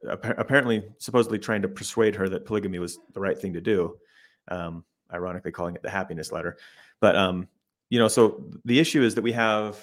appa- 0.09 0.35
apparently 0.37 0.83
supposedly 0.99 1.39
trying 1.39 1.63
to 1.63 1.67
persuade 1.67 2.15
her 2.15 2.29
that 2.29 2.45
polygamy 2.45 2.79
was 2.79 2.99
the 3.13 3.19
right 3.19 3.37
thing 3.37 3.53
to 3.53 3.61
do. 3.61 3.97
Um, 4.47 4.83
ironically, 5.13 5.51
calling 5.51 5.75
it 5.75 5.83
the 5.83 5.89
happiness 5.89 6.31
letter. 6.31 6.57
But 6.99 7.15
um, 7.15 7.47
you 7.89 7.99
know, 7.99 8.07
so 8.07 8.49
the 8.65 8.79
issue 8.79 9.03
is 9.03 9.15
that 9.15 9.21
we 9.21 9.33
have 9.33 9.77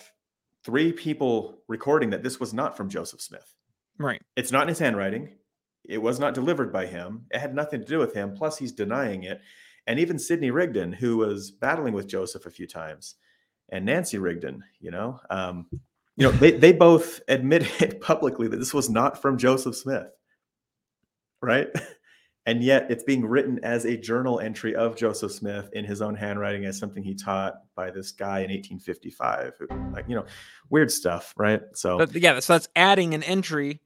three 0.65 0.93
people 0.93 1.63
recording 1.69 2.11
that 2.11 2.23
this 2.23 2.41
was 2.41 2.53
not 2.53 2.77
from 2.77 2.89
Joseph 2.89 3.21
Smith. 3.21 3.55
right 3.99 4.21
It's 4.37 4.53
not 4.53 4.63
in 4.63 4.69
his 4.69 4.79
handwriting. 4.79 5.37
It 5.85 5.99
was 5.99 6.21
not 6.21 6.35
delivered 6.35 6.73
by 6.73 6.87
him. 6.87 7.27
It 7.31 7.39
had 7.39 7.55
nothing 7.55 7.81
to 7.81 7.87
do 7.87 7.99
with 7.99 8.15
him. 8.15 8.35
Plus, 8.35 8.59
he's 8.59 8.73
denying 8.73 9.25
it. 9.25 9.41
And 9.87 9.99
even 9.99 10.19
Sidney 10.19 10.51
Rigdon, 10.51 10.93
who 10.93 11.17
was 11.17 11.51
battling 11.51 11.95
with 11.95 12.07
Joseph 12.07 12.47
a 12.47 12.51
few 12.51 12.67
times, 12.67 13.17
and 13.71 13.85
Nancy 13.85 14.19
Rigdon, 14.19 14.63
you 14.81 14.91
know, 14.91 15.21
um, 15.31 15.67
you 16.17 16.27
know, 16.27 16.31
they 16.33 16.53
they 16.53 16.73
both 16.73 17.21
admitted 17.29 18.01
publicly 18.03 18.49
that 18.49 18.57
this 18.59 18.75
was 18.75 18.91
not 18.91 19.21
from 19.23 19.39
Joseph 19.39 19.77
Smith, 19.77 20.09
right? 21.43 21.69
And 22.47 22.65
yet, 22.65 22.91
it's 22.91 23.05
being 23.05 23.27
written 23.27 23.61
as 23.63 23.85
a 23.85 23.99
journal 23.99 24.41
entry 24.41 24.75
of 24.75 24.97
Joseph 24.97 25.31
Smith 25.31 25.69
in 25.75 25.85
his 25.85 26.01
own 26.01 26.15
handwriting 26.17 26.65
as 26.65 26.79
something 26.79 27.03
he 27.03 27.15
taught 27.15 27.53
by 27.77 27.91
this 27.91 28.13
guy 28.13 28.39
in 28.41 28.51
1855. 28.51 29.53
who- 29.59 29.93
Like, 29.93 30.07
you 30.09 30.17
know, 30.17 30.25
weird 30.71 30.91
stuff, 30.91 31.35
right? 31.37 31.61
So, 31.75 31.99
but 31.99 32.15
yeah 32.17 32.41
so 32.41 32.55
that's 32.55 32.67
adding 32.75 33.13
an 33.13 33.23
entry 33.25 33.81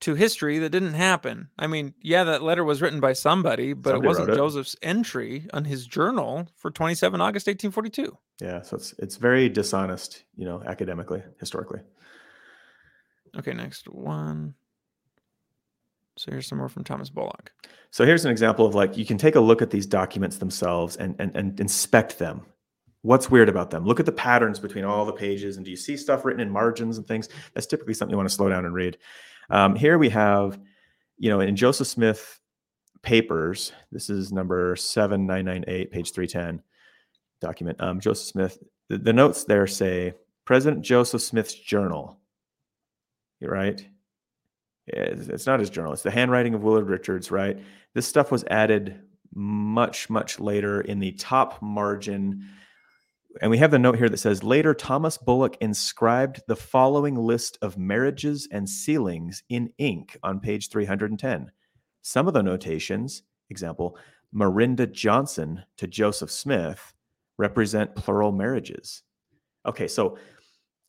to 0.00 0.14
history 0.14 0.58
that 0.58 0.70
didn't 0.70 0.94
happen 0.94 1.48
i 1.58 1.66
mean 1.66 1.92
yeah 2.00 2.24
that 2.24 2.42
letter 2.42 2.64
was 2.64 2.80
written 2.80 3.00
by 3.00 3.12
somebody 3.12 3.72
but 3.74 3.90
Somebody 3.90 4.04
it 4.04 4.08
wasn't 4.08 4.30
it. 4.30 4.36
joseph's 4.36 4.76
entry 4.82 5.46
on 5.52 5.64
his 5.64 5.86
journal 5.86 6.48
for 6.56 6.70
27 6.70 7.20
august 7.20 7.46
1842 7.46 8.16
Yeah, 8.40 8.62
so 8.62 8.76
it's 8.76 8.94
it's 8.98 9.16
very 9.16 9.48
dishonest, 9.50 10.24
you 10.36 10.46
know, 10.46 10.62
academically, 10.66 11.22
historically. 11.38 11.80
Okay, 13.38 13.52
next 13.52 13.88
one. 13.88 14.54
So 16.16 16.30
here's 16.30 16.46
some 16.46 16.58
more 16.58 16.68
from 16.68 16.84
Thomas 16.84 17.08
Bullock. 17.10 17.52
So 17.90 18.04
here's 18.04 18.24
an 18.24 18.30
example 18.30 18.66
of 18.66 18.74
like 18.74 18.96
you 18.96 19.04
can 19.04 19.18
take 19.18 19.34
a 19.36 19.40
look 19.40 19.62
at 19.62 19.70
these 19.70 19.86
documents 19.86 20.38
themselves 20.38 20.96
and 20.96 21.14
and, 21.18 21.34
and 21.36 21.60
inspect 21.60 22.18
them. 22.18 22.42
What's 23.02 23.30
weird 23.30 23.48
about 23.48 23.70
them? 23.70 23.84
Look 23.86 24.00
at 24.00 24.06
the 24.06 24.12
patterns 24.12 24.58
between 24.58 24.84
all 24.84 25.06
the 25.06 25.12
pages, 25.12 25.56
and 25.56 25.64
do 25.64 25.70
you 25.70 25.76
see 25.76 25.96
stuff 25.96 26.24
written 26.24 26.40
in 26.40 26.50
margins 26.50 26.98
and 26.98 27.06
things? 27.06 27.28
That's 27.54 27.66
typically 27.66 27.94
something 27.94 28.12
you 28.12 28.16
want 28.18 28.28
to 28.28 28.34
slow 28.34 28.48
down 28.50 28.64
and 28.66 28.74
read. 28.74 28.98
Um, 29.50 29.74
here 29.74 29.98
we 29.98 30.08
have, 30.10 30.58
you 31.18 31.30
know, 31.30 31.40
in 31.40 31.56
Joseph 31.56 31.88
Smith 31.88 32.40
papers. 33.02 33.72
This 33.90 34.10
is 34.10 34.32
number 34.32 34.76
seven 34.76 35.26
nine 35.26 35.44
nine 35.44 35.64
eight, 35.66 35.90
page 35.90 36.12
three 36.12 36.26
ten 36.26 36.62
document. 37.40 37.80
Um, 37.80 38.00
Joseph 38.00 38.28
Smith. 38.28 38.58
The, 38.88 38.98
the 38.98 39.12
notes 39.12 39.44
there 39.44 39.66
say 39.66 40.14
President 40.44 40.84
Joseph 40.84 41.22
Smith's 41.22 41.54
journal. 41.54 42.18
You're 43.40 43.52
right. 43.52 43.84
It's, 44.86 45.28
it's 45.28 45.46
not 45.46 45.60
his 45.60 45.70
journal. 45.70 45.92
It's 45.92 46.02
the 46.02 46.10
handwriting 46.10 46.54
of 46.54 46.62
Willard 46.62 46.88
Richards, 46.88 47.30
right? 47.30 47.58
This 47.94 48.06
stuff 48.06 48.30
was 48.30 48.44
added 48.50 49.00
much, 49.32 50.10
much 50.10 50.40
later 50.40 50.80
in 50.80 50.98
the 50.98 51.12
top 51.12 51.62
margin. 51.62 52.48
And 53.40 53.50
we 53.50 53.58
have 53.58 53.70
the 53.70 53.78
note 53.78 53.96
here 53.96 54.08
that 54.08 54.18
says 54.18 54.42
later 54.42 54.74
Thomas 54.74 55.16
Bullock 55.16 55.56
inscribed 55.60 56.42
the 56.48 56.56
following 56.56 57.14
list 57.14 57.58
of 57.62 57.78
marriages 57.78 58.48
and 58.50 58.68
sealings 58.68 59.42
in 59.48 59.72
ink 59.78 60.16
on 60.22 60.40
page 60.40 60.68
310. 60.68 61.50
Some 62.02 62.26
of 62.26 62.34
the 62.34 62.42
notations, 62.42 63.22
example, 63.50 63.96
Marinda 64.34 64.90
Johnson 64.90 65.62
to 65.76 65.86
Joseph 65.86 66.30
Smith, 66.30 66.92
represent 67.38 67.94
plural 67.94 68.32
marriages. 68.32 69.02
Okay, 69.66 69.88
so 69.88 70.18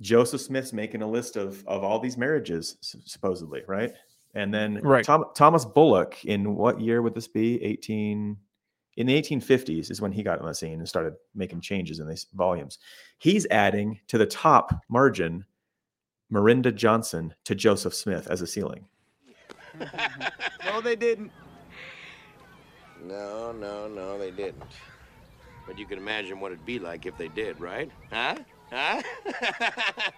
Joseph 0.01 0.41
Smith's 0.41 0.73
making 0.73 1.01
a 1.01 1.09
list 1.09 1.35
of 1.35 1.65
of 1.67 1.83
all 1.83 1.99
these 1.99 2.17
marriages, 2.17 2.77
supposedly, 2.81 3.61
right? 3.67 3.93
And 4.33 4.53
then 4.53 4.79
Right. 4.81 5.05
Tom, 5.05 5.25
Thomas 5.35 5.65
Bullock, 5.65 6.23
in 6.25 6.55
what 6.55 6.79
year 6.79 7.01
would 7.01 7.13
this 7.13 7.27
be? 7.27 7.61
18 7.63 8.37
in 8.97 9.07
the 9.07 9.21
1850s 9.21 9.89
is 9.89 10.01
when 10.01 10.11
he 10.11 10.23
got 10.23 10.39
on 10.39 10.47
the 10.47 10.53
scene 10.53 10.79
and 10.79 10.87
started 10.87 11.13
making 11.33 11.61
changes 11.61 11.99
in 11.99 12.07
these 12.07 12.27
volumes. 12.33 12.79
He's 13.17 13.47
adding 13.49 13.99
to 14.07 14.17
the 14.17 14.25
top 14.25 14.73
margin 14.89 15.45
Marinda 16.31 16.73
Johnson 16.73 17.33
to 17.45 17.55
Joseph 17.55 17.93
Smith 17.93 18.27
as 18.29 18.41
a 18.41 18.47
sealing. 18.47 18.85
No, 20.65 20.79
they 20.79 20.95
didn't. 20.95 21.31
No, 23.03 23.51
no, 23.51 23.87
no, 23.89 24.17
they 24.17 24.31
didn't. 24.31 24.61
But 25.67 25.77
you 25.77 25.85
can 25.85 25.97
imagine 25.97 26.39
what 26.39 26.51
it'd 26.51 26.65
be 26.65 26.79
like 26.79 27.05
if 27.05 27.17
they 27.17 27.27
did, 27.29 27.59
right? 27.59 27.91
Huh? 28.09 28.35
Huh? 28.71 29.01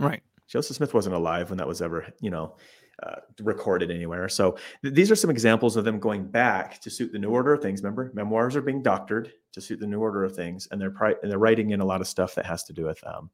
Right. 0.00 0.22
Joseph 0.48 0.76
Smith 0.76 0.94
wasn't 0.94 1.14
alive 1.14 1.50
when 1.50 1.58
that 1.58 1.68
was 1.68 1.82
ever, 1.82 2.06
you 2.20 2.30
know, 2.30 2.54
uh, 3.02 3.20
recorded 3.42 3.90
anywhere. 3.90 4.28
So 4.28 4.56
th- 4.82 4.94
these 4.94 5.10
are 5.10 5.16
some 5.16 5.30
examples 5.30 5.76
of 5.76 5.84
them 5.84 5.98
going 5.98 6.26
back 6.26 6.80
to 6.80 6.90
suit 6.90 7.12
the 7.12 7.18
new 7.18 7.30
order 7.30 7.52
of 7.52 7.62
things. 7.62 7.82
Remember, 7.82 8.10
memoirs 8.14 8.56
are 8.56 8.62
being 8.62 8.82
doctored 8.82 9.32
to 9.52 9.60
suit 9.60 9.80
the 9.80 9.86
new 9.86 10.00
order 10.00 10.24
of 10.24 10.34
things, 10.34 10.68
and 10.70 10.80
they're 10.80 10.90
pri- 10.90 11.16
and 11.22 11.30
they're 11.30 11.38
writing 11.38 11.70
in 11.70 11.80
a 11.80 11.84
lot 11.84 12.00
of 12.00 12.06
stuff 12.06 12.34
that 12.34 12.46
has 12.46 12.64
to 12.64 12.72
do 12.72 12.84
with 12.84 13.02
um, 13.06 13.30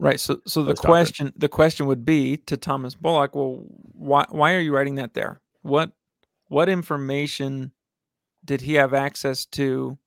Right. 0.00 0.18
So 0.18 0.40
so 0.46 0.62
the 0.62 0.74
question 0.74 1.30
the 1.36 1.48
question 1.48 1.84
would 1.86 2.06
be 2.06 2.38
to 2.38 2.56
Thomas 2.56 2.94
Bullock, 2.94 3.34
well, 3.34 3.66
why 3.92 4.24
why 4.30 4.54
are 4.54 4.60
you 4.60 4.74
writing 4.74 4.94
that 4.94 5.12
there? 5.12 5.42
What 5.60 5.92
what 6.48 6.70
information 6.70 7.72
did 8.46 8.62
he 8.62 8.74
have 8.74 8.94
access 8.94 9.44
to 9.46 9.98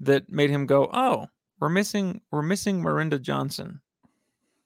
that 0.00 0.28
made 0.28 0.50
him 0.50 0.66
go, 0.66 0.90
"Oh, 0.92 1.28
we're 1.60 1.68
missing 1.68 2.20
we're 2.32 2.42
missing 2.42 2.82
Marinda 2.82 3.20
Johnson 3.20 3.80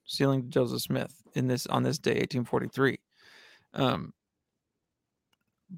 sealing 0.07 0.48
Joseph 0.48 0.81
Smith 0.81 1.22
in 1.35 1.48
this 1.48 1.66
on 1.66 1.83
this 1.83 1.98
day 1.98 2.12
1843." 2.12 2.98
Um 3.74 4.12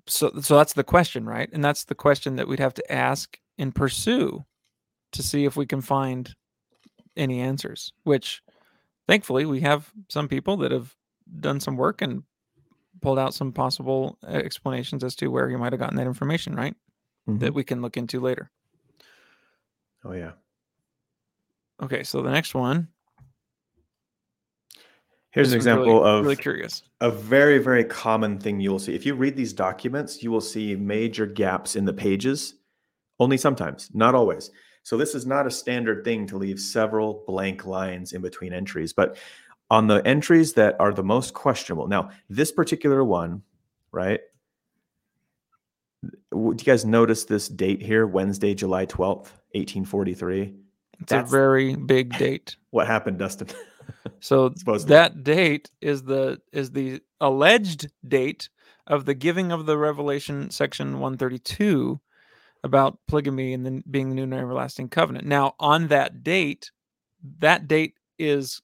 so 0.06 0.32
so 0.40 0.56
that's 0.56 0.72
the 0.72 0.84
question, 0.84 1.24
right? 1.24 1.48
And 1.52 1.64
that's 1.64 1.84
the 1.84 1.94
question 1.94 2.36
that 2.36 2.48
we'd 2.48 2.58
have 2.60 2.74
to 2.74 2.92
ask 2.92 3.38
and 3.58 3.74
pursue 3.74 4.44
to 5.12 5.22
see 5.22 5.44
if 5.44 5.56
we 5.56 5.66
can 5.66 5.80
find 5.80 6.34
any 7.16 7.40
answers, 7.40 7.92
which 8.02 8.42
thankfully 9.06 9.46
we 9.46 9.60
have 9.60 9.90
some 10.08 10.28
people 10.28 10.56
that 10.58 10.72
have 10.72 10.94
done 11.40 11.60
some 11.60 11.76
work 11.76 12.02
and 12.02 12.24
pulled 13.00 13.18
out 13.18 13.34
some 13.34 13.52
possible 13.52 14.18
uh, 14.26 14.32
explanations 14.32 15.04
as 15.04 15.14
to 15.16 15.28
where 15.28 15.50
you 15.50 15.58
might 15.58 15.72
have 15.72 15.80
gotten 15.80 15.96
that 15.96 16.06
information 16.06 16.54
right 16.54 16.74
that 17.26 17.54
we 17.54 17.64
can 17.64 17.82
look 17.82 17.96
into 17.96 18.20
later 18.20 18.50
oh 20.04 20.12
yeah. 20.12 20.32
okay 21.82 22.02
so 22.02 22.22
the 22.22 22.30
next 22.30 22.54
one 22.54 22.88
Here's 25.34 25.52
an 25.52 25.58
one's 25.58 25.66
really- 25.66 25.80
example 25.82 26.04
of 26.04 26.24
really 26.24 26.36
curious. 26.36 26.82
a 27.00 27.10
very 27.10 27.58
very 27.58 27.84
common 27.84 28.38
thing 28.38 28.60
you 28.60 28.70
will 28.70 28.78
see. 28.78 28.94
If 28.94 29.04
you 29.04 29.14
read 29.14 29.36
these 29.36 29.52
documents 29.52 30.22
you 30.22 30.30
will 30.30 30.40
see 30.40 30.76
major 30.76 31.26
gaps 31.26 31.74
in 31.76 31.84
the 31.84 31.92
pages 31.92 32.54
only 33.20 33.36
sometimes 33.36 33.90
not 33.94 34.14
always. 34.14 34.50
So 34.84 34.96
this 34.98 35.14
is 35.14 35.24
not 35.26 35.46
a 35.46 35.50
standard 35.50 36.04
thing 36.04 36.26
to 36.26 36.36
leave 36.36 36.60
several 36.60 37.24
blank 37.26 37.64
lines 37.66 38.12
in 38.12 38.22
between 38.22 38.52
entries 38.52 38.92
but 38.92 39.16
on 39.70 39.86
the 39.86 40.06
entries 40.06 40.52
that 40.54 40.76
are 40.78 40.92
the 40.92 41.02
most 41.02 41.34
questionable 41.34 41.88
now 41.88 42.10
this 42.28 42.52
particular 42.52 43.02
one 43.04 43.42
right? 43.92 44.20
Do 46.32 46.54
you 46.58 46.64
guys 46.64 46.84
notice 46.84 47.24
this 47.24 47.48
date 47.48 47.80
here 47.80 48.06
wednesday 48.06 48.54
july 48.54 48.84
12th 48.86 49.30
1843 49.54 50.54
it's 51.00 51.10
That's- 51.10 51.28
a 51.28 51.30
very 51.30 51.74
big 51.76 52.16
date. 52.18 52.56
what 52.70 52.86
happened 52.86 53.18
dustin 53.18 53.48
so 54.20 54.48
that 54.86 55.22
date 55.22 55.70
is 55.80 56.02
the 56.02 56.40
is 56.52 56.70
the 56.70 57.00
alleged 57.20 57.88
date 58.06 58.48
of 58.86 59.04
the 59.04 59.14
giving 59.14 59.52
of 59.52 59.66
the 59.66 59.78
revelation 59.78 60.50
section 60.50 60.94
132 61.00 62.00
about 62.62 62.98
polygamy 63.08 63.52
and 63.52 63.64
then 63.64 63.84
being 63.90 64.08
the 64.08 64.14
new 64.14 64.22
and 64.22 64.34
everlasting 64.34 64.88
covenant. 64.88 65.26
Now 65.26 65.54
on 65.58 65.88
that 65.88 66.22
date 66.22 66.70
that 67.40 67.68
date 67.68 67.94
is 68.18 68.60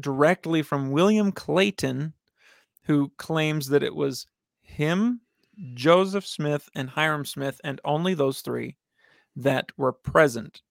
directly 0.00 0.62
from 0.62 0.90
william 0.90 1.30
clayton 1.30 2.12
who 2.82 3.10
claims 3.16 3.68
that 3.68 3.82
it 3.82 3.94
was 3.94 4.26
him 4.62 5.20
joseph 5.74 6.26
smith 6.26 6.68
and 6.74 6.90
hyrum 6.90 7.24
smith 7.24 7.60
and 7.62 7.80
only 7.84 8.14
those 8.14 8.40
three 8.40 8.76
that 9.36 9.70
were 9.76 9.92
present 9.92 10.62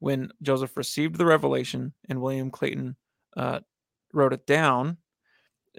when 0.00 0.30
joseph 0.42 0.76
received 0.76 1.16
the 1.16 1.24
revelation 1.24 1.92
and 2.08 2.20
william 2.20 2.50
clayton 2.50 2.96
uh, 3.36 3.60
wrote 4.12 4.32
it 4.32 4.46
down, 4.46 4.98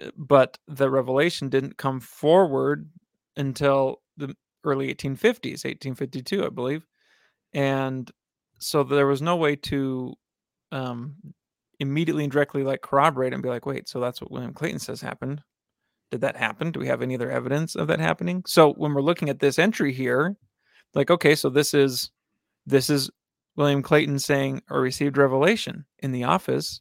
uh, 0.02 0.10
but 0.16 0.58
the 0.66 0.90
revelation 0.90 1.48
didn't 1.48 1.76
come 1.76 2.00
forward 2.00 2.88
until 3.36 4.00
the 4.16 4.34
early 4.64 4.94
1850s, 4.94 5.64
1852, 5.64 6.44
I 6.44 6.48
believe. 6.48 6.86
And 7.52 8.10
so 8.58 8.82
there 8.82 9.06
was 9.06 9.22
no 9.22 9.36
way 9.36 9.56
to 9.56 10.14
um, 10.72 11.16
immediately 11.78 12.24
and 12.24 12.32
directly 12.32 12.62
like 12.62 12.82
corroborate 12.82 13.32
and 13.32 13.42
be 13.42 13.48
like, 13.48 13.66
wait, 13.66 13.88
so 13.88 14.00
that's 14.00 14.20
what 14.20 14.30
William 14.30 14.54
Clayton 14.54 14.78
says 14.78 15.00
happened. 15.00 15.42
Did 16.10 16.20
that 16.22 16.36
happen? 16.36 16.70
Do 16.70 16.80
we 16.80 16.86
have 16.86 17.02
any 17.02 17.14
other 17.14 17.30
evidence 17.30 17.74
of 17.74 17.88
that 17.88 18.00
happening? 18.00 18.42
So 18.46 18.72
when 18.74 18.94
we're 18.94 19.02
looking 19.02 19.28
at 19.28 19.40
this 19.40 19.58
entry 19.58 19.92
here, 19.92 20.36
like, 20.94 21.10
okay, 21.10 21.34
so 21.34 21.48
this 21.48 21.74
is 21.74 22.10
this 22.66 22.88
is 22.88 23.10
William 23.56 23.82
Clayton 23.82 24.18
saying 24.18 24.62
or 24.70 24.80
received 24.80 25.16
revelation 25.16 25.84
in 25.98 26.12
the 26.12 26.24
office 26.24 26.80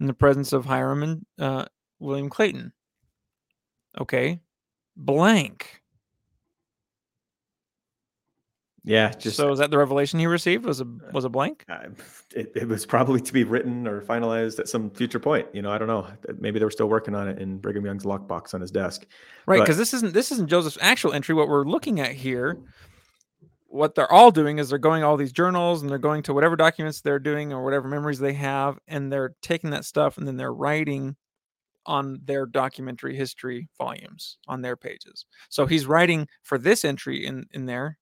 in 0.00 0.06
the 0.06 0.14
presence 0.14 0.52
of 0.52 0.64
Hyrum 0.66 1.02
and 1.02 1.26
uh, 1.38 1.64
William 1.98 2.28
Clayton. 2.28 2.72
Okay, 3.98 4.40
blank. 4.96 5.82
yeah 8.86 9.10
just 9.10 9.36
so 9.36 9.50
is 9.50 9.58
that 9.58 9.70
the 9.70 9.76
revelation 9.76 10.18
he 10.18 10.26
received? 10.26 10.64
Was 10.64 10.80
a 10.80 10.86
was 11.12 11.24
a 11.24 11.28
blank? 11.28 11.64
It, 12.34 12.52
it 12.54 12.68
was 12.68 12.86
probably 12.86 13.20
to 13.20 13.32
be 13.32 13.42
written 13.42 13.86
or 13.86 14.00
finalized 14.00 14.60
at 14.60 14.68
some 14.68 14.90
future 14.90 15.18
point. 15.18 15.48
You 15.52 15.60
know, 15.60 15.72
I 15.72 15.78
don't 15.78 15.88
know. 15.88 16.06
Maybe 16.38 16.58
they 16.58 16.64
were 16.64 16.70
still 16.70 16.88
working 16.88 17.14
on 17.14 17.28
it 17.28 17.38
in 17.40 17.58
Brigham 17.58 17.84
Young's 17.84 18.04
lockbox 18.04 18.54
on 18.54 18.60
his 18.60 18.70
desk. 18.70 19.06
Right, 19.46 19.60
because 19.60 19.76
this 19.76 19.92
isn't 19.92 20.14
this 20.14 20.30
isn't 20.30 20.48
Joseph's 20.48 20.78
actual 20.80 21.12
entry. 21.12 21.34
What 21.34 21.48
we're 21.48 21.64
looking 21.64 21.98
at 21.98 22.12
here, 22.12 22.58
what 23.68 23.94
they're 23.94 24.10
all 24.10 24.30
doing 24.30 24.58
is 24.58 24.68
they're 24.68 24.78
going 24.78 25.02
all 25.02 25.16
these 25.16 25.32
journals 25.32 25.82
and 25.82 25.90
they're 25.90 25.98
going 25.98 26.22
to 26.24 26.34
whatever 26.34 26.56
documents 26.56 27.00
they're 27.00 27.18
doing 27.18 27.52
or 27.52 27.64
whatever 27.64 27.88
memories 27.88 28.18
they 28.18 28.32
have, 28.34 28.78
and 28.88 29.12
they're 29.12 29.34
taking 29.42 29.70
that 29.70 29.84
stuff 29.84 30.18
and 30.18 30.26
then 30.26 30.36
they're 30.36 30.52
writing 30.52 31.16
on 31.86 32.20
their 32.24 32.46
documentary 32.46 33.16
history 33.16 33.68
volumes 33.78 34.38
on 34.48 34.60
their 34.60 34.76
pages. 34.76 35.24
So 35.48 35.66
he's 35.66 35.86
writing 35.86 36.28
for 36.42 36.58
this 36.58 36.84
entry 36.84 37.24
in 37.24 37.46
in 37.52 37.66
there 37.66 37.98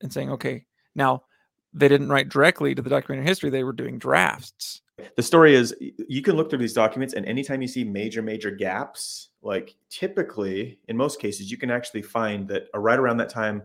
and 0.00 0.12
saying, 0.12 0.30
okay, 0.30 0.66
now 0.94 1.24
they 1.72 1.88
didn't 1.88 2.08
write 2.08 2.28
directly 2.28 2.74
to 2.74 2.82
the 2.82 2.90
documentary 2.90 3.26
history; 3.26 3.50
they 3.50 3.64
were 3.64 3.72
doing 3.72 3.98
drafts. 3.98 4.82
The 5.16 5.22
story 5.22 5.54
is 5.54 5.74
you 5.80 6.22
can 6.22 6.36
look 6.36 6.50
through 6.50 6.58
these 6.58 6.74
documents, 6.74 7.14
and 7.14 7.24
anytime 7.26 7.62
you 7.62 7.68
see 7.68 7.84
major, 7.84 8.22
major 8.22 8.50
gaps, 8.50 9.28
like 9.42 9.76
typically 9.88 10.78
in 10.88 10.96
most 10.96 11.20
cases, 11.20 11.50
you 11.50 11.56
can 11.56 11.70
actually 11.70 12.02
find 12.02 12.48
that 12.48 12.68
uh, 12.74 12.78
right 12.78 12.98
around 12.98 13.18
that 13.18 13.30
time 13.30 13.62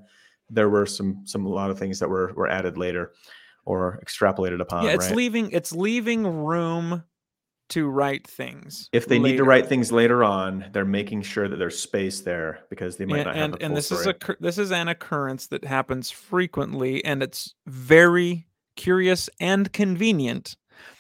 there 0.50 0.70
were 0.70 0.86
some 0.86 1.22
some 1.26 1.46
a 1.46 1.50
lot 1.50 1.72
of 1.72 1.80
things 1.80 2.00
that 2.00 2.10
were 2.10 2.34
were 2.34 2.48
added 2.48 2.78
later 2.78 3.14
or 3.66 4.00
extrapolated 4.06 4.62
upon. 4.62 4.86
yeah, 4.86 4.92
it's 4.92 5.08
right? 5.08 5.16
leaving 5.16 5.52
it's 5.52 5.72
leaving 5.72 6.26
room 6.26 7.04
to 7.70 7.88
write 7.88 8.28
things. 8.28 8.90
if 8.94 9.08
they 9.08 9.18
need 9.18 9.38
to 9.38 9.44
write 9.44 9.68
things 9.68 9.92
later 9.92 10.24
on, 10.24 10.66
they're 10.72 10.86
making 10.86 11.24
sure 11.24 11.48
that 11.48 11.58
there's 11.58 11.80
space 11.80 12.22
there 12.22 12.60
because 12.70 12.96
they 12.98 13.06
might 13.06 13.20
and 13.20 13.26
not 13.26 13.36
have 13.36 13.54
and, 13.54 13.64
and 13.64 13.78
this 13.78 13.92
is 13.92 14.06
a 14.06 14.16
this 14.40 14.58
is 14.58 14.72
an 14.72 14.88
occurrence 14.88 15.48
that 15.48 15.66
happens 15.66 16.12
frequently 16.12 17.04
and 17.04 17.24
it's 17.24 17.56
very 17.66 18.46
curious 18.76 19.30
and 19.40 19.72
convenient 19.74 20.56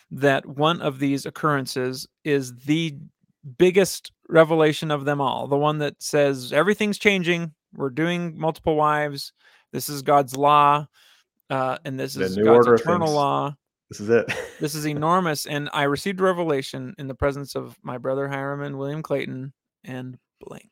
that 0.10 0.46
one 0.46 0.82
of 0.82 1.00
these 1.00 1.26
occurrences 1.26 2.08
is 2.24 2.56
the 2.60 2.96
biggest 3.58 4.12
revelation 4.30 4.90
of 4.90 5.06
them 5.06 5.22
all 5.22 5.48
the 5.48 5.58
one 5.58 5.78
that 5.78 6.02
says 6.02 6.52
everything's 6.52 6.98
changing 6.98 7.54
we're 7.76 7.90
doing 7.90 8.38
multiple 8.38 8.76
wives 8.76 9.34
this 9.72 9.90
is 9.90 10.02
god's 10.02 10.36
law 10.36 10.88
uh, 11.50 11.78
and 11.86 12.00
this 12.00 12.14
The 12.16 12.24
is 12.26 12.38
god's 12.38 12.68
eternal 12.68 13.12
law 13.14 13.56
this 13.90 14.00
is 14.00 14.10
it. 14.10 14.26
this 14.60 14.74
is 14.76 14.86
enormous 14.88 15.46
and 15.46 15.70
i 15.74 15.84
received 15.84 16.20
revelation 16.20 16.96
in 16.98 17.08
the 17.08 17.16
presence 17.16 17.56
of 17.56 17.78
my 17.84 17.98
brother 17.98 18.28
hyrum 18.28 18.62
and 18.62 18.78
william 18.78 19.02
clayton 19.04 19.54
and 19.84 20.18
blank 20.42 20.70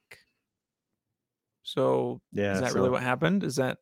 so 1.64 2.22
yeah. 2.32 2.54
is 2.56 2.62
that 2.62 2.74
really 2.74 2.90
what 2.90 3.02
happened? 3.04 3.44
Is 3.44 3.56
that 3.56 3.78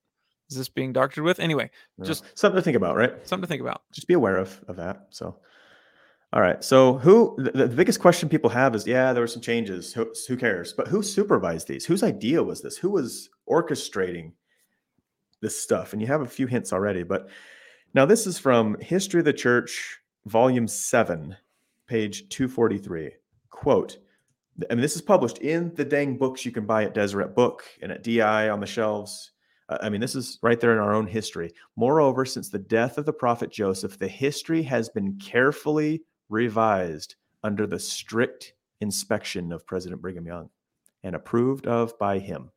is 0.50 0.58
this 0.58 0.70
being 0.70 0.94
doctored 0.94 1.24
with? 1.24 1.40
Anyway, 1.40 1.72
just- 2.04 2.38
something 2.38 2.58
to 2.58 2.62
think 2.62 2.78
about, 2.78 2.96
right? 2.96 3.14
something 3.28 3.42
to 3.44 3.48
think 3.48 3.62
about. 3.62 3.82
just 3.92 4.08
be 4.08 4.14
aware 4.14 4.38
of 4.38 4.62
of 4.68 4.76
that. 4.76 5.08
So, 5.10 5.38
all 6.34 6.42
right. 6.42 6.64
So, 6.64 6.94
who 6.94 7.36
the, 7.38 7.52
the 7.52 7.68
biggest 7.68 8.00
question 8.00 8.30
people 8.30 8.50
have 8.50 8.74
is, 8.74 8.88
yeah, 8.88 9.12
there 9.12 9.22
were 9.22 9.28
some 9.28 9.42
changes. 9.42 9.94
Who, 9.94 10.14
who 10.28 10.38
cares? 10.38 10.72
But 10.72 10.88
who 10.88 11.04
supervised 11.04 11.68
these? 11.68 11.86
Whose 11.86 12.04
idea 12.04 12.42
was 12.42 12.62
this? 12.62 12.78
Who 12.78 12.90
was 12.90 13.30
orchestrating 13.50 14.32
this 15.42 15.60
stuff? 15.60 15.92
And 15.92 16.02
you 16.02 16.08
have 16.08 16.22
a 16.22 16.28
few 16.28 16.48
hints 16.48 16.72
already. 16.72 17.04
But 17.04 17.28
now 17.94 18.06
this 18.06 18.26
is 18.26 18.40
from 18.40 18.80
History 18.80 19.20
of 19.20 19.26
the 19.26 19.34
Church, 19.34 20.00
Volume 20.26 20.70
Seven, 20.70 21.36
page 21.86 22.30
243. 22.30 23.12
Quote, 23.50 23.98
I 24.70 24.74
mean, 24.74 24.82
this 24.82 24.96
is 24.96 25.02
published 25.02 25.40
in 25.40 25.74
the 25.76 25.84
dang 25.84 26.18
books 26.18 26.46
you 26.46 26.52
can 26.54 26.66
buy 26.66 26.86
at 26.86 26.94
Deseret 26.94 27.36
Book 27.36 27.64
and 27.82 27.92
at 27.92 28.04
DI 28.04 28.50
on 28.50 28.62
the 28.62 28.66
shelves. 28.66 29.32
Uh, 29.68 29.80
I 29.82 29.90
mean, 29.90 30.00
this 30.00 30.16
is 30.16 30.40
right 30.42 30.60
there 30.62 30.72
in 30.72 30.80
our 30.80 30.94
own 30.94 31.08
history. 31.08 31.52
Moreover, 31.76 32.24
since 32.24 32.48
the 32.48 32.60
death 32.60 32.98
of 32.98 33.06
the 33.06 33.12
prophet 33.12 33.52
Joseph, 33.52 33.98
the 33.98 34.08
history 34.08 34.64
has 34.64 34.88
been 34.88 35.18
carefully 35.20 36.04
revised 36.32 37.16
under 37.44 37.68
the 37.68 37.80
strict 37.80 38.54
inspection 38.80 39.52
of 39.52 39.66
President 39.68 40.02
Brigham 40.02 40.26
Young 40.26 40.50
and 41.04 41.16
approved 41.16 41.68
of 41.68 41.98
by 42.00 42.18
him. 42.18 42.50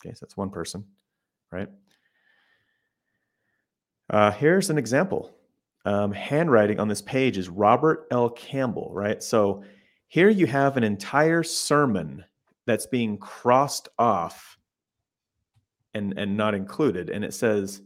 Okay, 0.00 0.14
so 0.14 0.18
that's 0.20 0.36
one 0.36 0.50
person, 0.50 0.84
right? 1.50 1.68
Uh, 4.10 4.30
here's 4.30 4.70
an 4.70 4.78
example. 4.78 5.34
Um, 5.84 6.12
handwriting 6.12 6.78
on 6.78 6.88
this 6.88 7.02
page 7.02 7.38
is 7.38 7.48
Robert 7.48 8.06
L. 8.10 8.30
Campbell, 8.30 8.90
right? 8.92 9.22
So 9.22 9.64
here 10.08 10.28
you 10.28 10.46
have 10.46 10.76
an 10.76 10.84
entire 10.84 11.42
sermon 11.42 12.24
that's 12.66 12.86
being 12.86 13.18
crossed 13.18 13.88
off 13.98 14.58
and, 15.94 16.18
and 16.18 16.36
not 16.36 16.54
included. 16.54 17.08
And 17.08 17.24
it 17.24 17.34
says 17.34 17.82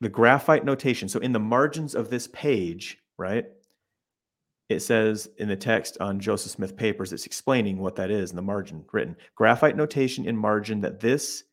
the 0.00 0.08
graphite 0.08 0.64
notation. 0.64 1.08
So 1.08 1.20
in 1.20 1.32
the 1.32 1.38
margins 1.38 1.94
of 1.94 2.10
this 2.10 2.28
page, 2.28 2.98
right? 3.18 3.46
It 4.68 4.80
says 4.80 5.28
in 5.38 5.48
the 5.48 5.56
text 5.56 5.96
on 6.00 6.18
Joseph 6.18 6.52
Smith 6.52 6.76
papers, 6.76 7.12
it's 7.12 7.26
explaining 7.26 7.78
what 7.78 7.96
that 7.96 8.10
is 8.10 8.30
in 8.30 8.36
the 8.36 8.42
margin 8.42 8.84
written. 8.92 9.16
Graphite 9.36 9.76
notation 9.76 10.26
in 10.26 10.36
margin 10.36 10.80
that 10.80 11.00
this 11.00 11.44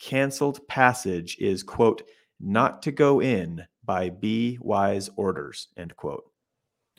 canceled 0.00 0.66
passage 0.66 1.36
is, 1.38 1.62
quote, 1.62 2.02
not 2.40 2.82
to 2.82 2.90
go 2.90 3.20
in 3.20 3.64
by 3.84 4.10
B.Y.'s 4.10 5.10
orders, 5.16 5.68
end 5.76 5.94
quote. 5.96 6.24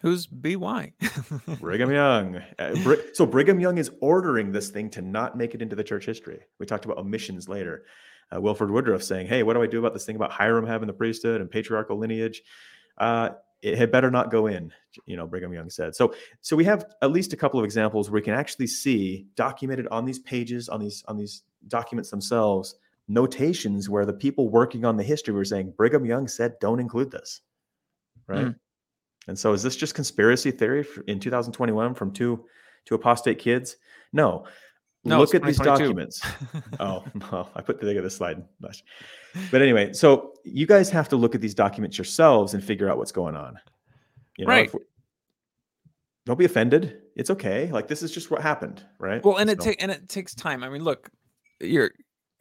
Who's 0.01 0.25
BY? 0.25 0.93
Brigham 1.59 1.91
Young. 1.93 2.41
Uh, 2.57 2.95
so 3.13 3.25
Brigham 3.25 3.59
Young 3.59 3.77
is 3.77 3.91
ordering 4.01 4.51
this 4.51 4.69
thing 4.69 4.89
to 4.91 5.01
not 5.01 5.37
make 5.37 5.53
it 5.53 5.61
into 5.61 5.75
the 5.75 5.83
church 5.83 6.05
history. 6.05 6.39
We 6.59 6.65
talked 6.65 6.85
about 6.85 6.97
omissions 6.97 7.47
later. 7.47 7.85
Uh, 8.33 8.41
Wilford 8.41 8.71
Woodruff 8.71 9.03
saying, 9.03 9.27
"Hey, 9.27 9.43
what 9.43 9.53
do 9.53 9.61
I 9.61 9.67
do 9.67 9.77
about 9.77 9.93
this 9.93 10.05
thing 10.05 10.15
about 10.15 10.31
Hyrum 10.31 10.65
having 10.65 10.87
the 10.87 10.93
priesthood 10.93 11.39
and 11.39 11.51
patriarchal 11.51 11.97
lineage? 11.99 12.41
Uh, 12.97 13.31
it 13.61 13.77
had 13.77 13.91
better 13.91 14.11
not 14.11 14.31
go 14.31 14.47
in." 14.47 14.71
You 15.05 15.17
know, 15.17 15.27
Brigham 15.27 15.53
Young 15.53 15.69
said. 15.69 15.95
So, 15.95 16.13
so 16.41 16.55
we 16.55 16.63
have 16.65 16.85
at 17.01 17.11
least 17.11 17.33
a 17.33 17.37
couple 17.37 17.59
of 17.59 17.65
examples 17.65 18.09
where 18.09 18.19
we 18.19 18.23
can 18.23 18.33
actually 18.33 18.67
see 18.67 19.27
documented 19.35 19.87
on 19.89 20.05
these 20.05 20.19
pages, 20.19 20.69
on 20.69 20.79
these 20.79 21.03
on 21.07 21.17
these 21.17 21.43
documents 21.67 22.09
themselves, 22.09 22.75
notations 23.07 23.89
where 23.89 24.05
the 24.05 24.13
people 24.13 24.49
working 24.49 24.85
on 24.85 24.97
the 24.97 25.03
history 25.03 25.33
were 25.33 25.45
saying 25.45 25.73
Brigham 25.77 26.05
Young 26.05 26.27
said, 26.27 26.59
"Don't 26.59 26.79
include 26.79 27.11
this." 27.11 27.41
Right. 28.27 28.45
Mm. 28.45 28.55
And 29.27 29.37
so 29.37 29.53
is 29.53 29.63
this 29.63 29.75
just 29.75 29.95
conspiracy 29.95 30.51
theory 30.51 30.85
in 31.07 31.19
2021 31.19 31.93
from 31.93 32.11
two 32.11 32.45
two 32.85 32.95
apostate 32.95 33.39
kids? 33.39 33.77
No. 34.13 34.45
No, 35.03 35.19
Look 35.19 35.33
at 35.33 35.43
these 35.43 35.57
documents. 35.57 36.21
oh, 36.79 37.03
well, 37.31 37.49
I 37.55 37.61
put 37.61 37.79
the 37.79 37.87
thing 37.87 37.97
of 37.97 38.03
this 38.03 38.15
slide. 38.15 38.43
But 39.49 39.61
anyway, 39.61 39.93
so 39.93 40.33
you 40.43 40.67
guys 40.67 40.89
have 40.91 41.09
to 41.09 41.15
look 41.15 41.33
at 41.33 41.41
these 41.41 41.55
documents 41.55 41.97
yourselves 41.97 42.53
and 42.53 42.63
figure 42.63 42.87
out 42.89 42.97
what's 42.99 43.11
going 43.11 43.35
on. 43.35 43.57
You 44.37 44.45
know, 44.45 44.51
Right. 44.51 44.71
don't 46.25 46.37
be 46.37 46.45
offended. 46.45 47.01
It's 47.15 47.29
okay. 47.31 47.71
Like 47.71 47.87
this 47.87 48.03
is 48.03 48.11
just 48.11 48.29
what 48.29 48.41
happened, 48.41 48.83
right? 48.99 49.23
Well, 49.23 49.37
and 49.37 49.49
it 49.49 49.59
So- 49.61 49.69
takes 49.69 49.81
and 49.83 49.91
it 49.91 50.07
takes 50.07 50.35
time. 50.35 50.63
I 50.63 50.69
mean, 50.69 50.83
look, 50.83 51.09
you're 51.59 51.91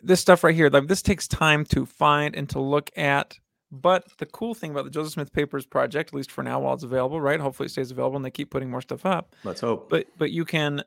this 0.02 0.20
stuff 0.20 0.44
right 0.44 0.54
here. 0.54 0.68
Like 0.68 0.86
this 0.86 1.02
takes 1.02 1.26
time 1.26 1.64
to 1.66 1.86
find 1.86 2.34
and 2.36 2.48
to 2.50 2.60
look 2.60 2.90
at. 2.96 3.38
But 3.72 4.04
the 4.18 4.26
cool 4.26 4.52
thing 4.54 4.72
about 4.72 4.84
the 4.84 4.90
Joseph 4.90 5.12
Smith 5.12 5.32
Papers 5.32 5.64
project, 5.64 6.10
at 6.10 6.14
least 6.14 6.32
for 6.32 6.42
now, 6.42 6.58
while 6.60 6.74
it's 6.74 6.82
available, 6.82 7.20
right? 7.20 7.38
Hopefully, 7.38 7.66
it 7.66 7.70
stays 7.70 7.90
available 7.92 8.16
and 8.16 8.24
they 8.24 8.30
keep 8.30 8.50
putting 8.50 8.68
more 8.68 8.80
stuff 8.82 9.06
up. 9.06 9.34
let's 9.44 9.60
hope. 9.60 9.88
But 9.88 10.06
but 10.18 10.30
you 10.30 10.44
can 10.44 10.82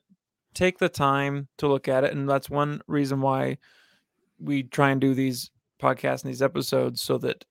take 0.54 0.78
the 0.80 0.90
time 0.90 1.48
to 1.58 1.68
look 1.68 1.88
at 1.88 2.04
it, 2.04 2.14
and 2.14 2.30
that's 2.30 2.50
one 2.50 2.82
reason 2.88 3.22
why 3.22 3.58
we 4.40 4.64
try 4.64 4.92
and 4.92 5.02
do 5.02 5.14
these 5.14 5.52
podcasts 5.82 6.24
and 6.24 6.30
these 6.30 6.42
episodes 6.42 7.02
so 7.02 7.18
that 7.20 7.46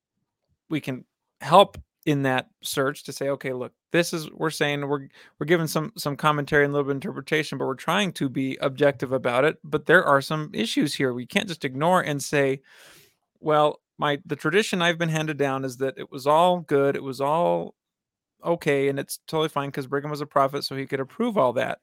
we 0.69 0.81
can 0.81 1.05
help 1.41 1.79
in 2.05 2.23
that 2.23 2.49
search 2.63 3.05
to 3.05 3.13
say, 3.13 3.29
okay, 3.29 3.53
look, 3.53 3.73
this 3.93 4.13
is 4.13 4.31
we're 4.33 4.51
saying 4.51 4.87
we're 4.89 5.09
we're 5.39 5.47
giving 5.47 5.67
some 5.67 5.93
some 5.97 6.17
commentary 6.17 6.65
and 6.65 6.73
a 6.73 6.75
little 6.75 6.89
bit 6.89 6.97
interpretation, 6.97 7.59
but 7.59 7.67
we're 7.67 7.75
trying 7.75 8.13
to 8.15 8.29
be 8.29 8.57
objective 8.61 9.13
about 9.13 9.45
it. 9.45 9.59
But 9.63 9.87
there 9.87 10.05
are 10.05 10.21
some 10.21 10.51
issues 10.53 10.95
here. 10.95 11.13
We 11.13 11.27
can't 11.27 11.49
just 11.49 11.65
ignore 11.65 12.01
and 12.01 12.23
say, 12.23 12.63
well, 13.41 13.81
my 13.99 14.19
the 14.27 14.37
tradition 14.37 14.83
I've 14.83 14.99
been 14.99 15.11
handed 15.11 15.37
down 15.37 15.65
is 15.65 15.77
that 15.79 15.99
it 15.99 16.11
was 16.11 16.27
all 16.27 16.61
good, 16.61 16.97
it 16.97 17.03
was 17.03 17.21
all 17.21 17.75
okay, 18.45 18.89
and 18.89 18.99
it's 18.99 19.21
totally 19.29 19.49
fine 19.49 19.69
because 19.69 19.87
Brigham 19.87 20.11
was 20.11 20.21
a 20.21 20.27
prophet, 20.27 20.65
so 20.65 20.75
he 20.75 20.87
could 20.87 21.01
approve 21.01 21.39
all 21.39 21.53
that. 21.53 21.79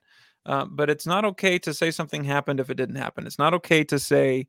Uh, 0.46 0.66
but 0.66 0.90
it's 0.90 1.06
not 1.06 1.26
okay 1.26 1.60
to 1.60 1.74
say 1.74 1.92
something 1.92 2.24
happened 2.24 2.60
if 2.60 2.70
it 2.70 2.78
didn't 2.78 2.96
happen. 2.96 3.28
It's 3.28 3.40
not 3.40 3.54
okay 3.56 3.84
to 3.86 4.00
say 4.00 4.48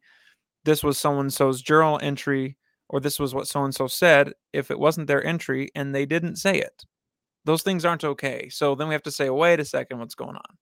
this 0.64 0.83
was 0.83 0.98
so 0.98 1.18
and 1.20 1.33
so's 1.33 1.62
journal 1.62 1.98
entry 2.03 2.57
or 2.88 3.00
this 3.00 3.18
was 3.18 3.35
what 3.35 3.48
so 3.48 3.64
and 3.64 3.74
so 3.74 3.87
said 3.87 4.33
if 4.53 4.70
it 4.70 4.79
wasn't 4.79 5.07
their 5.07 5.24
entry 5.24 5.70
and 5.74 5.94
they 5.94 6.07
didn't 6.07 6.37
say 6.37 6.59
it. 6.59 6.85
Those 7.44 7.62
things 7.62 7.85
aren't 7.85 8.05
okay. 8.05 8.48
So 8.50 8.74
then 8.74 8.88
we 8.88 8.94
have 8.94 9.03
to 9.05 9.11
say, 9.11 9.31
wait 9.31 9.61
a 9.61 9.64
second, 9.64 9.98
what's 9.98 10.14
going 10.14 10.37
on? 10.37 10.57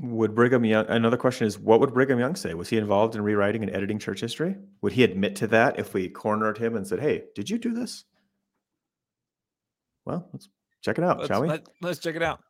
Would 0.00 0.34
Brigham 0.34 0.64
Young, 0.64 0.86
another 0.88 1.16
question 1.16 1.46
is, 1.46 1.58
what 1.58 1.80
would 1.80 1.94
Brigham 1.94 2.18
Young 2.18 2.36
say? 2.36 2.54
Was 2.54 2.68
he 2.68 2.76
involved 2.76 3.14
in 3.14 3.22
rewriting 3.22 3.62
and 3.62 3.74
editing 3.74 3.98
church 3.98 4.20
history? 4.20 4.56
Would 4.82 4.92
he 4.92 5.04
admit 5.04 5.36
to 5.36 5.46
that 5.48 5.78
if 5.78 5.94
we 5.94 6.08
cornered 6.08 6.58
him 6.58 6.76
and 6.76 6.86
said, 6.86 7.00
hey, 7.00 7.24
did 7.34 7.48
you 7.48 7.58
do 7.58 7.72
this? 7.72 8.04
Well, 10.04 10.28
let's 10.32 10.48
check 10.82 10.98
it 10.98 11.04
out, 11.04 11.18
Let's, 11.18 11.28
shall 11.28 11.42
we? 11.42 11.48
let, 11.48 11.66
us 11.82 11.98
check 11.98 12.14
it 12.14 12.22
out. 12.22 12.40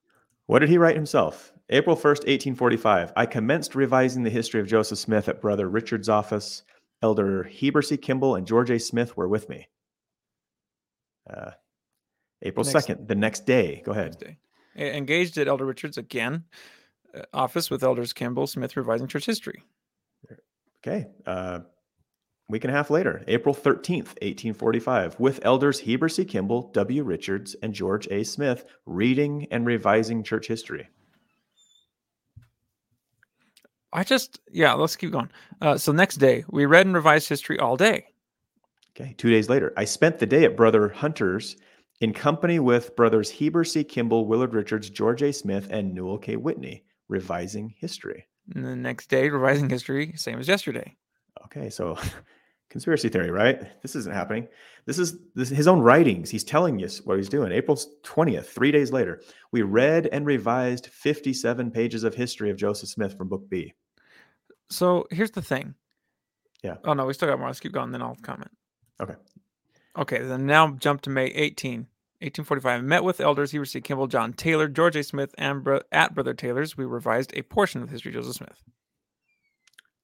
What 0.46 0.60
did 0.60 0.68
he 0.68 0.78
write 0.78 0.96
himself? 0.96 1.52
April 1.70 1.96
1st, 1.96 2.26
1845. 2.26 3.12
I 3.16 3.26
commenced 3.26 3.74
revising 3.74 4.22
the 4.22 4.30
history 4.30 4.60
of 4.60 4.66
Joseph 4.68 4.98
Smith 4.98 5.28
at 5.28 5.40
Brother 5.40 5.68
Richard's 5.68 6.08
office. 6.08 6.62
Elder 7.02 7.42
Heber 7.44 7.82
C. 7.82 7.96
Kimball 7.96 8.36
and 8.36 8.46
George 8.46 8.70
A. 8.70 8.78
Smith 8.78 9.16
were 9.16 9.28
with 9.28 9.48
me. 9.48 9.68
Uh, 11.28 11.50
April 12.42 12.64
Next- 12.64 12.86
2nd, 12.86 13.08
the 13.08 13.14
next 13.14 13.46
day. 13.46 13.82
Go 13.84 13.92
ahead. 13.92 14.36
E- 14.78 14.82
Engaged 14.96 15.36
at 15.38 15.48
Elder 15.48 15.64
Richards 15.66 15.98
again, 15.98 16.44
uh, 17.14 17.22
office 17.32 17.68
with 17.70 17.82
Elders 17.82 18.12
Kimball 18.12 18.46
Smith 18.46 18.76
revising 18.76 19.08
church 19.08 19.26
history. 19.26 19.62
Okay. 20.86 21.06
Uh, 21.26 21.60
week 22.48 22.64
and 22.64 22.72
a 22.72 22.76
half 22.76 22.90
later, 22.90 23.24
April 23.26 23.54
13th, 23.54 24.14
1845, 24.22 25.18
with 25.18 25.40
elders 25.44 25.80
Heber 25.80 26.08
C. 26.08 26.24
Kimball, 26.24 26.70
W. 26.72 27.02
Richards, 27.02 27.56
and 27.62 27.74
George 27.74 28.06
A. 28.10 28.24
Smith, 28.24 28.64
reading 28.86 29.46
and 29.50 29.66
revising 29.66 30.22
church 30.22 30.46
history. 30.46 30.88
I 33.92 34.04
just, 34.04 34.40
yeah, 34.52 34.74
let's 34.74 34.96
keep 34.96 35.10
going. 35.10 35.30
Uh, 35.60 35.78
so 35.78 35.90
next 35.90 36.16
day, 36.16 36.44
we 36.48 36.66
read 36.66 36.86
and 36.86 36.94
revised 36.94 37.28
history 37.28 37.58
all 37.58 37.76
day. 37.76 38.06
Okay. 38.98 39.14
Two 39.18 39.30
days 39.30 39.48
later, 39.48 39.72
I 39.76 39.84
spent 39.84 40.18
the 40.18 40.26
day 40.26 40.44
at 40.44 40.56
Brother 40.56 40.88
Hunter's 40.88 41.56
in 42.00 42.12
company 42.12 42.58
with 42.58 42.94
brothers 42.94 43.30
Heber 43.30 43.64
C. 43.64 43.84
Kimball, 43.84 44.26
Willard 44.26 44.54
Richards, 44.54 44.90
George 44.90 45.22
A. 45.22 45.32
Smith, 45.32 45.68
and 45.70 45.94
Newell 45.94 46.18
K. 46.18 46.36
Whitney, 46.36 46.84
revising 47.08 47.74
history. 47.78 48.26
And 48.54 48.64
the 48.64 48.76
next 48.76 49.08
day, 49.08 49.28
revising 49.28 49.68
history, 49.68 50.12
same 50.16 50.38
as 50.38 50.48
yesterday. 50.48 50.96
Okay, 51.44 51.70
so 51.70 51.98
conspiracy 52.68 53.08
theory, 53.08 53.30
right? 53.30 53.62
This 53.82 53.96
isn't 53.96 54.12
happening. 54.12 54.48
This 54.84 54.98
is 54.98 55.18
this 55.34 55.48
his 55.48 55.66
own 55.66 55.80
writings. 55.80 56.30
He's 56.30 56.44
telling 56.44 56.82
us 56.84 57.00
what 57.04 57.16
he's 57.16 57.28
doing. 57.28 57.52
April 57.52 57.76
20th, 57.76 58.46
three 58.46 58.70
days 58.70 58.92
later, 58.92 59.22
we 59.52 59.62
read 59.62 60.08
and 60.12 60.26
revised 60.26 60.86
57 60.88 61.70
pages 61.70 62.04
of 62.04 62.14
history 62.14 62.50
of 62.50 62.56
Joseph 62.56 62.88
Smith 62.88 63.16
from 63.16 63.28
Book 63.28 63.48
B. 63.48 63.74
So 64.68 65.06
here's 65.10 65.30
the 65.30 65.42
thing. 65.42 65.74
Yeah. 66.62 66.76
Oh, 66.84 66.94
no, 66.94 67.06
we 67.06 67.12
still 67.12 67.28
got 67.28 67.38
more. 67.38 67.48
Let's 67.48 67.60
keep 67.60 67.72
going, 67.72 67.92
then 67.92 68.02
I'll 68.02 68.16
comment. 68.22 68.50
Okay. 69.00 69.14
Okay, 69.96 70.22
then 70.22 70.46
now 70.46 70.72
jump 70.72 71.02
to 71.02 71.10
May 71.10 71.26
18, 71.26 71.80
1845. 72.20 72.84
Met 72.84 73.04
with 73.04 73.20
elders 73.20 73.50
Heber 73.52 73.64
C. 73.64 73.80
Kimball, 73.80 74.08
John 74.08 74.32
Taylor, 74.32 74.68
George 74.68 74.96
A. 74.96 75.02
Smith, 75.02 75.34
and 75.38 75.62
bro- 75.62 75.80
at 75.92 76.14
Brother 76.14 76.34
Taylor's. 76.34 76.76
We 76.76 76.84
revised 76.84 77.32
a 77.34 77.42
portion 77.42 77.82
of 77.82 77.88
the 77.88 77.92
history 77.92 78.10
of 78.10 78.16
Joseph 78.16 78.36
Smith. 78.36 78.62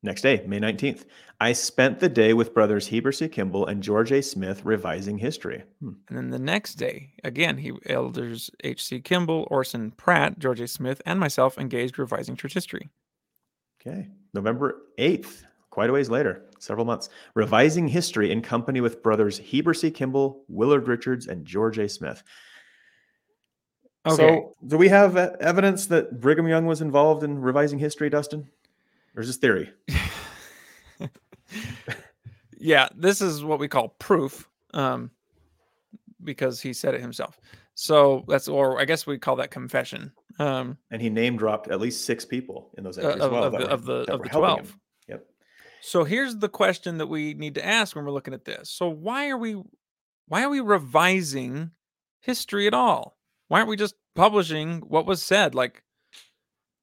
Next 0.04 0.22
day, 0.22 0.42
May 0.46 0.58
19th, 0.58 1.04
I 1.40 1.52
spent 1.52 2.00
the 2.00 2.08
day 2.08 2.34
with 2.34 2.54
brothers 2.54 2.88
Heber 2.88 3.12
C. 3.12 3.28
Kimball 3.28 3.66
and 3.66 3.82
George 3.82 4.10
A. 4.10 4.20
Smith 4.20 4.64
revising 4.64 5.18
history. 5.18 5.62
Hmm. 5.80 5.92
And 6.08 6.18
then 6.18 6.30
the 6.30 6.40
next 6.40 6.74
day, 6.74 7.12
again, 7.22 7.56
he 7.56 7.72
elders 7.86 8.50
H.C. 8.64 9.00
Kimball, 9.00 9.46
Orson 9.48 9.92
Pratt, 9.92 10.40
George 10.40 10.60
A. 10.60 10.66
Smith, 10.66 11.00
and 11.06 11.20
myself 11.20 11.56
engaged 11.56 11.98
revising 12.00 12.34
church 12.34 12.54
history. 12.54 12.90
Okay. 13.80 14.08
November 14.34 14.82
8th, 14.98 15.44
quite 15.70 15.90
a 15.90 15.92
ways 15.92 16.10
later, 16.10 16.46
several 16.58 16.86
months, 16.86 17.08
revising 17.34 17.86
history 17.86 18.32
in 18.32 18.42
company 18.42 18.80
with 18.80 19.04
brothers 19.04 19.38
Heber 19.38 19.74
C. 19.74 19.90
Kimball, 19.90 20.44
Willard 20.48 20.88
Richards, 20.88 21.28
and 21.28 21.44
George 21.44 21.78
A. 21.78 21.88
Smith. 21.88 22.24
Okay. 24.04 24.16
So, 24.16 24.56
do 24.66 24.76
we 24.76 24.88
have 24.88 25.16
evidence 25.16 25.86
that 25.86 26.20
Brigham 26.20 26.48
Young 26.48 26.66
was 26.66 26.80
involved 26.80 27.22
in 27.22 27.40
revising 27.40 27.78
history, 27.78 28.10
Dustin? 28.10 28.48
Is 29.16 29.26
this 29.26 29.36
theory? 29.36 29.70
yeah, 32.58 32.88
this 32.96 33.20
is 33.20 33.44
what 33.44 33.58
we 33.58 33.68
call 33.68 33.88
proof, 33.98 34.48
um, 34.74 35.10
because 36.22 36.60
he 36.60 36.72
said 36.72 36.94
it 36.94 37.00
himself. 37.00 37.38
So 37.74 38.24
that's, 38.28 38.48
or 38.48 38.80
I 38.80 38.84
guess 38.84 39.06
we 39.06 39.18
call 39.18 39.36
that 39.36 39.50
confession. 39.50 40.12
Um, 40.38 40.78
And 40.90 41.02
he 41.02 41.10
name 41.10 41.36
dropped 41.36 41.68
at 41.68 41.80
least 41.80 42.04
six 42.04 42.24
people 42.24 42.70
in 42.78 42.84
those 42.84 42.98
Uh, 42.98 43.02
entries. 43.08 43.22
of- 43.24 43.32
well, 43.32 43.44
of 43.44 43.52
the- 43.52 43.58
were- 43.58 43.64
of 43.64 43.84
the- 43.84 43.92
of 44.12 44.22
the 44.22 44.28
helping 44.28 44.28
him. 44.30 44.38
12. 44.38 44.78
Yep. 45.08 45.26
So 45.82 46.04
here's 46.04 46.36
the 46.36 46.48
question 46.48 46.98
that 46.98 47.06
we 47.08 47.34
need 47.34 47.54
to 47.56 47.64
ask 47.64 47.96
when 47.96 48.04
we're 48.04 48.12
looking 48.12 48.34
at 48.34 48.44
this. 48.44 48.70
So 48.70 48.88
why 48.88 49.28
are 49.28 49.38
we 49.38 49.62
why 50.28 50.44
are 50.44 50.48
we 50.48 50.60
revising 50.60 51.72
history 52.20 52.66
at 52.66 52.72
all? 52.72 53.18
Why 53.48 53.58
aren't 53.58 53.68
we 53.68 53.76
just 53.76 53.96
publishing 54.14 54.80
what 54.80 55.04
was 55.04 55.22
said? 55.22 55.54
Like 55.54 55.82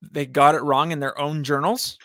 they 0.02 0.26
got 0.28 0.54
it 0.56 0.62
wrong 0.62 0.92
in 0.92 1.00
their 1.00 1.18
own 1.18 1.44
journals? 1.44 1.98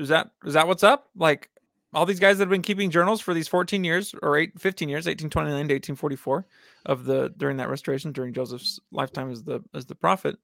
Is 0.00 0.08
that 0.08 0.30
is 0.44 0.54
that 0.54 0.66
what's 0.66 0.82
up? 0.82 1.10
Like 1.14 1.50
all 1.92 2.06
these 2.06 2.20
guys 2.20 2.38
that 2.38 2.44
have 2.44 2.50
been 2.50 2.62
keeping 2.62 2.90
journals 2.90 3.20
for 3.20 3.34
these 3.34 3.48
14 3.48 3.84
years 3.84 4.14
or 4.22 4.36
8 4.36 4.58
15 4.58 4.88
years, 4.88 5.06
1829 5.06 5.68
to 5.68 5.74
1844 5.74 6.46
of 6.86 7.04
the 7.04 7.32
during 7.36 7.58
that 7.58 7.68
restoration 7.68 8.12
during 8.12 8.32
Joseph's 8.32 8.80
lifetime 8.90 9.30
as 9.30 9.42
the 9.42 9.60
as 9.74 9.86
the 9.86 9.94
prophet, 9.94 10.36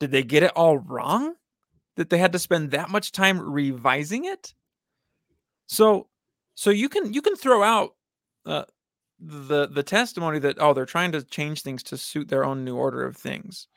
did 0.00 0.10
they 0.10 0.22
get 0.22 0.42
it 0.42 0.52
all 0.56 0.78
wrong? 0.78 1.34
That 1.96 2.10
they 2.10 2.18
had 2.18 2.32
to 2.32 2.38
spend 2.38 2.70
that 2.70 2.90
much 2.90 3.12
time 3.12 3.40
revising 3.40 4.24
it? 4.24 4.54
So 5.66 6.08
so 6.54 6.70
you 6.70 6.88
can 6.88 7.12
you 7.12 7.22
can 7.22 7.36
throw 7.36 7.62
out 7.62 7.94
uh, 8.44 8.64
the 9.20 9.68
the 9.68 9.82
testimony 9.82 10.38
that 10.40 10.56
oh 10.58 10.72
they're 10.72 10.86
trying 10.86 11.12
to 11.12 11.22
change 11.22 11.62
things 11.62 11.82
to 11.84 11.96
suit 11.96 12.28
their 12.28 12.44
own 12.44 12.64
new 12.64 12.76
order 12.76 13.04
of 13.04 13.16
things. 13.16 13.68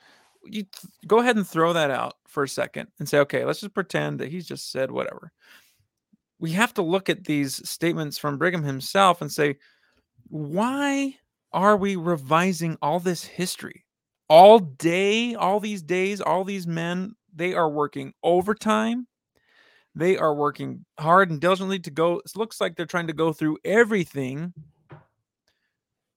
You 0.45 0.63
th- 0.63 0.93
go 1.05 1.19
ahead 1.19 1.35
and 1.35 1.47
throw 1.47 1.73
that 1.73 1.91
out 1.91 2.15
for 2.33 2.43
a 2.43 2.49
second 2.49 2.87
and 2.99 3.07
say 3.07 3.19
okay 3.19 3.45
let's 3.45 3.61
just 3.61 3.73
pretend 3.73 4.19
that 4.19 4.29
he's 4.29 4.47
just 4.47 4.71
said 4.71 4.91
whatever. 4.91 5.31
We 6.39 6.51
have 6.51 6.73
to 6.73 6.81
look 6.81 7.09
at 7.09 7.23
these 7.23 7.67
statements 7.69 8.17
from 8.17 8.37
Brigham 8.37 8.63
himself 8.63 9.21
and 9.21 9.31
say 9.31 9.57
why 10.27 11.15
are 11.51 11.77
we 11.77 11.95
revising 11.95 12.77
all 12.81 12.99
this 12.99 13.23
history 13.23 13.85
all 14.29 14.59
day 14.59 15.35
all 15.35 15.59
these 15.59 15.81
days 15.81 16.19
all 16.19 16.43
these 16.43 16.65
men 16.65 17.13
they 17.35 17.53
are 17.53 17.69
working 17.69 18.13
overtime 18.23 19.07
they 19.95 20.17
are 20.17 20.33
working 20.33 20.85
hard 20.99 21.29
and 21.29 21.39
diligently 21.39 21.79
to 21.79 21.91
go. 21.91 22.19
It 22.25 22.35
looks 22.35 22.59
like 22.59 22.75
they're 22.75 22.85
trying 22.85 23.07
to 23.07 23.13
go 23.13 23.31
through 23.31 23.59
everything. 23.63 24.53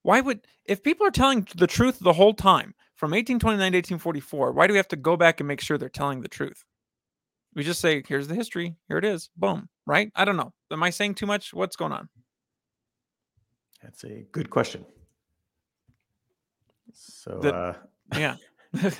Why 0.02 0.20
would, 0.20 0.46
if 0.64 0.82
people 0.82 1.06
are 1.06 1.10
telling 1.10 1.46
the 1.56 1.66
truth 1.66 1.98
the 2.00 2.12
whole 2.12 2.34
time 2.34 2.74
from 2.97 3.11
1829 3.11 3.72
to 3.72 3.76
1844, 3.78 4.53
why 4.53 4.66
do 4.66 4.72
we 4.72 4.78
have 4.78 4.88
to 4.88 4.97
go 4.97 5.16
back 5.16 5.40
and 5.40 5.47
make 5.47 5.61
sure 5.61 5.78
they're 5.78 5.88
telling 5.88 6.22
the 6.22 6.28
truth? 6.28 6.64
We 7.55 7.62
just 7.62 7.80
say, 7.80 8.03
here's 8.07 8.28
the 8.28 8.34
history. 8.34 8.76
Here 8.88 8.99
it 8.99 9.05
is. 9.05 9.30
Boom. 9.36 9.68
Right? 9.86 10.11
I 10.14 10.24
don't 10.24 10.36
know. 10.36 10.53
Am 10.70 10.82
I 10.82 10.90
saying 10.90 11.14
too 11.14 11.26
much? 11.26 11.55
What's 11.55 11.76
going 11.76 11.92
on? 11.92 12.09
That's 13.82 14.05
a 14.05 14.24
good 14.32 14.51
question. 14.51 14.84
So 16.92 17.38
The- 17.42 17.55
uh, 17.55 17.74
Yeah. 18.16 18.36
I 18.74 18.90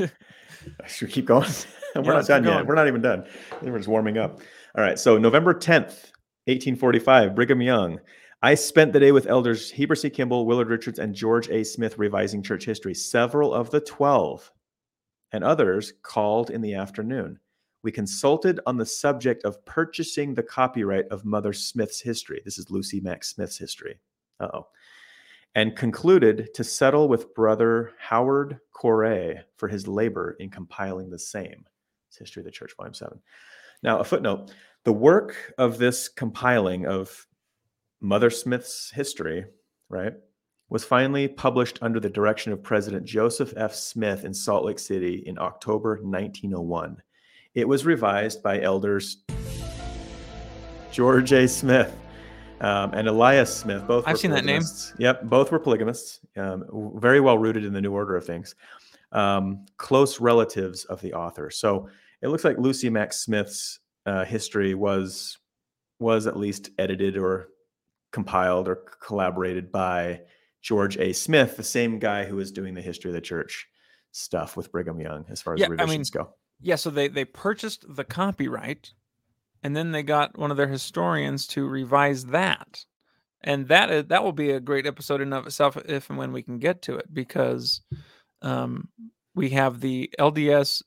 should 0.87 1.09
we 1.09 1.13
keep 1.13 1.27
going? 1.27 1.49
We're 1.95 2.03
Yeah, 2.03 2.13
not 2.13 2.27
done 2.27 2.45
yet. 2.45 2.67
We're 2.67 2.75
not 2.75 2.89
even 2.89 3.01
done. 3.03 3.27
We're 3.63 3.77
just 3.79 3.89
warming 3.89 4.19
up. 4.19 4.41
All 4.77 4.85
right. 4.85 4.99
So 4.99 5.19
November 5.19 5.55
10th, 5.55 6.13
1845, 6.47 7.35
Brigham 7.35 7.61
Young. 7.63 7.99
I 8.47 8.55
spent 8.55 8.93
the 8.93 9.01
day 9.01 9.11
with 9.11 9.27
elders 9.27 9.73
Heber 9.73 9.97
C. 9.97 10.09
Kimball, 10.09 10.47
Willard 10.47 10.69
Richards, 10.69 11.01
and 11.01 11.13
George 11.13 11.49
A. 11.49 11.65
Smith 11.65 11.99
revising 11.99 12.45
church 12.45 12.65
history. 12.65 12.95
Several 12.95 13.53
of 13.53 13.73
the 13.73 13.81
12 13.81 14.53
and 15.33 15.43
others 15.43 15.95
called 16.05 16.51
in 16.51 16.61
the 16.61 16.75
afternoon. 16.75 17.41
We 17.83 17.91
consulted 17.91 18.61
on 18.65 18.77
the 18.77 18.87
subject 18.87 19.43
of 19.43 19.65
purchasing 19.65 20.33
the 20.33 20.45
copyright 20.45 21.09
of 21.09 21.25
Mother 21.25 21.53
Smith's 21.53 22.01
history. 22.01 22.41
This 22.45 22.57
is 22.57 22.71
Lucy 22.71 23.01
Mack 23.01 23.25
Smith's 23.25 23.59
history. 23.59 23.99
Uh 24.39 24.47
oh. 24.55 24.69
And 25.57 25.75
concluded 25.75 26.51
to 26.55 26.63
settle 26.63 27.09
with 27.09 27.35
brother 27.35 27.95
Howard 27.99 28.61
Coray 28.73 29.41
for 29.57 29.67
his 29.67 29.89
labor 29.89 30.37
in 30.39 30.51
compiling 30.51 31.11
the 31.11 31.19
same. 31.19 31.65
It's 32.11 32.19
History 32.19 32.43
of 32.43 32.45
the 32.45 32.53
Church, 32.53 32.77
Volume 32.77 32.95
7. 32.95 33.19
Now, 33.83 33.99
a 33.99 34.05
footnote 34.05 34.53
the 34.85 34.93
work 34.93 35.53
of 35.59 35.79
this 35.79 36.09
compiling 36.09 36.87
of 36.87 37.27
Mother 38.07 38.31
Smith's 38.31 38.93
history, 38.93 39.47
right, 39.89 40.13
was 40.69 40.85
finally 40.85 41.27
published 41.27 41.81
under 41.83 41.99
the 41.99 42.09
direction 42.09 42.53
of 42.53 42.63
President 42.63 43.05
Joseph 43.05 43.53
F. 43.57 43.75
Smith 43.75 44.25
in 44.25 44.33
Salt 44.33 44.65
Lake 44.65 44.79
City 44.79 45.25
in 45.27 45.37
October 45.41 45.99
1901. 46.01 47.03
It 47.55 47.67
was 47.67 47.85
revised 47.85 48.45
by 48.45 48.61
elders 48.61 49.25
George 50.93 51.33
A. 51.33 51.49
Smith 51.49 51.97
um, 52.61 52.93
and 52.95 53.09
Elias 53.09 53.53
Smith. 53.53 53.85
Both 53.89 54.07
I've 54.07 54.19
seen 54.19 54.31
that 54.31 54.45
name. 54.45 54.63
Yep, 54.99 55.25
both 55.25 55.51
were 55.51 55.59
polygamists. 55.59 56.21
Um, 56.37 56.93
very 56.99 57.19
well 57.19 57.39
rooted 57.39 57.65
in 57.65 57.73
the 57.73 57.81
New 57.81 57.93
Order 57.93 58.15
of 58.15 58.25
things. 58.25 58.55
Um, 59.11 59.67
close 59.79 60.21
relatives 60.21 60.85
of 60.85 61.01
the 61.01 61.13
author. 61.13 61.51
So 61.51 61.89
it 62.23 62.29
looks 62.29 62.45
like 62.45 62.57
Lucy 62.57 62.89
Mack 62.89 63.13
Smith's 63.13 63.81
uh, 64.07 64.25
history 64.25 64.75
was 64.77 65.39
was 65.99 66.29
at 66.29 66.37
least 66.37 66.71
edited 66.79 67.17
or 67.17 67.49
compiled 68.17 68.67
or 68.67 68.77
collaborated 69.03 69.71
by 69.71 70.23
George 70.63 70.97
A. 70.97 71.13
Smith, 71.13 71.59
the 71.59 71.63
same 71.63 71.99
guy 71.99 72.25
who 72.25 72.37
was 72.37 72.51
doing 72.51 72.73
the 72.73 72.81
history 72.81 73.11
of 73.11 73.15
the 73.15 73.21
church 73.21 73.67
stuff 74.11 74.57
with 74.57 74.73
Brigham 74.73 74.99
Young, 74.99 75.27
as 75.29 75.43
far 75.43 75.53
as 75.53 75.61
Yeah, 75.61 75.67
I 75.67 75.69
mean, 75.69 75.81
revisions 75.81 76.09
go. 76.09 76.31
Yeah. 76.63 76.77
So 76.77 76.89
they, 76.89 77.09
they 77.09 77.27
purchased 77.27 77.85
the 77.87 78.05
copyright 78.05 78.95
and 79.63 79.77
then 79.77 79.93
they 79.93 80.03
got 80.03 80.39
one 80.39 80.51
of 80.51 80.57
their 80.57 80.67
historians 80.67 81.47
to 81.49 81.69
revise 81.69 82.25
that. 82.25 82.87
And 83.43 83.69
that 83.69 83.91
is, 83.91 84.07
that 84.07 84.25
will 84.25 84.33
be 84.33 84.51
a 84.51 84.61
great 84.61 84.87
episode 84.87 85.21
in 85.21 85.35
of 85.35 85.47
itself 85.47 85.77
if 85.77 86.09
and 86.09 86.19
when 86.19 86.33
we 86.33 86.43
can 86.43 86.59
get 86.59 86.81
to 86.83 86.97
it 86.97 87.13
because 87.13 87.83
um, 88.41 88.89
we 89.35 89.51
have 89.51 89.83
the 89.83 90.11
LDS 90.19 90.83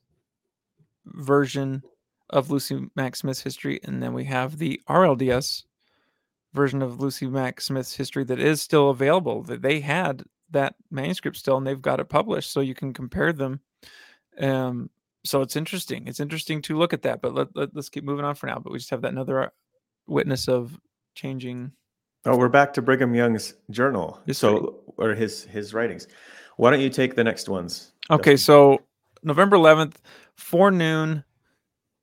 version 1.06 1.84
of 2.28 2.50
Lucy 2.50 2.88
Mack 2.96 3.14
Smith's 3.14 3.42
history, 3.42 3.78
and 3.84 4.02
then 4.02 4.14
we 4.14 4.24
have 4.24 4.58
the 4.58 4.80
RLDS 4.88 5.62
version 6.52 6.82
of 6.82 7.00
Lucy 7.00 7.26
Mack 7.26 7.60
Smith's 7.60 7.94
history 7.94 8.24
that 8.24 8.40
is 8.40 8.60
still 8.60 8.90
available. 8.90 9.42
That 9.42 9.62
they 9.62 9.80
had 9.80 10.24
that 10.50 10.74
manuscript 10.90 11.36
still, 11.36 11.56
and 11.56 11.66
they've 11.66 11.80
got 11.80 12.00
it 12.00 12.08
published, 12.08 12.52
so 12.52 12.60
you 12.60 12.74
can 12.74 12.92
compare 12.92 13.32
them. 13.32 13.60
Um, 14.38 14.90
so 15.24 15.42
it's 15.42 15.56
interesting. 15.56 16.08
It's 16.08 16.20
interesting 16.20 16.62
to 16.62 16.78
look 16.78 16.92
at 16.92 17.02
that. 17.02 17.20
But 17.20 17.34
let, 17.34 17.48
let 17.54 17.76
us 17.76 17.88
keep 17.88 18.04
moving 18.04 18.24
on 18.24 18.34
for 18.34 18.46
now. 18.46 18.58
But 18.58 18.72
we 18.72 18.78
just 18.78 18.90
have 18.90 19.02
that 19.02 19.12
another 19.12 19.42
uh, 19.42 19.48
witness 20.06 20.48
of 20.48 20.78
changing. 21.14 21.72
Oh, 22.24 22.36
we're 22.36 22.48
back 22.48 22.72
to 22.74 22.82
Brigham 22.82 23.14
Young's 23.14 23.54
journal. 23.70 24.20
History. 24.26 24.48
So, 24.50 24.80
or 24.96 25.14
his 25.14 25.44
his 25.44 25.74
writings. 25.74 26.06
Why 26.56 26.70
don't 26.70 26.80
you 26.80 26.90
take 26.90 27.14
the 27.14 27.24
next 27.24 27.48
ones? 27.48 27.92
Okay, 28.10 28.32
Justin? 28.32 28.38
so 28.38 28.80
November 29.22 29.56
11th, 29.56 29.96
forenoon, 30.34 31.24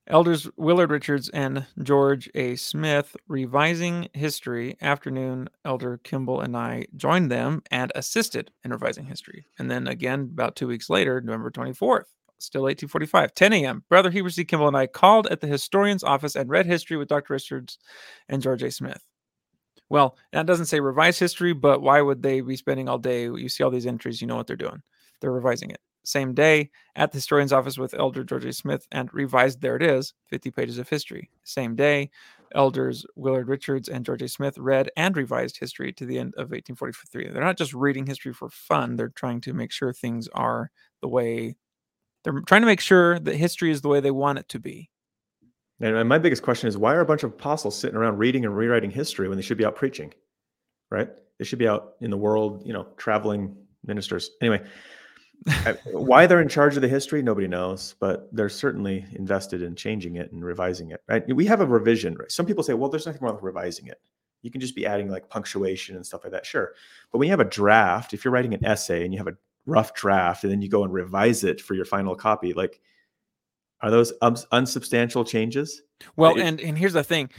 Elders 0.09 0.47
Willard 0.55 0.89
Richards 0.89 1.27
and 1.29 1.65
George 1.83 2.29
A. 2.33 2.55
Smith 2.55 3.17
revising 3.27 4.07
history. 4.13 4.77
Afternoon, 4.81 5.49
Elder 5.65 5.99
Kimball 6.01 6.39
and 6.39 6.55
I 6.55 6.87
joined 6.95 7.29
them 7.29 7.61
and 7.71 7.91
assisted 7.93 8.51
in 8.63 8.71
revising 8.71 9.05
history. 9.05 9.47
And 9.59 9.69
then 9.69 9.85
again, 9.87 10.21
about 10.21 10.55
two 10.55 10.67
weeks 10.67 10.89
later, 10.89 11.19
November 11.19 11.51
24th, 11.51 12.05
still 12.39 12.61
1845, 12.61 13.33
10 13.33 13.53
a.m., 13.53 13.83
Brother 13.89 14.09
Heber 14.09 14.29
C. 14.29 14.45
Kimball 14.45 14.69
and 14.69 14.77
I 14.77 14.87
called 14.87 15.27
at 15.27 15.41
the 15.41 15.47
historian's 15.47 16.05
office 16.05 16.37
and 16.37 16.49
read 16.49 16.65
history 16.65 16.95
with 16.95 17.09
Dr. 17.09 17.33
Richards 17.33 17.77
and 18.29 18.41
George 18.41 18.63
A. 18.63 18.71
Smith. 18.71 19.03
Well, 19.89 20.17
that 20.31 20.45
doesn't 20.45 20.67
say 20.67 20.79
revise 20.79 21.19
history, 21.19 21.51
but 21.53 21.81
why 21.81 22.01
would 22.01 22.23
they 22.23 22.39
be 22.39 22.55
spending 22.55 22.87
all 22.87 22.97
day? 22.97 23.23
You 23.23 23.49
see 23.49 23.63
all 23.63 23.71
these 23.71 23.85
entries, 23.85 24.21
you 24.21 24.27
know 24.27 24.37
what 24.37 24.47
they're 24.47 24.55
doing. 24.55 24.81
They're 25.19 25.31
revising 25.31 25.71
it. 25.71 25.79
Same 26.07 26.33
day 26.33 26.69
at 26.95 27.11
the 27.11 27.17
historian's 27.17 27.51
office 27.51 27.77
with 27.77 27.93
Elder 27.93 28.23
George 28.23 28.45
A. 28.45 28.53
Smith 28.53 28.87
and 28.93 29.13
revised, 29.13 29.59
there 29.59 29.75
it 29.75 29.83
is, 29.83 30.13
50 30.29 30.51
pages 30.51 30.77
of 30.77 30.87
history. 30.87 31.29
Same 31.43 31.75
day, 31.75 32.09
Elders 32.55 33.05
Willard 33.17 33.49
Richards 33.49 33.89
and 33.89 34.05
George 34.05 34.21
A. 34.21 34.29
Smith 34.29 34.57
read 34.57 34.89
and 34.95 35.17
revised 35.17 35.57
history 35.57 35.91
to 35.91 36.05
the 36.05 36.17
end 36.17 36.33
of 36.35 36.51
1843. 36.51 37.27
They're 37.27 37.43
not 37.43 37.57
just 37.57 37.73
reading 37.73 38.05
history 38.05 38.31
for 38.31 38.47
fun, 38.49 38.95
they're 38.95 39.09
trying 39.09 39.41
to 39.41 39.53
make 39.53 39.69
sure 39.69 39.91
things 39.91 40.29
are 40.29 40.71
the 41.01 41.09
way 41.09 41.57
they're 42.23 42.39
trying 42.47 42.61
to 42.61 42.67
make 42.67 42.79
sure 42.79 43.19
that 43.19 43.35
history 43.35 43.69
is 43.69 43.81
the 43.81 43.89
way 43.89 43.99
they 43.99 44.11
want 44.11 44.39
it 44.39 44.47
to 44.49 44.59
be. 44.59 44.89
And 45.81 46.07
my 46.07 46.19
biggest 46.19 46.41
question 46.41 46.69
is 46.69 46.77
why 46.77 46.93
are 46.93 47.01
a 47.01 47.05
bunch 47.05 47.23
of 47.23 47.33
apostles 47.33 47.77
sitting 47.77 47.97
around 47.97 48.17
reading 48.17 48.45
and 48.45 48.55
rewriting 48.55 48.91
history 48.91 49.27
when 49.27 49.37
they 49.37 49.43
should 49.43 49.57
be 49.57 49.65
out 49.65 49.75
preaching? 49.75 50.13
Right? 50.89 51.09
They 51.37 51.43
should 51.43 51.59
be 51.59 51.67
out 51.67 51.95
in 51.99 52.11
the 52.11 52.17
world, 52.17 52.63
you 52.65 52.71
know, 52.71 52.87
traveling 52.95 53.57
ministers. 53.85 54.31
Anyway, 54.41 54.63
why 55.91 56.27
they're 56.27 56.41
in 56.41 56.49
charge 56.49 56.75
of 56.75 56.81
the 56.81 56.87
history, 56.87 57.21
nobody 57.21 57.47
knows, 57.47 57.95
but 57.99 58.27
they're 58.33 58.49
certainly 58.49 59.05
invested 59.13 59.61
in 59.61 59.75
changing 59.75 60.15
it 60.15 60.31
and 60.31 60.43
revising 60.43 60.91
it. 60.91 61.01
Right? 61.07 61.23
We 61.35 61.45
have 61.45 61.61
a 61.61 61.65
revision. 61.65 62.15
Right? 62.15 62.31
Some 62.31 62.45
people 62.45 62.63
say, 62.63 62.73
well, 62.73 62.89
there's 62.89 63.05
nothing 63.05 63.21
wrong 63.21 63.35
with 63.35 63.43
revising 63.43 63.87
it. 63.87 64.01
You 64.41 64.51
can 64.51 64.61
just 64.61 64.75
be 64.75 64.85
adding 64.85 65.09
like 65.09 65.29
punctuation 65.29 65.95
and 65.95 66.05
stuff 66.05 66.23
like 66.23 66.31
that. 66.31 66.45
Sure. 66.45 66.73
But 67.11 67.17
when 67.17 67.27
you 67.27 67.31
have 67.31 67.39
a 67.39 67.45
draft, 67.45 68.13
if 68.13 68.23
you're 68.23 68.31
writing 68.31 68.53
an 68.53 68.65
essay 68.65 69.03
and 69.03 69.13
you 69.13 69.17
have 69.17 69.27
a 69.27 69.37
rough 69.65 69.93
draft 69.93 70.43
and 70.43 70.51
then 70.51 70.61
you 70.61 70.69
go 70.69 70.83
and 70.83 70.93
revise 70.93 71.43
it 71.43 71.59
for 71.59 71.73
your 71.73 71.85
final 71.85 72.15
copy, 72.15 72.53
like 72.53 72.79
are 73.81 73.91
those 73.91 74.13
uns- 74.21 74.47
unsubstantial 74.51 75.23
changes? 75.23 75.83
Well, 76.15 76.39
and 76.39 76.59
and 76.59 76.77
here's 76.77 76.93
the 76.93 77.03
thing. 77.03 77.29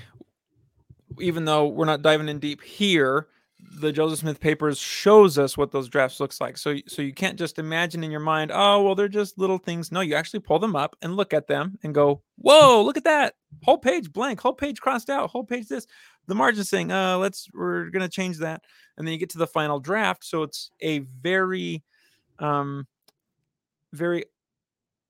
Even 1.21 1.45
though 1.45 1.67
we're 1.67 1.85
not 1.85 2.03
diving 2.03 2.29
in 2.29 2.39
deep 2.39 2.63
here, 2.63 3.29
the 3.61 3.93
Joseph 3.93 4.21
Smith 4.21 4.41
papers 4.41 4.79
shows 4.79 5.39
us 5.39 5.57
what 5.57 5.73
those 5.73 5.89
drafts 5.89 6.21
looks 6.21 6.41
like. 6.41 6.57
So 6.57 6.77
so 6.87 7.03
you 7.03 7.13
can't 7.13 7.39
just 7.39 7.59
imagine 7.59 8.05
in 8.05 8.11
your 8.11 8.21
mind, 8.21 8.51
oh 8.55 8.83
well, 8.83 8.95
they're 8.95 9.09
just 9.09 9.39
little 9.39 9.59
things. 9.59 9.91
No, 9.91 10.01
you 10.01 10.15
actually 10.15 10.41
pull 10.41 10.59
them 10.59 10.77
up 10.77 10.97
and 11.03 11.17
look 11.17 11.35
at 11.35 11.49
them 11.49 11.79
and 11.83 11.95
go, 11.95 12.23
whoa, 12.37 12.83
look 12.83 12.97
at 12.97 13.05
that 13.05 13.35
whole 13.65 13.79
page 13.79 14.13
blank, 14.13 14.41
whole 14.41 14.53
page 14.53 14.81
crossed 14.81 15.11
out, 15.11 15.31
whole 15.31 15.45
page 15.45 15.69
this. 15.69 15.87
The 16.27 16.35
margin 16.35 16.65
saying, 16.65 16.93
uh, 16.93 17.19
let's 17.19 17.49
we're 17.53 17.91
gonna 17.91 18.09
change 18.09 18.39
that, 18.39 18.63
and 18.97 19.07
then 19.07 19.13
you 19.13 19.19
get 19.19 19.31
to 19.31 19.39
the 19.39 19.47
final 19.47 19.81
draft. 19.81 20.25
So 20.25 20.43
it's 20.43 20.71
a 20.81 21.01
very, 21.01 21.83
um, 22.39 22.87
very, 23.93 24.25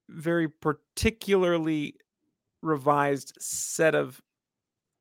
very 0.09 0.49
particularly 0.49 1.96
revised 2.62 3.34
set 3.40 3.94
of 3.94 4.20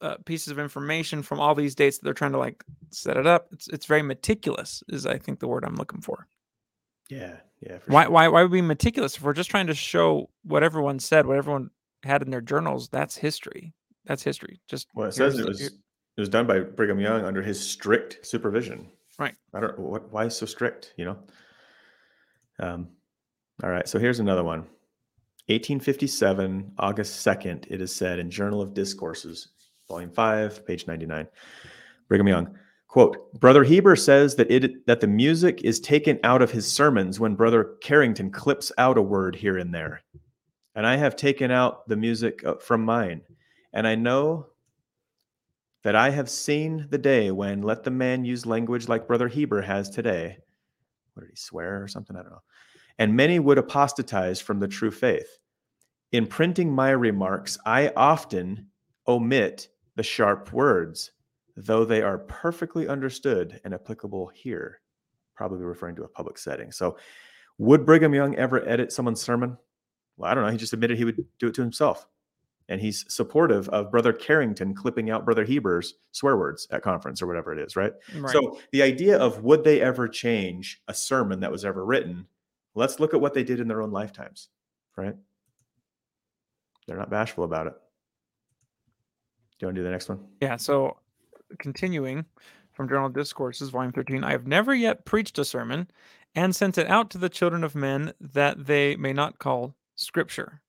uh, 0.01 0.17
pieces 0.25 0.49
of 0.49 0.59
information 0.59 1.23
from 1.23 1.39
all 1.39 1.55
these 1.55 1.75
dates 1.75 1.97
that 1.97 2.05
they're 2.05 2.13
trying 2.13 2.33
to 2.33 2.37
like 2.37 2.63
set 2.91 3.17
it 3.17 3.27
up. 3.27 3.47
It's 3.51 3.67
it's 3.67 3.85
very 3.85 4.01
meticulous, 4.01 4.83
is 4.89 5.05
I 5.05 5.17
think 5.17 5.39
the 5.39 5.47
word 5.47 5.63
I'm 5.65 5.75
looking 5.75 6.01
for. 6.01 6.27
Yeah, 7.09 7.37
yeah. 7.61 7.77
Why 7.87 8.03
sure. 8.03 8.11
why 8.11 8.27
why 8.27 8.41
would 8.43 8.51
we 8.51 8.61
be 8.61 8.67
meticulous 8.67 9.15
if 9.15 9.23
we're 9.23 9.33
just 9.33 9.49
trying 9.49 9.67
to 9.67 9.73
show 9.75 10.29
what 10.43 10.63
everyone 10.63 10.99
said, 10.99 11.25
what 11.25 11.37
everyone 11.37 11.71
had 12.03 12.21
in 12.21 12.29
their 12.29 12.41
journals? 12.41 12.89
That's 12.89 13.17
history. 13.17 13.73
That's 14.05 14.23
history. 14.23 14.61
Just 14.67 14.87
Well, 14.93 15.07
it 15.07 15.13
says 15.13 15.37
it 15.37 15.47
was 15.47 15.59
here- 15.59 15.69
it 15.69 16.21
was 16.21 16.29
done 16.29 16.47
by 16.47 16.61
Brigham 16.61 16.99
Young 16.99 17.23
under 17.25 17.43
his 17.43 17.59
strict 17.59 18.25
supervision. 18.25 18.89
Right. 19.19 19.35
I 19.53 19.59
don't 19.59 19.77
what 19.79 20.11
why 20.11 20.27
so 20.27 20.45
strict, 20.45 20.93
you 20.97 21.05
know? 21.05 21.17
Um 22.59 22.89
all 23.63 23.69
right, 23.71 23.87
so 23.87 23.97
here's 23.97 24.19
another 24.19 24.43
one. 24.43 24.67
1857, 25.49 26.73
August 26.77 27.25
2nd, 27.25 27.65
it 27.69 27.81
is 27.81 27.95
said 27.95 28.19
in 28.19 28.29
Journal 28.29 28.61
of 28.61 28.73
Discourses, 28.73 29.47
volume 29.87 30.11
5, 30.11 30.65
page 30.65 30.87
99. 30.87 31.27
Brigham 32.07 32.27
Young, 32.27 32.57
quote, 32.87 33.33
Brother 33.39 33.63
Heber 33.63 33.95
says 33.95 34.35
that 34.35 34.51
it 34.51 34.85
that 34.85 35.01
the 35.01 35.07
music 35.07 35.61
is 35.63 35.79
taken 35.79 36.19
out 36.23 36.41
of 36.41 36.51
his 36.51 36.71
sermons 36.71 37.19
when 37.19 37.35
Brother 37.35 37.75
Carrington 37.81 38.31
clips 38.31 38.71
out 38.77 38.97
a 38.97 39.01
word 39.01 39.35
here 39.35 39.57
and 39.57 39.73
there. 39.73 40.03
And 40.75 40.85
I 40.85 40.95
have 40.95 41.15
taken 41.15 41.51
out 41.51 41.87
the 41.87 41.95
music 41.95 42.43
uh, 42.45 42.55
from 42.55 42.83
mine. 42.83 43.21
And 43.73 43.87
I 43.87 43.95
know 43.95 44.47
that 45.83 45.95
I 45.95 46.09
have 46.09 46.29
seen 46.29 46.87
the 46.89 46.97
day 46.97 47.31
when 47.31 47.61
let 47.61 47.83
the 47.83 47.91
man 47.91 48.25
use 48.25 48.45
language 48.45 48.87
like 48.87 49.07
Brother 49.07 49.27
Heber 49.27 49.61
has 49.61 49.89
today. 49.89 50.37
What 51.13 51.21
did 51.21 51.31
he 51.31 51.35
swear 51.35 51.81
or 51.81 51.87
something? 51.87 52.15
I 52.15 52.21
don't 52.21 52.31
know. 52.31 52.43
And 52.99 53.15
many 53.15 53.39
would 53.39 53.57
apostatize 53.57 54.39
from 54.39 54.59
the 54.59 54.67
true 54.67 54.91
faith. 54.91 55.27
In 56.11 56.25
printing 56.25 56.71
my 56.71 56.91
remarks, 56.91 57.57
I 57.65 57.91
often 57.95 58.67
omit 59.07 59.69
the 59.97 60.03
sharp 60.03 60.53
words, 60.53 61.11
though 61.57 61.83
they 61.83 62.01
are 62.01 62.19
perfectly 62.19 62.87
understood 62.87 63.59
and 63.65 63.73
applicable 63.73 64.27
here, 64.33 64.79
probably 65.35 65.65
referring 65.65 65.95
to 65.95 66.03
a 66.03 66.07
public 66.07 66.37
setting. 66.37 66.71
So, 66.71 66.97
would 67.57 67.85
Brigham 67.85 68.13
Young 68.13 68.35
ever 68.35 68.65
edit 68.69 68.91
someone's 68.91 69.21
sermon? 69.21 69.57
Well, 70.15 70.31
I 70.31 70.35
don't 70.35 70.45
know. 70.45 70.51
He 70.51 70.57
just 70.57 70.73
admitted 70.73 70.97
he 70.97 71.05
would 71.05 71.25
do 71.39 71.47
it 71.47 71.55
to 71.55 71.61
himself. 71.61 72.07
And 72.69 72.79
he's 72.79 73.05
supportive 73.07 73.69
of 73.69 73.91
Brother 73.91 74.13
Carrington 74.13 74.75
clipping 74.75 75.09
out 75.09 75.25
Brother 75.25 75.45
Heber's 75.45 75.95
swear 76.11 76.37
words 76.37 76.67
at 76.69 76.83
conference 76.83 77.21
or 77.21 77.27
whatever 77.27 77.53
it 77.53 77.59
is, 77.59 77.75
right? 77.75 77.93
right. 78.15 78.31
So 78.31 78.59
the 78.71 78.83
idea 78.83 79.17
of 79.17 79.43
would 79.43 79.63
they 79.63 79.81
ever 79.81 80.07
change 80.07 80.81
a 80.87 80.93
sermon 80.93 81.39
that 81.39 81.51
was 81.51 81.65
ever 81.65 81.85
written? 81.85 82.27
Let's 82.75 82.99
look 82.99 83.13
at 83.13 83.21
what 83.21 83.33
they 83.33 83.43
did 83.43 83.59
in 83.59 83.67
their 83.67 83.81
own 83.81 83.91
lifetimes, 83.91 84.49
right? 84.97 85.15
They're 86.87 86.97
not 86.97 87.09
bashful 87.09 87.45
about 87.45 87.67
it. 87.67 87.73
Do 89.57 89.65
you 89.65 89.67
want 89.67 89.75
to 89.75 89.81
do 89.81 89.85
the 89.85 89.91
next 89.91 90.09
one? 90.09 90.19
Yeah. 90.41 90.57
So 90.57 90.97
continuing 91.59 92.25
from 92.73 92.87
Journal 92.87 93.07
of 93.07 93.13
Discourses, 93.13 93.69
volume 93.69 93.91
13, 93.91 94.23
I 94.23 94.31
have 94.31 94.45
never 94.45 94.73
yet 94.73 95.05
preached 95.05 95.39
a 95.39 95.45
sermon 95.45 95.89
and 96.35 96.55
sent 96.55 96.77
it 96.77 96.87
out 96.87 97.09
to 97.11 97.17
the 97.17 97.29
children 97.29 97.63
of 97.63 97.73
men 97.73 98.13
that 98.21 98.67
they 98.67 98.95
may 98.95 99.13
not 99.13 99.39
call 99.39 99.75
scripture. 99.95 100.61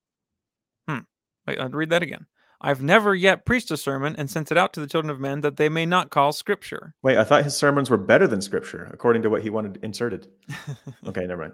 Hmm. 0.88 1.00
Wait, 1.46 1.60
I'll 1.60 1.68
read 1.68 1.90
that 1.90 2.02
again. 2.02 2.26
I've 2.60 2.82
never 2.82 3.14
yet 3.14 3.44
preached 3.44 3.70
a 3.70 3.76
sermon 3.76 4.16
and 4.16 4.28
sent 4.28 4.50
it 4.50 4.58
out 4.58 4.72
to 4.72 4.80
the 4.80 4.86
children 4.86 5.10
of 5.10 5.20
men 5.20 5.42
that 5.42 5.58
they 5.58 5.68
may 5.68 5.86
not 5.86 6.10
call 6.10 6.32
scripture. 6.32 6.94
Wait, 7.02 7.16
I 7.16 7.22
thought 7.22 7.44
his 7.44 7.56
sermons 7.56 7.88
were 7.88 7.96
better 7.96 8.26
than 8.26 8.40
scripture, 8.40 8.88
according 8.92 9.22
to 9.22 9.30
what 9.30 9.42
he 9.42 9.50
wanted 9.50 9.78
inserted. 9.82 10.28
Okay, 11.06 11.26
never 11.26 11.42
mind. 11.42 11.52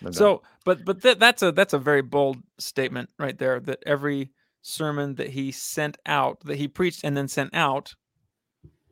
I'm 0.00 0.06
done. 0.06 0.12
So, 0.12 0.42
but 0.64 0.84
but 0.84 1.02
that 1.02 1.20
that's 1.20 1.42
a 1.42 1.52
that's 1.52 1.72
a 1.72 1.78
very 1.78 2.02
bold 2.02 2.38
statement 2.58 3.10
right 3.18 3.38
there. 3.38 3.60
That 3.60 3.82
every 3.86 4.30
sermon 4.62 5.16
that 5.16 5.30
he 5.30 5.52
sent 5.52 5.98
out, 6.06 6.40
that 6.44 6.56
he 6.56 6.68
preached 6.68 7.04
and 7.04 7.16
then 7.16 7.28
sent 7.28 7.54
out, 7.54 7.94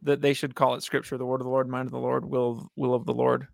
that 0.02 0.20
they 0.20 0.34
should 0.34 0.54
call 0.54 0.74
it 0.74 0.82
Scripture, 0.82 1.16
the 1.16 1.26
word 1.26 1.40
of 1.40 1.44
the 1.44 1.50
Lord, 1.50 1.68
mind 1.68 1.86
of 1.86 1.92
the 1.92 1.98
Lord, 1.98 2.24
will 2.24 2.70
will 2.76 2.94
of 2.94 3.06
the 3.06 3.14
Lord, 3.14 3.46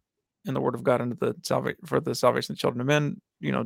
and 0.46 0.56
the 0.56 0.60
word 0.60 0.74
of 0.74 0.82
God 0.82 1.00
unto 1.00 1.16
the 1.16 1.34
salvation 1.42 1.78
for 1.84 2.00
the 2.00 2.14
salvation 2.14 2.52
of 2.52 2.56
the 2.56 2.60
children 2.60 2.80
of 2.80 2.86
men. 2.86 3.20
You 3.40 3.52
know, 3.52 3.64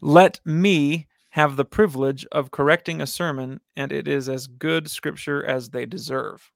let 0.00 0.40
me 0.44 1.06
have 1.30 1.56
the 1.56 1.64
privilege 1.64 2.26
of 2.32 2.50
correcting 2.50 3.00
a 3.00 3.06
sermon, 3.06 3.60
and 3.76 3.92
it 3.92 4.08
is 4.08 4.28
as 4.28 4.46
good 4.46 4.90
Scripture 4.90 5.44
as 5.44 5.70
they 5.70 5.86
deserve. 5.86 6.50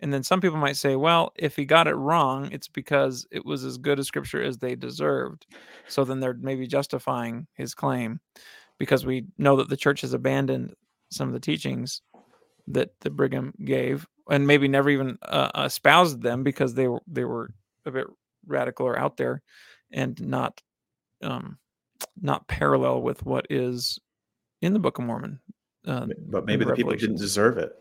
And 0.00 0.12
then 0.12 0.22
some 0.22 0.40
people 0.40 0.56
might 0.56 0.76
say, 0.76 0.96
well, 0.96 1.32
if 1.36 1.56
he 1.56 1.64
got 1.64 1.86
it 1.86 1.94
wrong, 1.94 2.50
it's 2.52 2.68
because 2.68 3.26
it 3.30 3.44
was 3.44 3.64
as 3.64 3.76
good 3.76 3.98
a 3.98 4.04
scripture 4.04 4.42
as 4.42 4.58
they 4.58 4.74
deserved. 4.74 5.46
So 5.88 6.04
then 6.04 6.20
they're 6.20 6.38
maybe 6.40 6.66
justifying 6.66 7.46
his 7.52 7.74
claim 7.74 8.18
because 8.80 9.06
we 9.06 9.26
know 9.38 9.56
that 9.56 9.68
the 9.68 9.76
church 9.76 10.00
has 10.00 10.14
abandoned 10.14 10.74
some 11.12 11.28
of 11.28 11.34
the 11.34 11.40
teachings 11.40 12.00
that 12.66 12.90
the 13.02 13.10
Brigham 13.10 13.52
gave 13.62 14.08
and 14.28 14.46
maybe 14.46 14.66
never 14.66 14.90
even 14.90 15.18
uh, 15.22 15.50
espoused 15.66 16.22
them 16.22 16.42
because 16.42 16.74
they 16.74 16.88
were 16.88 17.02
they 17.06 17.24
were 17.24 17.50
a 17.84 17.90
bit 17.92 18.06
radical 18.46 18.86
or 18.86 18.98
out 18.98 19.16
there 19.16 19.42
and 19.92 20.20
not 20.20 20.60
um 21.22 21.58
not 22.20 22.48
parallel 22.48 23.02
with 23.02 23.24
what 23.24 23.46
is 23.50 23.98
in 24.62 24.72
the 24.72 24.78
Book 24.78 24.98
of 24.98 25.04
Mormon. 25.04 25.40
Uh, 25.86 26.06
but 26.28 26.46
maybe 26.46 26.64
the 26.64 26.74
people 26.74 26.94
didn't 26.94 27.18
deserve 27.18 27.58
it. 27.58 27.74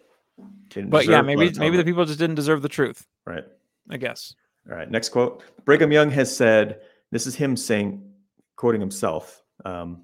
Didn't 0.69 0.89
but 0.89 1.05
yeah, 1.07 1.21
maybe 1.21 1.51
maybe 1.57 1.77
the 1.77 1.83
people 1.83 2.05
just 2.05 2.19
didn't 2.19 2.35
deserve 2.35 2.61
the 2.61 2.69
truth. 2.69 3.05
Right. 3.25 3.45
I 3.89 3.97
guess. 3.97 4.35
All 4.69 4.75
right. 4.75 4.89
Next 4.89 5.09
quote. 5.09 5.43
Brigham 5.65 5.91
Young 5.91 6.11
has 6.11 6.35
said, 6.35 6.81
this 7.11 7.25
is 7.25 7.35
him 7.35 7.57
saying, 7.57 8.03
quoting 8.55 8.81
himself. 8.81 9.41
Um, 9.65 10.03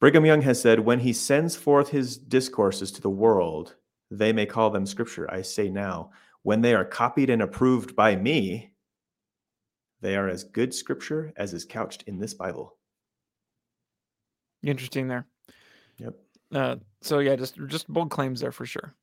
Brigham 0.00 0.24
Young 0.24 0.42
has 0.42 0.60
said, 0.60 0.80
when 0.80 1.00
he 1.00 1.12
sends 1.12 1.56
forth 1.56 1.88
his 1.88 2.16
discourses 2.16 2.92
to 2.92 3.00
the 3.00 3.10
world, 3.10 3.74
they 4.10 4.32
may 4.32 4.46
call 4.46 4.70
them 4.70 4.86
scripture. 4.86 5.30
I 5.30 5.42
say 5.42 5.68
now, 5.68 6.10
when 6.42 6.60
they 6.60 6.74
are 6.74 6.84
copied 6.84 7.30
and 7.30 7.42
approved 7.42 7.96
by 7.96 8.14
me, 8.14 8.72
they 10.00 10.16
are 10.16 10.28
as 10.28 10.44
good 10.44 10.72
scripture 10.72 11.32
as 11.36 11.52
is 11.52 11.64
couched 11.64 12.04
in 12.04 12.20
this 12.20 12.32
Bible. 12.32 12.76
Interesting 14.62 15.08
there. 15.08 15.26
Yep. 15.98 16.14
Uh, 16.54 16.76
so 17.02 17.18
yeah, 17.18 17.36
just 17.36 17.56
just 17.66 17.88
bold 17.88 18.10
claims 18.10 18.40
there 18.40 18.52
for 18.52 18.66
sure. 18.66 18.94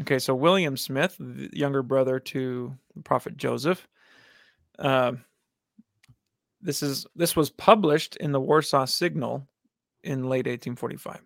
Okay, 0.00 0.18
so 0.18 0.34
William 0.34 0.76
Smith, 0.76 1.16
the 1.18 1.50
younger 1.52 1.82
brother 1.82 2.18
to 2.20 2.74
the 2.94 3.02
prophet 3.02 3.36
Joseph. 3.36 3.86
Uh, 4.78 5.12
this 6.60 6.82
is 6.82 7.06
this 7.14 7.36
was 7.36 7.50
published 7.50 8.16
in 8.16 8.32
the 8.32 8.40
Warsaw 8.40 8.84
Signal 8.86 9.46
in 10.02 10.24
late 10.24 10.46
1845. 10.46 11.20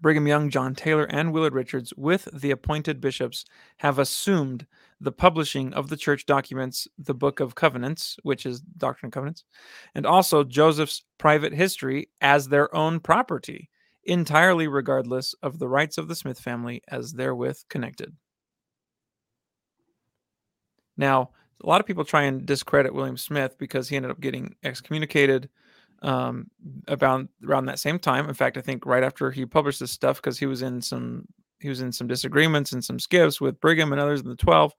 Brigham 0.00 0.28
Young, 0.28 0.48
John 0.48 0.74
Taylor, 0.74 1.04
and 1.04 1.32
Willard 1.32 1.54
Richards, 1.54 1.92
with 1.96 2.28
the 2.32 2.52
appointed 2.52 3.00
bishops, 3.00 3.44
have 3.78 3.98
assumed 3.98 4.66
the 5.00 5.10
publishing 5.10 5.72
of 5.74 5.88
the 5.88 5.96
church 5.96 6.24
documents, 6.24 6.86
the 6.98 7.14
Book 7.14 7.40
of 7.40 7.54
Covenants, 7.54 8.16
which 8.22 8.46
is 8.46 8.60
Doctrine 8.60 9.08
and 9.08 9.12
Covenants, 9.12 9.44
and 9.94 10.06
also 10.06 10.44
Joseph's 10.44 11.02
private 11.18 11.52
history 11.52 12.10
as 12.20 12.48
their 12.48 12.74
own 12.74 13.00
property, 13.00 13.70
entirely 14.04 14.68
regardless 14.68 15.34
of 15.42 15.58
the 15.58 15.68
rights 15.68 15.98
of 15.98 16.06
the 16.06 16.14
Smith 16.14 16.38
family 16.38 16.80
as 16.88 17.12
therewith 17.12 17.58
connected. 17.68 18.14
Now, 20.96 21.30
a 21.62 21.66
lot 21.66 21.80
of 21.80 21.86
people 21.86 22.04
try 22.04 22.22
and 22.22 22.46
discredit 22.46 22.94
William 22.94 23.16
Smith 23.16 23.56
because 23.58 23.88
he 23.88 23.96
ended 23.96 24.12
up 24.12 24.20
getting 24.20 24.54
excommunicated 24.62 25.48
um, 26.02 26.50
about 26.86 27.26
around 27.44 27.66
that 27.66 27.78
same 27.78 27.98
time. 27.98 28.28
In 28.28 28.34
fact, 28.34 28.56
I 28.56 28.60
think 28.60 28.86
right 28.86 29.02
after 29.02 29.30
he 29.30 29.46
published 29.46 29.80
this 29.80 29.90
stuff, 29.90 30.16
because 30.16 30.38
he 30.38 30.46
was 30.46 30.62
in 30.62 30.80
some 30.80 31.26
he 31.60 31.68
was 31.68 31.80
in 31.80 31.90
some 31.90 32.06
disagreements 32.06 32.72
and 32.72 32.84
some 32.84 32.98
skiffs 32.98 33.40
with 33.40 33.60
Brigham 33.60 33.92
and 33.92 34.00
others 34.00 34.20
in 34.20 34.28
the 34.28 34.36
Twelve. 34.36 34.72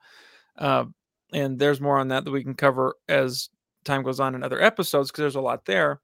Uh, 0.58 0.86
and 1.34 1.60
there's 1.60 1.82
more 1.82 2.00
on 2.00 2.08
that 2.10 2.26
that 2.26 2.32
we 2.32 2.44
can 2.44 2.56
cover 2.56 2.96
as 3.08 3.50
time 3.86 4.04
goes 4.04 4.20
on 4.20 4.36
in 4.36 4.44
other 4.44 4.62
episodes 4.62 5.10
because 5.10 5.22
there's 5.22 5.36
a 5.36 5.42
lot 5.42 5.66
there. 5.66 6.02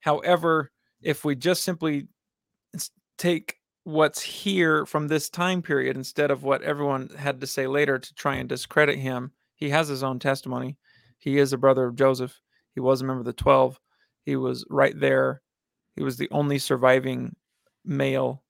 However, 0.00 0.70
if 1.02 1.24
we 1.24 1.34
just 1.34 1.62
simply 1.62 2.08
take 3.16 3.56
what's 3.84 4.20
here 4.20 4.84
from 4.86 5.08
this 5.08 5.30
time 5.30 5.62
period 5.62 5.96
instead 5.96 6.30
of 6.30 6.42
what 6.42 6.62
everyone 6.62 7.08
had 7.16 7.40
to 7.40 7.46
say 7.46 7.66
later 7.66 7.98
to 7.98 8.14
try 8.14 8.36
and 8.36 8.48
discredit 8.48 8.98
him, 8.98 9.32
he 9.54 9.70
has 9.70 9.88
his 9.88 10.02
own 10.02 10.18
testimony. 10.18 10.76
He 11.18 11.38
is 11.38 11.52
a 11.52 11.58
brother 11.58 11.86
of 11.86 11.96
Joseph. 11.96 12.40
He 12.74 12.80
was 12.80 13.00
a 13.00 13.04
member 13.04 13.20
of 13.20 13.26
the 13.26 13.32
12. 13.32 13.80
He 14.28 14.36
was 14.36 14.66
right 14.68 14.92
there. 15.00 15.40
He 15.96 16.02
was 16.02 16.18
the 16.18 16.28
only 16.32 16.58
surviving 16.58 17.34
male 17.82 18.42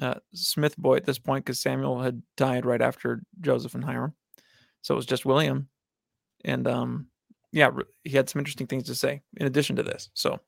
uh, 0.00 0.14
Smith 0.32 0.74
boy 0.78 0.96
at 0.96 1.04
this 1.04 1.18
point 1.18 1.44
because 1.44 1.60
Samuel 1.60 2.00
had 2.00 2.22
died 2.38 2.64
right 2.64 2.80
after 2.80 3.20
Joseph 3.42 3.74
and 3.74 3.84
Hyrum, 3.84 4.14
so 4.80 4.94
it 4.94 4.96
was 4.96 5.04
just 5.04 5.26
William, 5.26 5.68
and 6.46 6.66
um, 6.66 7.08
yeah, 7.52 7.68
he 8.04 8.16
had 8.16 8.30
some 8.30 8.40
interesting 8.40 8.66
things 8.66 8.84
to 8.84 8.94
say 8.94 9.20
in 9.36 9.46
addition 9.46 9.76
to 9.76 9.82
this. 9.82 10.08
So 10.14 10.40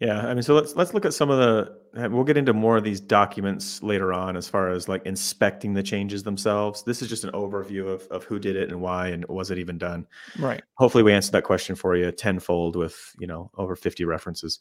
Yeah, 0.00 0.28
I 0.28 0.32
mean, 0.32 0.42
so 0.42 0.54
let's 0.54 0.76
let's 0.76 0.94
look 0.94 1.04
at 1.04 1.12
some 1.12 1.28
of 1.28 1.38
the. 1.38 2.08
We'll 2.08 2.22
get 2.22 2.36
into 2.36 2.52
more 2.52 2.76
of 2.76 2.84
these 2.84 3.00
documents 3.00 3.82
later 3.82 4.12
on, 4.12 4.36
as 4.36 4.48
far 4.48 4.70
as 4.70 4.88
like 4.88 5.04
inspecting 5.04 5.74
the 5.74 5.82
changes 5.82 6.22
themselves. 6.22 6.84
This 6.84 7.02
is 7.02 7.08
just 7.08 7.24
an 7.24 7.32
overview 7.32 7.88
of 7.88 8.02
of 8.08 8.22
who 8.22 8.38
did 8.38 8.54
it 8.54 8.70
and 8.70 8.80
why, 8.80 9.08
and 9.08 9.26
was 9.26 9.50
it 9.50 9.58
even 9.58 9.76
done. 9.76 10.06
right, 10.38 10.62
Hopefully, 10.74 11.02
we 11.02 11.12
answered 11.12 11.32
that 11.32 11.42
question 11.42 11.74
for 11.74 11.96
you 11.96 12.12
tenfold 12.12 12.76
with 12.76 13.12
you 13.18 13.26
know 13.26 13.50
over 13.56 13.74
fifty 13.74 14.04
references. 14.04 14.60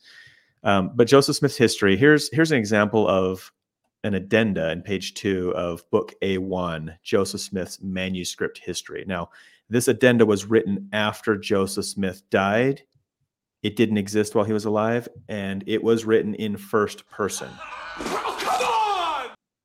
Um, 0.63 0.91
but 0.95 1.07
Joseph 1.07 1.35
Smith's 1.35 1.55
history 1.57 1.95
here's 1.95 2.31
here's 2.33 2.51
an 2.51 2.57
example 2.57 3.07
of 3.07 3.51
an 4.03 4.15
addenda 4.15 4.71
in 4.71 4.81
page 4.81 5.13
two 5.13 5.53
of 5.55 5.87
book 5.91 6.15
A1, 6.23 6.97
Joseph 7.03 7.41
Smith's 7.41 7.79
manuscript 7.81 8.57
history. 8.57 9.03
Now, 9.05 9.29
this 9.69 9.87
addenda 9.87 10.25
was 10.25 10.45
written 10.45 10.89
after 10.93 11.35
Joseph 11.35 11.85
Smith 11.85 12.23
died. 12.31 12.83
It 13.67 13.75
didn't 13.75 13.97
exist 13.97 14.33
while 14.33 14.45
he 14.45 14.53
was 14.53 14.63
alive, 14.63 15.09
and 15.27 15.61
it 15.67 15.83
was 15.83 16.05
written 16.05 16.35
in 16.35 16.55
first 16.55 17.05
person. 17.09 17.49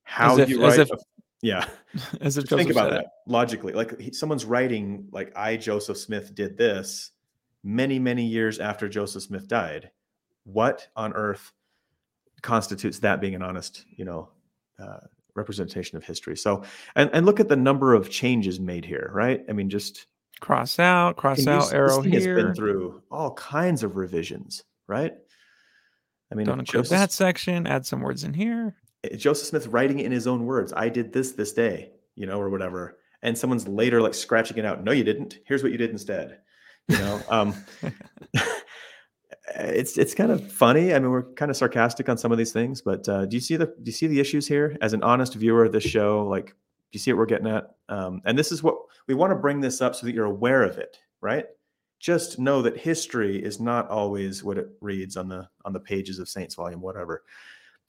How 0.02 0.32
As 0.32 0.36
do 0.38 0.42
if- 0.42 0.48
you 0.48 0.60
write? 0.60 0.80
if- 0.80 0.90
a- 0.90 0.98
yeah, 1.40 1.64
as 2.20 2.36
if 2.36 2.48
think 2.48 2.68
about 2.68 2.90
that 2.90 3.06
logically. 3.28 3.72
Like 3.74 4.00
he, 4.00 4.12
someone's 4.12 4.44
writing, 4.44 5.06
like 5.12 5.32
I, 5.36 5.56
Joseph 5.56 5.96
Smith, 5.98 6.34
did 6.34 6.58
this 6.58 7.12
many, 7.62 8.00
many 8.00 8.24
years 8.24 8.58
after 8.58 8.88
Joseph 8.88 9.22
Smith 9.22 9.46
died. 9.46 9.92
What 10.42 10.88
on 10.96 11.12
earth 11.12 11.52
constitutes 12.42 12.98
that 12.98 13.20
being 13.20 13.36
an 13.36 13.42
honest, 13.42 13.84
you 13.96 14.04
know, 14.04 14.30
uh, 14.80 14.98
representation 15.36 15.96
of 15.96 16.04
history? 16.04 16.36
So, 16.36 16.64
and 16.96 17.08
and 17.12 17.24
look 17.24 17.38
at 17.38 17.48
the 17.48 17.54
number 17.54 17.94
of 17.94 18.10
changes 18.10 18.58
made 18.58 18.84
here, 18.84 19.12
right? 19.14 19.44
I 19.48 19.52
mean, 19.52 19.70
just 19.70 19.96
it. 19.98 20.06
Cross 20.42 20.80
out, 20.80 21.16
cross 21.16 21.38
and 21.38 21.48
out, 21.48 21.60
this 21.62 21.72
arrow 21.72 22.02
thing 22.02 22.14
has 22.14 22.24
been 22.26 22.52
through 22.52 23.00
all 23.12 23.32
kinds 23.34 23.84
of 23.84 23.94
revisions, 23.96 24.64
right? 24.88 25.12
I 26.32 26.34
mean, 26.34 26.46
Don't 26.46 26.58
include 26.58 26.84
Joseph, 26.84 26.90
that 26.90 27.12
section. 27.12 27.64
Add 27.64 27.86
some 27.86 28.00
words 28.00 28.24
in 28.24 28.34
here. 28.34 28.74
eh, 29.04 29.14
Joseph 29.14 29.46
Smith 29.46 29.68
writing 29.68 30.00
in 30.00 30.10
his 30.10 30.26
own 30.26 30.44
words. 30.44 30.72
I 30.76 30.88
did 30.88 31.12
this 31.12 31.30
this 31.30 31.52
day, 31.52 31.92
you 32.16 32.26
know, 32.26 32.40
or 32.40 32.50
whatever. 32.50 32.98
And 33.22 33.38
someone's 33.38 33.68
later 33.68 34.02
like 34.02 34.14
scratching 34.14 34.58
it 34.58 34.64
out. 34.64 34.82
No, 34.82 34.90
you 34.90 35.04
didn't. 35.04 35.38
Here's 35.46 35.62
what 35.62 35.70
you 35.70 35.78
did 35.78 35.90
instead. 35.90 36.38
You 36.88 36.98
know, 36.98 37.20
um, 37.28 37.54
it's 39.54 39.96
it's 39.96 40.12
kind 40.14 40.32
of 40.32 40.50
funny. 40.50 40.92
I 40.92 40.98
mean, 40.98 41.10
we're 41.10 41.32
kind 41.34 41.52
of 41.52 41.56
sarcastic 41.56 42.08
on 42.08 42.18
some 42.18 42.32
of 42.32 42.38
these 42.38 42.52
things, 42.52 42.82
but 42.82 43.08
uh, 43.08 43.26
do 43.26 43.36
you 43.36 43.40
see 43.40 43.54
the 43.56 43.66
do 43.66 43.82
you 43.84 43.92
see 43.92 44.08
the 44.08 44.18
issues 44.18 44.48
here? 44.48 44.76
As 44.80 44.92
an 44.92 45.04
honest 45.04 45.34
viewer 45.34 45.64
of 45.64 45.70
this 45.70 45.84
show, 45.84 46.26
like, 46.26 46.52
you 46.92 47.00
see 47.00 47.12
what 47.12 47.18
we're 47.18 47.26
getting 47.26 47.46
at? 47.46 47.70
Um, 47.88 48.20
and 48.24 48.38
this 48.38 48.52
is 48.52 48.62
what 48.62 48.76
we 49.06 49.14
want 49.14 49.30
to 49.32 49.36
bring 49.36 49.60
this 49.60 49.80
up 49.80 49.94
so 49.94 50.06
that 50.06 50.14
you're 50.14 50.24
aware 50.24 50.62
of 50.62 50.78
it, 50.78 50.98
right? 51.20 51.46
Just 52.00 52.38
know 52.38 52.62
that 52.62 52.76
history 52.76 53.42
is 53.42 53.60
not 53.60 53.88
always 53.88 54.42
what 54.42 54.58
it 54.58 54.68
reads 54.80 55.16
on 55.16 55.28
the 55.28 55.48
on 55.64 55.72
the 55.72 55.80
pages 55.80 56.18
of 56.18 56.28
Saints 56.28 56.54
Volume, 56.54 56.80
whatever 56.80 57.22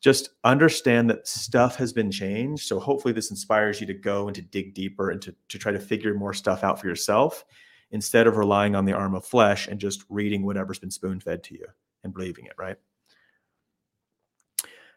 just 0.03 0.31
understand 0.43 1.09
that 1.09 1.25
stuff 1.25 1.77
has 1.77 1.93
been 1.93 2.11
changed. 2.11 2.67
So 2.67 2.77
hopefully 2.77 3.13
this 3.13 3.31
inspires 3.31 3.79
you 3.79 3.87
to 3.87 3.93
go 3.93 4.27
and 4.27 4.35
to 4.35 4.41
dig 4.41 4.73
deeper 4.73 5.09
and 5.09 5.21
to, 5.21 5.33
to 5.47 5.57
try 5.57 5.71
to 5.71 5.79
figure 5.79 6.13
more 6.13 6.33
stuff 6.33 6.61
out 6.61 6.79
for 6.79 6.87
yourself 6.87 7.45
instead 7.91 8.27
of 8.27 8.35
relying 8.35 8.75
on 8.75 8.83
the 8.83 8.91
arm 8.91 9.15
of 9.15 9.25
flesh 9.25 9.69
and 9.69 9.79
just 9.79 10.03
reading 10.09 10.45
whatever's 10.45 10.77
been 10.77 10.91
spoon 10.91 11.21
fed 11.21 11.41
to 11.43 11.53
you 11.53 11.65
and 12.03 12.13
believing 12.13 12.45
it, 12.45 12.51
right? 12.57 12.75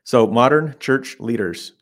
So 0.03 0.27
modern 0.27 0.75
church 0.81 1.21
leaders, 1.21 1.75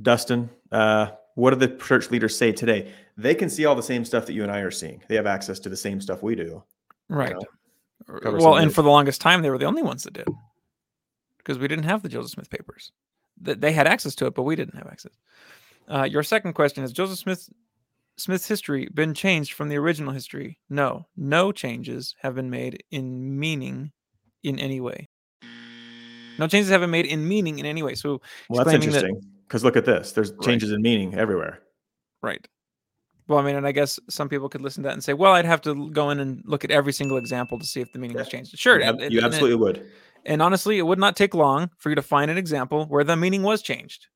Dustin, 0.00 0.50
uh, 0.72 1.12
what 1.34 1.50
do 1.50 1.56
the 1.56 1.68
church 1.76 2.10
leaders 2.10 2.36
say 2.36 2.52
today? 2.52 2.92
They 3.16 3.34
can 3.34 3.48
see 3.50 3.64
all 3.64 3.74
the 3.74 3.82
same 3.82 4.04
stuff 4.04 4.26
that 4.26 4.32
you 4.34 4.42
and 4.42 4.52
I 4.52 4.60
are 4.60 4.70
seeing. 4.70 5.02
They 5.08 5.16
have 5.16 5.26
access 5.26 5.58
to 5.60 5.68
the 5.68 5.76
same 5.76 6.00
stuff 6.00 6.22
we 6.22 6.34
do. 6.34 6.62
Right. 7.08 7.34
know, 7.34 8.30
well, 8.32 8.56
and 8.56 8.74
for 8.74 8.82
the 8.82 8.88
longest 8.90 9.20
time, 9.20 9.42
they 9.42 9.50
were 9.50 9.58
the 9.58 9.66
only 9.66 9.82
ones 9.82 10.04
that 10.04 10.14
did 10.14 10.28
because 11.38 11.58
we 11.58 11.68
didn't 11.68 11.84
have 11.84 12.02
the 12.02 12.08
Joseph 12.08 12.32
Smith 12.32 12.50
papers. 12.50 12.92
They 13.40 13.72
had 13.72 13.86
access 13.86 14.14
to 14.16 14.26
it, 14.26 14.34
but 14.34 14.42
we 14.42 14.56
didn't 14.56 14.76
have 14.76 14.86
access. 14.86 15.12
Uh, 15.88 16.04
your 16.04 16.22
second 16.22 16.52
question 16.52 16.84
is 16.84 16.92
Joseph 16.92 17.18
Smith 17.18 17.48
Smith's 18.18 18.46
history 18.46 18.88
been 18.92 19.14
changed 19.14 19.54
from 19.54 19.68
the 19.68 19.76
original 19.76 20.12
history? 20.12 20.58
No, 20.68 21.06
no 21.16 21.50
changes 21.50 22.14
have 22.20 22.34
been 22.34 22.50
made 22.50 22.84
in 22.90 23.38
meaning 23.38 23.90
in 24.42 24.58
any 24.58 24.80
way. 24.80 25.08
No 26.38 26.46
changes 26.46 26.70
have 26.70 26.80
been 26.82 26.90
made 26.90 27.06
in 27.06 27.26
meaning 27.26 27.58
in 27.58 27.66
any 27.66 27.82
way. 27.82 27.94
So, 27.94 28.20
Well, 28.48 28.64
that's 28.64 28.74
Explaining 28.74 28.90
that- 28.90 29.04
interesting 29.06 29.31
because 29.52 29.64
look 29.64 29.76
at 29.76 29.84
this. 29.84 30.12
There's 30.12 30.32
changes 30.40 30.72
in 30.72 30.80
meaning 30.80 31.14
everywhere. 31.14 31.60
right. 32.22 32.46
Well, 33.28 33.38
I 33.38 33.42
mean, 33.42 33.54
and 33.54 33.66
I 33.66 33.72
guess 33.72 34.00
some 34.10 34.28
people 34.28 34.48
could 34.48 34.62
listen 34.62 34.82
to 34.82 34.88
that 34.88 34.94
and 34.94 35.04
say, 35.04 35.12
"Well, 35.14 35.32
I'd 35.32 35.44
have 35.44 35.60
to 35.62 35.90
go 35.90 36.08
in 36.10 36.18
and 36.20 36.42
look 36.44 36.64
at 36.64 36.70
every 36.72 36.92
single 36.92 37.18
example 37.18 37.58
to 37.58 37.64
see 37.64 37.80
if 37.80 37.92
the 37.92 37.98
meaning 37.98 38.16
was 38.16 38.26
Yeah. 38.26 38.30
changed." 38.32 38.58
Sure, 38.58 38.80
You, 38.80 38.84
and- 38.86 39.00
you 39.00 39.06
and- 39.06 39.14
and- 39.18 39.24
absolutely 39.26 39.56
would. 39.56 39.86
And 40.24 40.42
honestly, 40.42 40.78
it 40.78 40.82
would 40.82 40.98
not 40.98 41.14
take 41.16 41.34
long 41.34 41.70
for 41.78 41.88
you 41.90 41.94
to 41.94 42.02
find 42.02 42.30
an 42.30 42.36
example 42.38 42.86
where 42.86 43.04
the 43.04 43.16
meaning 43.16 43.42
was 43.42 43.62
changed. 43.62 44.08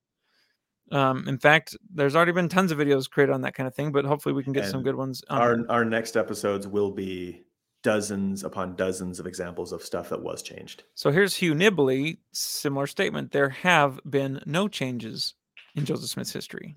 Um, 0.91 1.27
in 1.29 1.39
fact, 1.39 1.77
there's 1.95 2.17
already 2.17 2.33
been 2.33 2.49
tons 2.49 2.73
of 2.73 2.79
videos 2.79 3.09
created 3.09 3.33
on 3.33 3.43
that 3.43 3.55
kind 3.55 3.67
of 3.67 3.75
thing, 3.75 3.93
but 3.93 4.05
hopefully 4.05 4.33
we 4.35 4.43
can 4.43 4.53
get 4.53 4.67
some 4.67 4.83
good 4.83 4.97
ones. 4.97 5.23
on 5.29 5.41
our 5.41 5.57
our 5.71 5.85
next 5.85 6.17
episodes 6.17 6.67
will 6.67 6.91
be 6.91 7.46
dozens 7.87 8.43
upon 8.43 8.75
dozens 8.75 9.21
of 9.21 9.29
examples 9.29 9.71
of 9.71 9.81
stuff 9.81 10.09
that 10.09 10.21
was 10.21 10.43
changed. 10.43 10.83
So 10.97 11.13
here's 11.13 11.37
Hugh 11.37 11.55
Nibley, 11.55 12.19
similar 12.33 12.89
statement. 12.89 13.31
There 13.31 13.51
have 13.51 14.01
been 14.05 14.43
no 14.45 14.67
changes 14.67 15.35
in 15.77 15.85
Joseph 15.85 16.11
Smith's 16.11 16.33
history. 16.33 16.75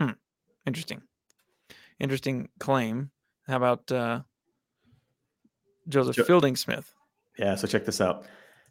Hmm. 0.00 0.18
Interesting. 0.66 1.02
Interesting 2.00 2.48
claim. 2.58 3.12
How 3.46 3.58
about 3.58 3.92
uh, 3.92 4.22
Joseph 5.88 6.16
Jo- 6.16 6.24
Fielding 6.24 6.56
Smith? 6.56 6.92
Yeah, 7.38 7.54
so 7.54 7.68
check 7.68 7.84
this 7.84 8.00
out. 8.00 8.24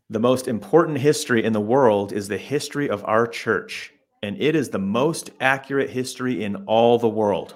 The 0.09 0.19
most 0.19 0.49
important 0.49 0.97
history 0.97 1.45
in 1.45 1.53
the 1.53 1.61
world 1.61 2.11
is 2.11 2.27
the 2.27 2.37
history 2.37 2.89
of 2.89 3.05
our 3.05 3.25
church, 3.25 3.93
and 4.21 4.35
it 4.41 4.53
is 4.53 4.69
the 4.69 4.79
most 4.79 5.29
accurate 5.39 5.91
history 5.91 6.43
in 6.43 6.57
all 6.65 6.99
the 6.99 7.07
world. 7.07 7.55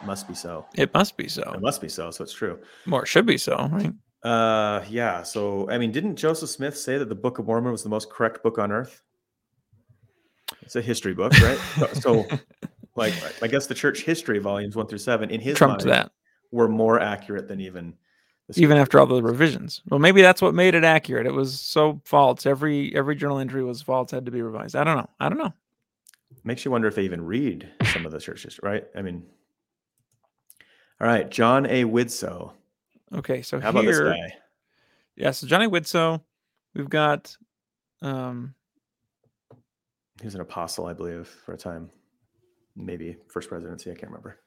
It 0.00 0.06
must 0.06 0.28
be 0.28 0.34
so. 0.34 0.66
It 0.74 0.92
must 0.94 1.16
be 1.16 1.28
so. 1.28 1.42
It 1.54 1.60
must 1.60 1.80
be 1.80 1.88
so, 1.88 2.10
so 2.10 2.24
it's 2.24 2.32
true. 2.32 2.58
More 2.86 3.02
it 3.02 3.08
should 3.08 3.26
be 3.26 3.38
so, 3.38 3.68
right? 3.72 3.92
Uh 4.22 4.84
yeah, 4.88 5.22
so 5.22 5.68
I 5.70 5.78
mean, 5.78 5.92
didn't 5.92 6.16
Joseph 6.16 6.50
Smith 6.50 6.76
say 6.76 6.98
that 6.98 7.08
the 7.08 7.14
Book 7.14 7.38
of 7.38 7.46
Mormon 7.46 7.72
was 7.72 7.82
the 7.82 7.88
most 7.88 8.10
correct 8.10 8.42
book 8.42 8.58
on 8.58 8.72
earth? 8.72 9.02
It's 10.62 10.76
a 10.76 10.82
history 10.82 11.14
book, 11.14 11.32
right? 11.40 11.58
so, 11.78 11.86
so, 11.94 12.26
like 12.96 13.14
I 13.42 13.46
guess 13.46 13.66
the 13.66 13.74
church 13.74 14.02
history 14.02 14.38
volumes 14.38 14.74
1 14.76 14.86
through 14.86 14.98
7 14.98 15.30
in 15.30 15.40
his 15.40 15.56
Trumped 15.56 15.84
mind, 15.84 15.90
that. 15.90 16.10
were 16.50 16.68
more 16.68 16.98
accurate 17.00 17.48
than 17.48 17.60
even 17.60 17.94
even 18.56 18.78
after 18.78 18.98
all 18.98 19.06
the 19.06 19.22
revisions. 19.22 19.82
Well, 19.90 20.00
maybe 20.00 20.22
that's 20.22 20.40
what 20.40 20.54
made 20.54 20.74
it 20.74 20.82
accurate. 20.84 21.26
It 21.26 21.34
was 21.34 21.60
so 21.60 22.00
false. 22.04 22.46
Every 22.46 22.94
every 22.96 23.14
journal 23.14 23.38
entry 23.38 23.62
was 23.62 23.82
false, 23.82 24.10
had 24.10 24.24
to 24.24 24.32
be 24.32 24.42
revised. 24.42 24.74
I 24.74 24.84
don't 24.84 24.96
know. 24.96 25.10
I 25.20 25.28
don't 25.28 25.38
know. 25.38 25.52
makes 26.44 26.64
you 26.64 26.70
wonder 26.70 26.88
if 26.88 26.94
they 26.94 27.04
even 27.04 27.24
read 27.24 27.70
some 27.92 28.06
of 28.06 28.12
the 28.12 28.20
church 28.20 28.42
history, 28.44 28.68
right? 28.68 28.84
I 28.96 29.02
mean, 29.02 29.22
all 31.00 31.06
right, 31.06 31.28
John 31.30 31.66
A. 31.66 31.84
Widtsoe. 31.84 32.52
Okay, 33.14 33.42
so 33.42 33.60
How 33.60 33.70
about 33.70 33.84
here, 33.84 34.04
this 34.04 34.14
guy? 34.14 34.34
yeah. 35.16 35.30
So 35.30 35.46
John 35.46 35.62
A. 35.62 35.70
Widtsoe, 35.70 36.20
we've 36.74 36.90
got, 36.90 37.36
um, 38.02 38.54
He 40.20 40.26
was 40.26 40.34
an 40.34 40.40
apostle, 40.40 40.86
I 40.86 40.92
believe, 40.92 41.26
for 41.26 41.52
a 41.54 41.56
time. 41.56 41.90
Maybe 42.76 43.16
first 43.28 43.48
presidency. 43.48 43.90
I 43.90 43.94
can't 43.94 44.08
remember. 44.10 44.38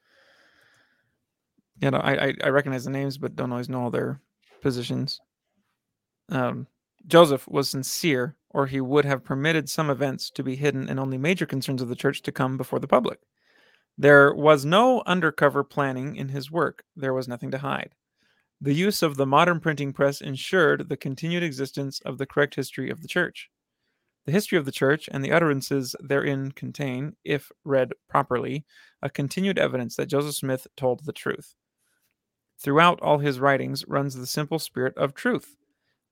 know, 1.82 1.98
I, 1.98 2.28
I 2.28 2.34
I 2.44 2.48
recognize 2.48 2.84
the 2.84 2.90
names, 2.90 3.18
but 3.18 3.36
don't 3.36 3.50
always 3.52 3.68
know 3.68 3.82
all 3.82 3.90
their 3.90 4.20
positions. 4.62 5.20
Um, 6.30 6.66
Joseph 7.06 7.46
was 7.48 7.68
sincere, 7.68 8.36
or 8.50 8.66
he 8.66 8.80
would 8.80 9.04
have 9.04 9.24
permitted 9.24 9.68
some 9.68 9.90
events 9.90 10.30
to 10.30 10.42
be 10.42 10.56
hidden 10.56 10.88
and 10.88 10.98
only 11.00 11.18
major 11.18 11.44
concerns 11.46 11.82
of 11.82 11.88
the 11.88 11.96
church 11.96 12.22
to 12.22 12.32
come 12.32 12.56
before 12.56 12.78
the 12.78 12.86
public. 12.88 13.18
There 13.98 14.34
was 14.34 14.64
no 14.64 15.02
undercover 15.06 15.62
planning 15.64 16.16
in 16.16 16.28
his 16.28 16.50
work. 16.50 16.84
There 16.96 17.14
was 17.14 17.28
nothing 17.28 17.50
to 17.50 17.58
hide. 17.58 17.94
The 18.60 18.74
use 18.74 19.02
of 19.02 19.16
the 19.16 19.26
modern 19.26 19.60
printing 19.60 19.92
press 19.92 20.20
ensured 20.20 20.88
the 20.88 20.96
continued 20.96 21.42
existence 21.42 22.00
of 22.04 22.18
the 22.18 22.26
correct 22.26 22.54
history 22.54 22.90
of 22.90 23.02
the 23.02 23.08
church. 23.08 23.50
The 24.24 24.32
history 24.32 24.56
of 24.56 24.64
the 24.64 24.72
church 24.72 25.08
and 25.10 25.24
the 25.24 25.32
utterances 25.32 25.96
therein 26.00 26.52
contain, 26.52 27.16
if 27.24 27.50
read 27.64 27.92
properly, 28.08 28.64
a 29.02 29.10
continued 29.10 29.58
evidence 29.58 29.96
that 29.96 30.06
Joseph 30.06 30.36
Smith 30.36 30.68
told 30.76 31.04
the 31.04 31.12
truth. 31.12 31.54
Throughout 32.62 33.00
all 33.00 33.18
his 33.18 33.40
writings 33.40 33.84
runs 33.88 34.14
the 34.14 34.26
simple 34.26 34.60
spirit 34.60 34.96
of 34.96 35.14
truth. 35.14 35.56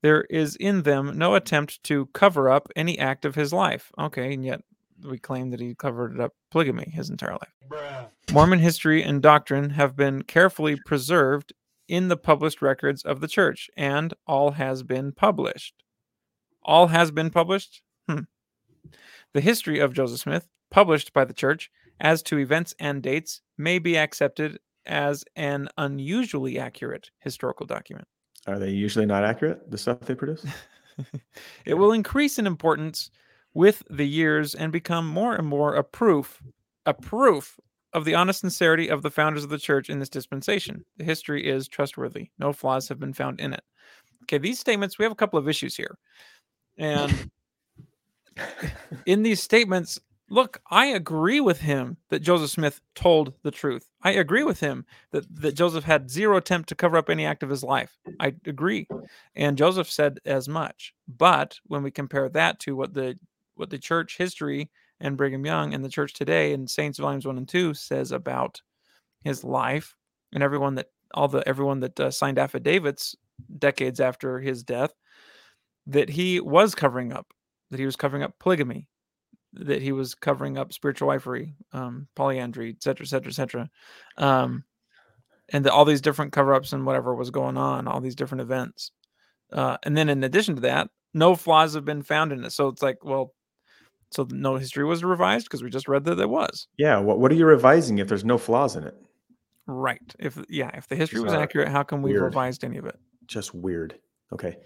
There 0.03 0.23
is 0.23 0.57
in 0.57 0.83
them 0.83 1.17
no 1.17 1.37
attempt 1.37 1.83
to 1.85 2.07
cover 2.07 2.51
up 2.51 2.69
any 2.75 2.99
act 2.99 3.25
of 3.25 3.37
his 3.37 3.53
life. 3.53 3.93
Okay, 3.97 4.35
and 4.35 4.45
yet 4.45 4.63
we 5.05 5.19
claim 5.19 5.51
that 5.51 5.61
he 5.61 5.75
covered 5.75 6.21
up 6.21 6.33
polygamy 6.51 6.91
his 6.91 7.11
entire 7.11 7.33
life. 7.33 8.09
Mormon 8.33 8.59
history 8.59 9.03
and 9.03 9.23
doctrine 9.23 9.71
have 9.71 9.97
been 9.97 10.23
carefully 10.23 10.77
preserved 10.87 11.53
in 11.89 12.09
the 12.09 12.17
published 12.17 12.63
records 12.63 13.03
of 13.03 13.21
the 13.21 13.29
church, 13.29 13.69
and 13.77 14.15
all 14.27 14.53
has 14.53 14.83
been 14.83 15.13
published. 15.13 15.75
All 16.63 16.89
has 16.89 17.11
been 17.11 17.31
published? 17.31 17.83
Hmm. 18.09 18.21
The 19.33 19.41
history 19.41 19.81
of 19.81 19.93
Joseph 19.93 20.21
Smith, 20.21 20.49
published 20.71 21.13
by 21.13 21.25
the 21.25 21.35
church 21.35 21.71
as 21.99 22.23
to 22.25 22.39
events 22.39 22.75
and 22.79 23.03
dates, 23.03 23.43
may 23.59 23.79
be 23.79 23.99
accepted 23.99 24.59
as 24.87 25.25
an 25.37 25.69
unusually 25.77 26.59
accurate 26.59 27.11
historical 27.19 27.67
document. 27.67 28.07
Are 28.47 28.59
they 28.59 28.71
usually 28.71 29.07
not 29.07 29.25
accurate? 29.25 29.71
The 29.71 29.79
stuff 29.79 30.01
they 30.01 30.15
produce. 30.15 30.47
It 31.65 31.75
will 31.75 31.93
increase 31.93 32.39
in 32.39 32.47
importance 32.47 33.11
with 33.55 33.83
the 33.91 34.07
years 34.07 34.55
and 34.55 34.73
become 34.73 35.07
more 35.07 35.35
and 35.35 35.47
more 35.47 35.75
a 35.75 35.85
proof, 35.85 36.43
a 36.87 36.95
proof 36.95 37.59
of 37.93 38.05
the 38.05 38.15
honest 38.15 38.41
sincerity 38.41 38.89
of 38.89 39.03
the 39.03 39.11
founders 39.11 39.45
of 39.45 39.51
the 39.51 39.59
church 39.59 39.91
in 39.91 39.99
this 39.99 40.09
dispensation. 40.09 40.85
The 40.97 41.05
history 41.05 41.47
is 41.49 41.69
trustworthy. 41.69 42.31
No 42.39 42.53
flaws 42.53 42.89
have 42.89 43.01
been 43.01 43.13
found 43.13 43.41
in 43.41 43.53
it. 43.53 43.63
Okay, 44.23 44.39
these 44.39 44.61
statements, 44.61 44.99
we 44.99 45.05
have 45.05 45.13
a 45.13 45.17
couple 45.17 45.39
of 45.39 45.49
issues 45.49 45.77
here. 45.77 45.99
And 46.79 47.31
in 49.07 49.23
these 49.23 49.43
statements, 49.43 49.99
look, 50.29 50.61
I 50.71 50.87
agree 50.87 51.41
with 51.41 51.61
him 51.61 51.97
that 52.11 52.21
Joseph 52.21 52.51
Smith 52.51 52.81
told 52.95 53.35
the 53.43 53.51
truth. 53.51 53.89
I 54.03 54.13
agree 54.13 54.45
with 54.45 54.61
him 54.61 54.87
that, 55.11 55.25
that 55.43 55.57
Joseph 55.57 55.85
had 55.85 56.11
zero 56.11 56.37
attempt 56.37 56.69
to 56.69 56.77
cover 56.77 56.97
up 56.97 57.11
any 57.11 57.27
act 57.27 57.43
of 57.43 57.51
his 57.51 57.65
life. 57.65 57.99
I 58.21 58.35
agree. 58.47 58.87
And 59.35 59.59
Joseph 59.59 59.91
said 59.91 60.21
as 60.25 60.49
much. 60.49 60.95
But 61.09 61.59
when 61.67 61.83
we 61.83 61.91
compare 61.91 62.29
that 62.29 62.61
to 62.61 62.77
what 62.77 62.95
the 62.95 63.19
what 63.61 63.71
the 63.71 63.79
church 63.79 64.17
history 64.17 64.71
and 65.01 65.17
Brigham 65.17 65.45
Young 65.45 65.75
and 65.75 65.85
the 65.85 65.89
church 65.89 66.15
today 66.15 66.53
in 66.53 66.67
Saints 66.67 66.99
volumes 66.99 67.27
1 67.27 67.37
and 67.37 67.49
2 67.49 67.75
says 67.75 68.11
about 68.11 68.61
his 69.23 69.45
life 69.45 69.95
and 70.33 70.43
everyone 70.43 70.75
that 70.77 70.87
all 71.13 71.29
the 71.29 71.47
everyone 71.47 71.81
that 71.81 72.01
uh, 72.01 72.11
signed 72.11 72.39
affidavits 72.39 73.15
decades 73.59 74.01
after 74.01 74.41
his 74.41 74.63
death 74.63 74.93
that 75.87 76.09
he 76.09 76.41
was 76.41 76.75
covering 76.75 77.13
up 77.13 77.27
that 77.71 77.79
he 77.79 77.87
was 77.87 77.97
covering 77.97 78.23
up 78.23 78.39
polygamy 78.39 78.87
that 79.53 79.83
he 79.83 79.93
was 79.93 80.15
covering 80.15 80.57
up 80.57 80.73
spiritual 80.73 81.09
wifery 81.09 81.53
um, 81.73 82.07
polyandry 82.17 82.71
et 82.71 82.83
cetera 82.83 83.05
et 83.05 83.09
cetera 83.09 83.31
et 83.31 83.35
cetera 83.35 83.71
um, 84.19 84.65
and 85.53 85.67
all 85.69 85.85
these 85.85 86.01
different 86.01 86.33
cover-ups 86.33 86.73
and 86.73 86.87
whatever 86.87 87.15
was 87.15 87.31
going 87.31 87.57
on 87.57 87.89
all 87.89 88.01
these 88.01 88.15
different 88.15 88.43
events 88.43 88.93
uh, 89.53 89.77
and 89.83 89.97
then 89.97 90.09
in 90.09 90.23
addition 90.23 90.55
to 90.55 90.61
that 90.61 90.89
no 91.15 91.35
flaws 91.35 91.75
have 91.75 91.85
been 91.85 92.03
found 92.03 92.33
in 92.33 92.45
it. 92.45 92.53
So 92.53 92.69
it's 92.69 92.83
like 92.83 93.05
well 93.05 93.35
so 94.11 94.27
no 94.31 94.57
history 94.57 94.85
was 94.85 95.03
revised 95.05 95.47
because 95.47 95.63
we 95.63 95.71
just 95.71 95.89
read 95.89 96.05
that 96.05 96.17
there 96.17 96.29
was 96.29 96.67
yeah. 96.79 96.99
What 96.99 97.19
What 97.21 97.31
are 97.33 97.37
you 97.37 97.47
revising 97.47 97.99
if 97.99 98.09
there's 98.09 98.25
no 98.25 98.39
flaws 98.39 98.77
in 98.77 98.85
it? 98.85 98.95
right 99.67 100.15
if 100.19 100.37
yeah 100.49 100.71
if 100.77 100.89
the 100.89 100.97
history 100.97 101.21
was 101.21 101.33
uh, 101.33 101.39
accurate 101.39 101.69
how 101.69 101.83
come 101.85 102.03
we 102.03 102.11
Weird. 102.11 102.25
revised 102.25 102.65
any 102.65 102.77
of 102.77 102.87
it 102.87 102.99
Just 103.27 103.55
weird. 103.55 103.95
Okay. 104.33 104.57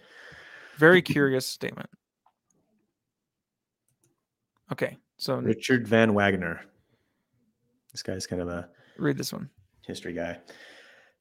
very 0.78 1.02
curious 1.02 1.46
statement 1.46 1.90
okay 4.72 4.96
so 5.16 5.36
Richard 5.36 5.86
Van 5.86 6.14
Wagoner. 6.14 6.60
This 7.92 8.02
guy's 8.02 8.26
kind 8.26 8.42
of 8.42 8.48
a 8.48 8.68
read 8.98 9.16
this 9.16 9.32
one 9.32 9.48
history 9.86 10.12
guy. 10.12 10.38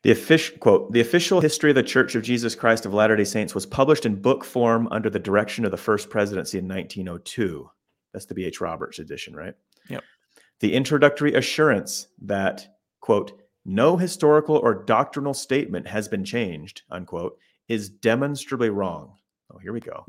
The 0.01 0.11
official 0.11 0.57
quote: 0.57 0.91
The 0.91 0.99
official 1.01 1.39
history 1.39 1.69
of 1.71 1.75
the 1.75 1.83
Church 1.83 2.15
of 2.15 2.23
Jesus 2.23 2.55
Christ 2.55 2.85
of 2.85 2.93
Latter-day 2.93 3.23
Saints 3.23 3.53
was 3.55 3.65
published 3.65 4.05
in 4.05 4.21
book 4.21 4.43
form 4.43 4.87
under 4.91 5.09
the 5.09 5.19
direction 5.19 5.63
of 5.63 5.71
the 5.71 5.77
First 5.77 6.09
Presidency 6.09 6.57
in 6.57 6.67
1902. 6.67 7.69
That's 8.13 8.25
the 8.25 8.35
B.H. 8.35 8.61
Roberts 8.61 8.99
edition, 8.99 9.35
right? 9.35 9.55
Yep. 9.89 10.03
The 10.59 10.73
introductory 10.73 11.33
assurance 11.33 12.07
that 12.21 12.67
quote 13.01 13.41
no 13.65 13.97
historical 13.97 14.57
or 14.57 14.83
doctrinal 14.83 15.33
statement 15.33 15.87
has 15.87 16.07
been 16.07 16.23
changed 16.23 16.83
unquote 16.89 17.37
is 17.67 17.89
demonstrably 17.89 18.69
wrong. 18.69 19.15
Oh, 19.53 19.57
here 19.57 19.73
we 19.73 19.79
go. 19.79 20.05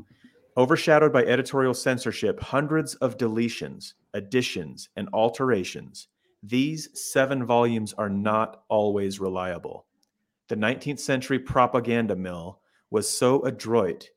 Overshadowed 0.57 1.11
by 1.11 1.23
editorial 1.25 1.73
censorship, 1.73 2.39
hundreds 2.39 2.95
of 2.95 3.17
deletions, 3.17 3.93
additions, 4.13 4.89
and 4.95 5.09
alterations 5.11 6.07
these 6.47 6.89
seven 6.93 7.43
volumes 7.43 7.93
are 7.93 8.09
not 8.09 8.63
always 8.69 9.19
reliable. 9.19 9.87
The 10.47 10.55
19th 10.55 10.99
century 10.99 11.39
propaganda 11.39 12.15
mill 12.15 12.59
was 12.91 13.09
so 13.09 13.43
adroit 13.45 14.09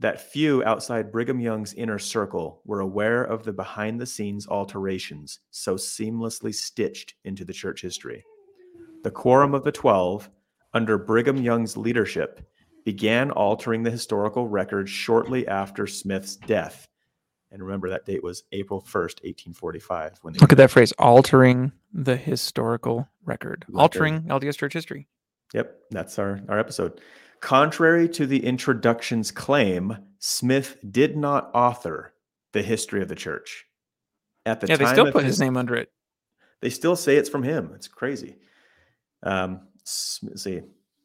that 0.00 0.20
few 0.20 0.62
outside 0.64 1.10
Brigham 1.10 1.40
Young's 1.40 1.72
inner 1.74 1.98
circle 1.98 2.60
were 2.64 2.80
aware 2.80 3.22
of 3.24 3.44
the 3.44 3.52
behind 3.52 4.00
the 4.00 4.06
scenes 4.06 4.46
alterations 4.46 5.40
so 5.50 5.76
seamlessly 5.76 6.54
stitched 6.54 7.14
into 7.24 7.44
the 7.44 7.52
church 7.52 7.80
history. 7.80 8.24
The 9.02 9.10
Quorum 9.10 9.54
of 9.54 9.64
the 9.64 9.72
Twelve, 9.72 10.28
under 10.74 10.98
Brigham 10.98 11.38
Young's 11.38 11.76
leadership, 11.76 12.46
began 12.84 13.30
altering 13.30 13.82
the 13.82 13.90
historical 13.90 14.46
record 14.46 14.88
shortly 14.88 15.48
after 15.48 15.86
Smith's 15.86 16.36
death. 16.36 16.86
And 17.50 17.62
remember, 17.62 17.88
that 17.90 18.04
date 18.04 18.22
was 18.22 18.44
April 18.52 18.82
1st, 18.82 19.22
1845. 19.22 20.18
When 20.22 20.34
look 20.34 20.52
at 20.52 20.58
that 20.58 20.70
phrase 20.70 20.92
altering 20.98 21.72
the 21.92 22.16
historical 22.16 23.08
record 23.24 23.64
Record. 23.68 23.80
altering 23.80 24.22
lds 24.22 24.56
church 24.56 24.72
history 24.72 25.08
Yep, 25.54 25.78
that's 25.90 26.18
our, 26.18 26.40
our 26.48 26.58
episode. 26.58 27.00
Contrary 27.46 28.08
to 28.08 28.26
the 28.26 28.44
introduction's 28.44 29.30
claim, 29.30 29.96
Smith 30.18 30.76
did 30.90 31.16
not 31.16 31.48
author 31.54 32.12
the 32.52 32.62
history 32.62 33.02
of 33.02 33.08
the 33.08 33.14
church. 33.14 33.66
At 34.44 34.60
the 34.60 34.66
yeah 34.66 34.74
time 34.74 34.86
they 34.86 34.92
still 34.92 35.12
put 35.12 35.24
his 35.24 35.38
name 35.38 35.56
under 35.56 35.76
it 35.76 35.88
they 36.60 36.70
still 36.70 36.96
say 36.96 37.16
it's 37.16 37.28
from 37.28 37.44
him. 37.44 37.70
It's 37.76 37.86
crazy. 37.86 38.38
Um, 39.22 39.68
see. 39.84 40.62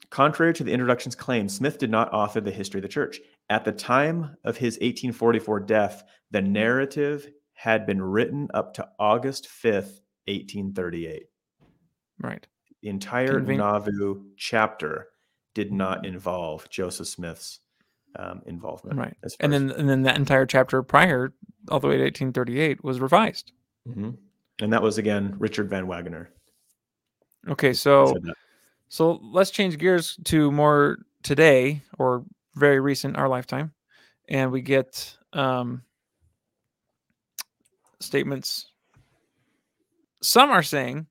Contrary 0.09 0.53
to 0.53 0.63
the 0.63 0.71
introduction's 0.71 1.13
claim, 1.13 1.47
Smith 1.47 1.77
did 1.77 1.91
not 1.91 2.11
author 2.11 2.41
the 2.41 2.49
history 2.49 2.79
of 2.79 2.81
the 2.81 2.89
church. 2.89 3.19
At 3.49 3.63
the 3.63 3.71
time 3.71 4.35
of 4.43 4.57
his 4.57 4.75
1844 4.75 5.59
death, 5.59 6.03
the 6.31 6.41
narrative 6.41 7.29
had 7.53 7.85
been 7.85 8.01
written 8.01 8.47
up 8.55 8.73
to 8.73 8.87
August 8.97 9.47
5th, 9.47 10.01
1838. 10.25 11.23
right 12.19 12.47
The 12.81 12.89
entire 12.89 13.39
Conven- 13.39 13.57
Nauvoo 13.57 14.23
chapter 14.37 15.10
did 15.53 15.71
not 15.71 16.05
involve 16.05 16.69
Joseph 16.69 17.07
Smith's 17.07 17.59
um, 18.17 18.41
involvement. 18.45 18.97
Right. 18.97 19.15
and 19.39 19.51
then 19.53 19.71
and 19.71 19.87
then 19.89 20.01
that 20.03 20.17
entire 20.17 20.45
chapter 20.45 20.83
prior 20.83 21.33
all 21.69 21.79
the 21.79 21.87
way 21.87 21.95
to 21.97 22.03
1838 22.03 22.83
was 22.83 22.99
revised 22.99 23.51
Mhm. 23.87 24.17
and 24.59 24.73
that 24.73 24.81
was 24.81 24.97
again 24.97 25.35
Richard 25.39 25.69
Van 25.69 25.87
Wagoner. 25.87 26.29
okay 27.47 27.71
so 27.73 28.13
so 28.89 29.19
let's 29.23 29.49
change 29.51 29.77
gears 29.77 30.17
to 30.25 30.51
more 30.51 30.97
today 31.23 31.81
or 31.99 32.25
very 32.55 32.79
recent 32.81 33.15
our 33.15 33.29
lifetime 33.29 33.71
and 34.27 34.51
we 34.51 34.61
get 34.61 35.17
um 35.33 35.81
statements 37.99 38.67
some 40.21 40.49
are 40.51 40.63
saying 40.63 41.07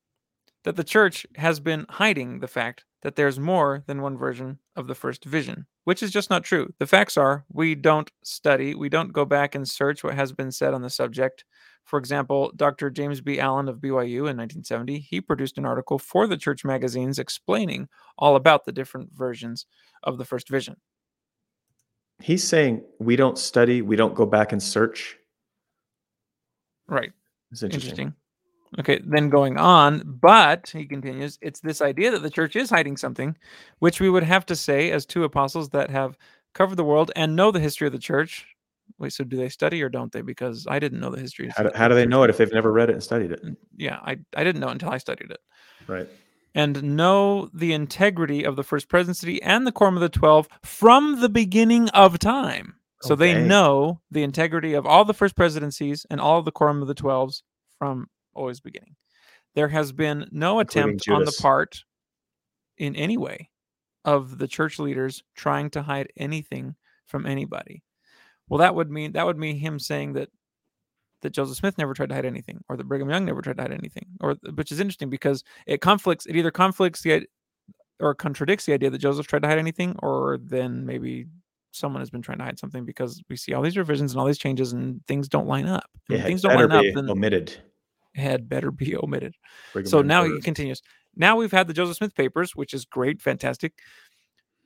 that 0.64 0.76
the 0.76 0.84
church 0.84 1.26
has 1.36 1.61
been 1.61 1.86
hiding 1.88 2.41
the 2.41 2.49
fact 2.49 2.84
that 3.03 3.16
there's 3.16 3.38
more 3.38 3.82
than 3.86 4.03
one 4.03 4.16
version 4.16 4.59
of 4.76 4.86
the 4.86 4.94
first 4.94 5.24
vision, 5.24 5.66
which 5.84 6.03
is 6.03 6.11
just 6.11 6.30
not 6.30 6.44
true. 6.44 6.72
The 6.78 6.86
facts 6.86 7.16
are 7.16 7.44
we 7.53 7.74
don't 7.74 8.11
study, 8.22 8.74
we 8.74 8.88
don't 8.88 9.12
go 9.12 9.24
back 9.24 9.55
and 9.55 9.68
search 9.68 10.05
what 10.05 10.14
has 10.14 10.32
been 10.32 10.53
said 10.53 10.74
on 10.74 10.82
the 10.82 10.90
subject. 10.90 11.44
For 11.84 11.98
example, 11.98 12.53
Dr. 12.55 12.90
James 12.90 13.20
B. 13.20 13.40
Allen 13.40 13.68
of 13.68 13.78
BYU 13.78 14.28
in 14.28 14.36
1970, 14.36 14.98
he 14.98 15.20
produced 15.20 15.59
an 15.59 15.64
article 15.64 15.98
for 15.98 16.26
the 16.26 16.36
church 16.36 16.64
magazines 16.64 17.18
explaining 17.18 17.88
all 18.18 18.36
about 18.36 18.64
the 18.64 18.72
different 18.72 19.11
versions 19.12 19.66
of 20.03 20.18
the 20.18 20.24
first 20.24 20.48
vision. 20.48 20.76
He's 22.20 22.46
saying 22.46 22.84
we 22.98 23.16
don't 23.16 23.38
study, 23.38 23.80
we 23.80 23.96
don't 23.96 24.14
go 24.14 24.26
back 24.26 24.53
and 24.53 24.62
search. 24.62 25.16
Right. 26.86 27.12
It's 27.51 27.62
interesting. 27.62 27.90
Interesting. 27.90 28.14
Okay, 28.78 29.00
then 29.04 29.30
going 29.30 29.56
on, 29.56 30.02
but 30.04 30.70
he 30.70 30.86
continues, 30.86 31.38
it's 31.42 31.58
this 31.58 31.80
idea 31.80 32.12
that 32.12 32.22
the 32.22 32.30
church 32.30 32.54
is 32.54 32.70
hiding 32.70 32.96
something, 32.96 33.36
which 33.80 34.00
we 34.00 34.08
would 34.08 34.22
have 34.22 34.46
to 34.46 34.54
say 34.54 34.92
as 34.92 35.04
two 35.04 35.24
apostles 35.24 35.70
that 35.70 35.90
have 35.90 36.16
covered 36.54 36.76
the 36.76 36.84
world 36.84 37.10
and 37.16 37.34
know 37.34 37.50
the 37.50 37.58
history 37.58 37.88
of 37.88 37.92
the 37.92 37.98
church. 37.98 38.46
Wait, 38.98 39.12
so 39.12 39.24
do 39.24 39.36
they 39.36 39.48
study 39.48 39.82
or 39.82 39.88
don't 39.88 40.12
they? 40.12 40.22
Because 40.22 40.66
I 40.68 40.78
didn't 40.78 41.00
know 41.00 41.10
the 41.10 41.20
history. 41.20 41.50
How 41.56 41.64
do, 41.64 41.70
how 41.74 41.88
do 41.88 41.96
they 41.96 42.06
know 42.06 42.22
it 42.22 42.30
if 42.30 42.36
they've 42.36 42.52
never 42.52 42.70
read 42.70 42.90
it 42.90 42.92
and 42.94 43.02
studied 43.02 43.32
it? 43.32 43.40
Yeah, 43.76 43.98
I, 44.02 44.18
I 44.36 44.44
didn't 44.44 44.60
know 44.60 44.68
until 44.68 44.90
I 44.90 44.98
studied 44.98 45.32
it. 45.32 45.40
Right. 45.88 46.08
And 46.54 46.96
know 46.96 47.50
the 47.54 47.72
integrity 47.72 48.44
of 48.44 48.56
the 48.56 48.64
first 48.64 48.88
presidency 48.88 49.42
and 49.42 49.66
the 49.66 49.72
quorum 49.72 49.96
of 49.96 50.00
the 50.00 50.08
twelve 50.08 50.48
from 50.62 51.20
the 51.20 51.28
beginning 51.28 51.88
of 51.90 52.18
time. 52.18 52.74
So 53.02 53.14
they 53.14 53.40
know 53.40 54.00
the 54.10 54.22
integrity 54.22 54.74
of 54.74 54.86
all 54.86 55.04
the 55.04 55.14
first 55.14 55.34
presidencies 55.34 56.06
and 56.10 56.20
all 56.20 56.38
of 56.38 56.44
the 56.44 56.52
quorum 56.52 56.82
of 56.82 56.88
the 56.88 56.94
twelves 56.94 57.42
from 57.78 58.08
always 58.34 58.60
beginning. 58.60 58.96
There 59.54 59.68
has 59.68 59.92
been 59.92 60.28
no 60.30 60.60
attempt 60.60 61.08
on 61.08 61.24
the 61.24 61.36
part 61.40 61.82
in 62.78 62.94
any 62.96 63.16
way 63.16 63.50
of 64.04 64.38
the 64.38 64.48
church 64.48 64.78
leaders 64.78 65.22
trying 65.36 65.70
to 65.70 65.82
hide 65.82 66.12
anything 66.16 66.76
from 67.06 67.26
anybody. 67.26 67.82
Well, 68.48 68.58
that 68.58 68.74
would 68.74 68.90
mean 68.90 69.12
that 69.12 69.26
would 69.26 69.38
mean 69.38 69.56
him 69.56 69.78
saying 69.78 70.14
that 70.14 70.28
that 71.22 71.32
Joseph 71.32 71.56
Smith 71.58 71.76
never 71.76 71.92
tried 71.92 72.08
to 72.08 72.14
hide 72.14 72.24
anything, 72.24 72.62
or 72.68 72.76
that 72.76 72.88
Brigham 72.88 73.10
Young 73.10 73.24
never 73.24 73.42
tried 73.42 73.56
to 73.56 73.62
hide 73.62 73.72
anything, 73.72 74.06
or 74.20 74.36
which 74.54 74.72
is 74.72 74.80
interesting 74.80 75.10
because 75.10 75.44
it 75.66 75.80
conflicts. 75.80 76.26
It 76.26 76.36
either 76.36 76.50
conflicts 76.50 77.02
the 77.02 77.26
or 78.00 78.14
contradicts 78.14 78.64
the 78.64 78.72
idea 78.72 78.90
that 78.90 78.98
Joseph 78.98 79.26
tried 79.26 79.42
to 79.42 79.48
hide 79.48 79.58
anything, 79.58 79.94
or 79.98 80.38
then 80.42 80.86
maybe 80.86 81.26
someone 81.72 82.00
has 82.00 82.10
been 82.10 82.22
trying 82.22 82.38
to 82.38 82.44
hide 82.44 82.58
something 82.58 82.84
because 82.84 83.22
we 83.28 83.36
see 83.36 83.52
all 83.52 83.62
these 83.62 83.76
revisions 83.76 84.12
and 84.12 84.20
all 84.20 84.26
these 84.26 84.38
changes 84.38 84.72
and 84.72 85.06
things 85.06 85.28
don't 85.28 85.46
line 85.46 85.66
up. 85.66 85.88
And 86.08 86.14
It 86.14 86.18
when 86.18 86.20
had 86.20 86.28
things 86.28 86.42
don't 86.42 86.56
line 86.56 86.72
up, 86.72 86.84
then 86.94 87.10
omitted. 87.10 87.56
Had 88.14 88.48
better 88.48 88.70
be 88.70 88.96
omitted. 88.96 89.34
So 89.84 90.02
now 90.02 90.24
he 90.24 90.40
continues. 90.40 90.82
Now 91.16 91.36
we've 91.36 91.52
had 91.52 91.66
the 91.66 91.74
Joseph 91.74 91.96
Smith 91.96 92.14
papers, 92.14 92.54
which 92.54 92.74
is 92.74 92.84
great, 92.84 93.20
fantastic. 93.20 93.74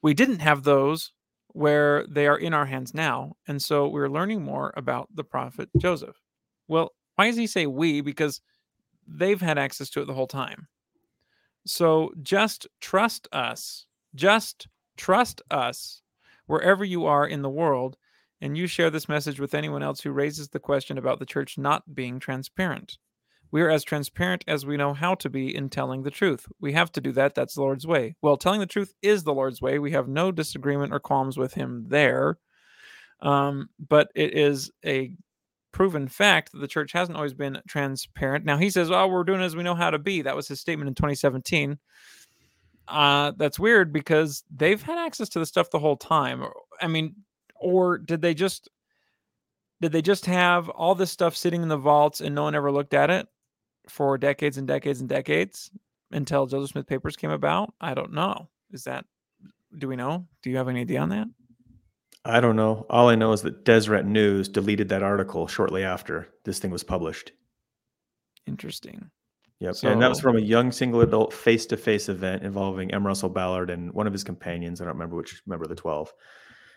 We 0.02 0.14
didn't 0.14 0.40
have 0.40 0.62
those 0.62 1.12
where 1.48 2.04
they 2.08 2.26
are 2.26 2.36
in 2.36 2.52
our 2.52 2.66
hands 2.66 2.92
now. 2.94 3.36
And 3.46 3.62
so 3.62 3.88
we're 3.88 4.08
learning 4.08 4.42
more 4.42 4.72
about 4.76 5.08
the 5.14 5.24
prophet 5.24 5.68
Joseph. 5.78 6.16
Well, 6.68 6.92
why 7.14 7.28
does 7.28 7.36
he 7.36 7.46
say 7.46 7.66
we? 7.66 8.00
Because 8.00 8.40
they've 9.06 9.40
had 9.40 9.56
access 9.56 9.88
to 9.90 10.02
it 10.02 10.06
the 10.06 10.14
whole 10.14 10.26
time. 10.26 10.66
So 11.66 12.12
just 12.22 12.66
trust 12.80 13.28
us. 13.32 13.86
Just 14.14 14.68
trust 14.96 15.42
us 15.50 16.02
wherever 16.46 16.84
you 16.84 17.06
are 17.06 17.26
in 17.26 17.42
the 17.42 17.50
world. 17.50 17.96
And 18.40 18.58
you 18.58 18.66
share 18.66 18.90
this 18.90 19.08
message 19.08 19.40
with 19.40 19.54
anyone 19.54 19.82
else 19.82 20.00
who 20.00 20.10
raises 20.10 20.48
the 20.48 20.58
question 20.58 20.98
about 20.98 21.18
the 21.18 21.26
church 21.26 21.56
not 21.56 21.94
being 21.94 22.18
transparent. 22.18 22.98
We 23.54 23.62
are 23.62 23.70
as 23.70 23.84
transparent 23.84 24.42
as 24.48 24.66
we 24.66 24.76
know 24.76 24.94
how 24.94 25.14
to 25.14 25.30
be 25.30 25.54
in 25.54 25.68
telling 25.68 26.02
the 26.02 26.10
truth. 26.10 26.44
We 26.60 26.72
have 26.72 26.90
to 26.90 27.00
do 27.00 27.12
that. 27.12 27.36
That's 27.36 27.54
the 27.54 27.60
Lord's 27.60 27.86
way. 27.86 28.16
Well, 28.20 28.36
telling 28.36 28.58
the 28.58 28.66
truth 28.66 28.92
is 29.00 29.22
the 29.22 29.32
Lord's 29.32 29.62
way. 29.62 29.78
We 29.78 29.92
have 29.92 30.08
no 30.08 30.32
disagreement 30.32 30.92
or 30.92 30.98
qualms 30.98 31.36
with 31.36 31.54
him 31.54 31.84
there. 31.86 32.38
Um, 33.20 33.68
but 33.78 34.08
it 34.16 34.36
is 34.36 34.72
a 34.84 35.14
proven 35.70 36.08
fact 36.08 36.50
that 36.50 36.58
the 36.58 36.66
church 36.66 36.90
hasn't 36.90 37.16
always 37.16 37.32
been 37.32 37.60
transparent. 37.68 38.44
Now 38.44 38.56
he 38.56 38.70
says, 38.70 38.90
"Oh, 38.90 39.06
we're 39.06 39.22
doing 39.22 39.40
as 39.40 39.54
we 39.54 39.62
know 39.62 39.76
how 39.76 39.90
to 39.90 40.00
be." 40.00 40.22
That 40.22 40.34
was 40.34 40.48
his 40.48 40.58
statement 40.60 40.88
in 40.88 40.96
2017. 40.96 41.78
Uh, 42.88 43.30
that's 43.36 43.60
weird 43.60 43.92
because 43.92 44.42
they've 44.50 44.82
had 44.82 44.98
access 44.98 45.28
to 45.28 45.38
the 45.38 45.46
stuff 45.46 45.70
the 45.70 45.78
whole 45.78 45.96
time. 45.96 46.42
I 46.80 46.88
mean, 46.88 47.14
or 47.54 47.98
did 47.98 48.20
they 48.20 48.34
just 48.34 48.68
did 49.80 49.92
they 49.92 50.02
just 50.02 50.26
have 50.26 50.68
all 50.70 50.96
this 50.96 51.12
stuff 51.12 51.36
sitting 51.36 51.62
in 51.62 51.68
the 51.68 51.76
vaults 51.76 52.20
and 52.20 52.34
no 52.34 52.42
one 52.42 52.56
ever 52.56 52.72
looked 52.72 52.94
at 52.94 53.10
it 53.10 53.28
for 53.88 54.18
decades 54.18 54.58
and 54.58 54.66
decades 54.66 55.00
and 55.00 55.08
decades 55.08 55.70
until 56.10 56.46
Joseph 56.46 56.70
Smith 56.70 56.86
papers 56.86 57.16
came 57.16 57.30
about? 57.30 57.74
I 57.80 57.94
don't 57.94 58.12
know. 58.12 58.48
Is 58.70 58.84
that 58.84 59.04
do 59.78 59.88
we 59.88 59.96
know? 59.96 60.26
Do 60.42 60.50
you 60.50 60.56
have 60.56 60.68
any 60.68 60.80
idea 60.80 61.00
on 61.00 61.08
that? 61.10 61.26
I 62.24 62.40
don't 62.40 62.56
know. 62.56 62.86
All 62.88 63.08
I 63.08 63.16
know 63.16 63.32
is 63.32 63.42
that 63.42 63.64
Deseret 63.64 64.06
News 64.06 64.48
deleted 64.48 64.88
that 64.88 65.02
article 65.02 65.46
shortly 65.46 65.84
after 65.84 66.28
this 66.44 66.58
thing 66.58 66.70
was 66.70 66.82
published. 66.82 67.32
Interesting. 68.46 69.10
Yep. 69.60 69.76
and 69.84 70.02
that 70.02 70.08
was 70.08 70.20
from 70.20 70.36
a 70.36 70.40
young 70.40 70.72
single 70.72 71.00
adult 71.00 71.32
face 71.32 71.64
to 71.66 71.76
face 71.76 72.08
event 72.08 72.42
involving 72.42 72.92
M. 72.92 73.06
Russell 73.06 73.28
Ballard 73.28 73.70
and 73.70 73.92
one 73.92 74.06
of 74.06 74.12
his 74.12 74.24
companions. 74.24 74.80
I 74.80 74.84
don't 74.84 74.94
remember 74.94 75.16
which 75.16 75.42
member 75.46 75.64
of 75.64 75.70
the 75.70 75.76
12, 75.76 76.12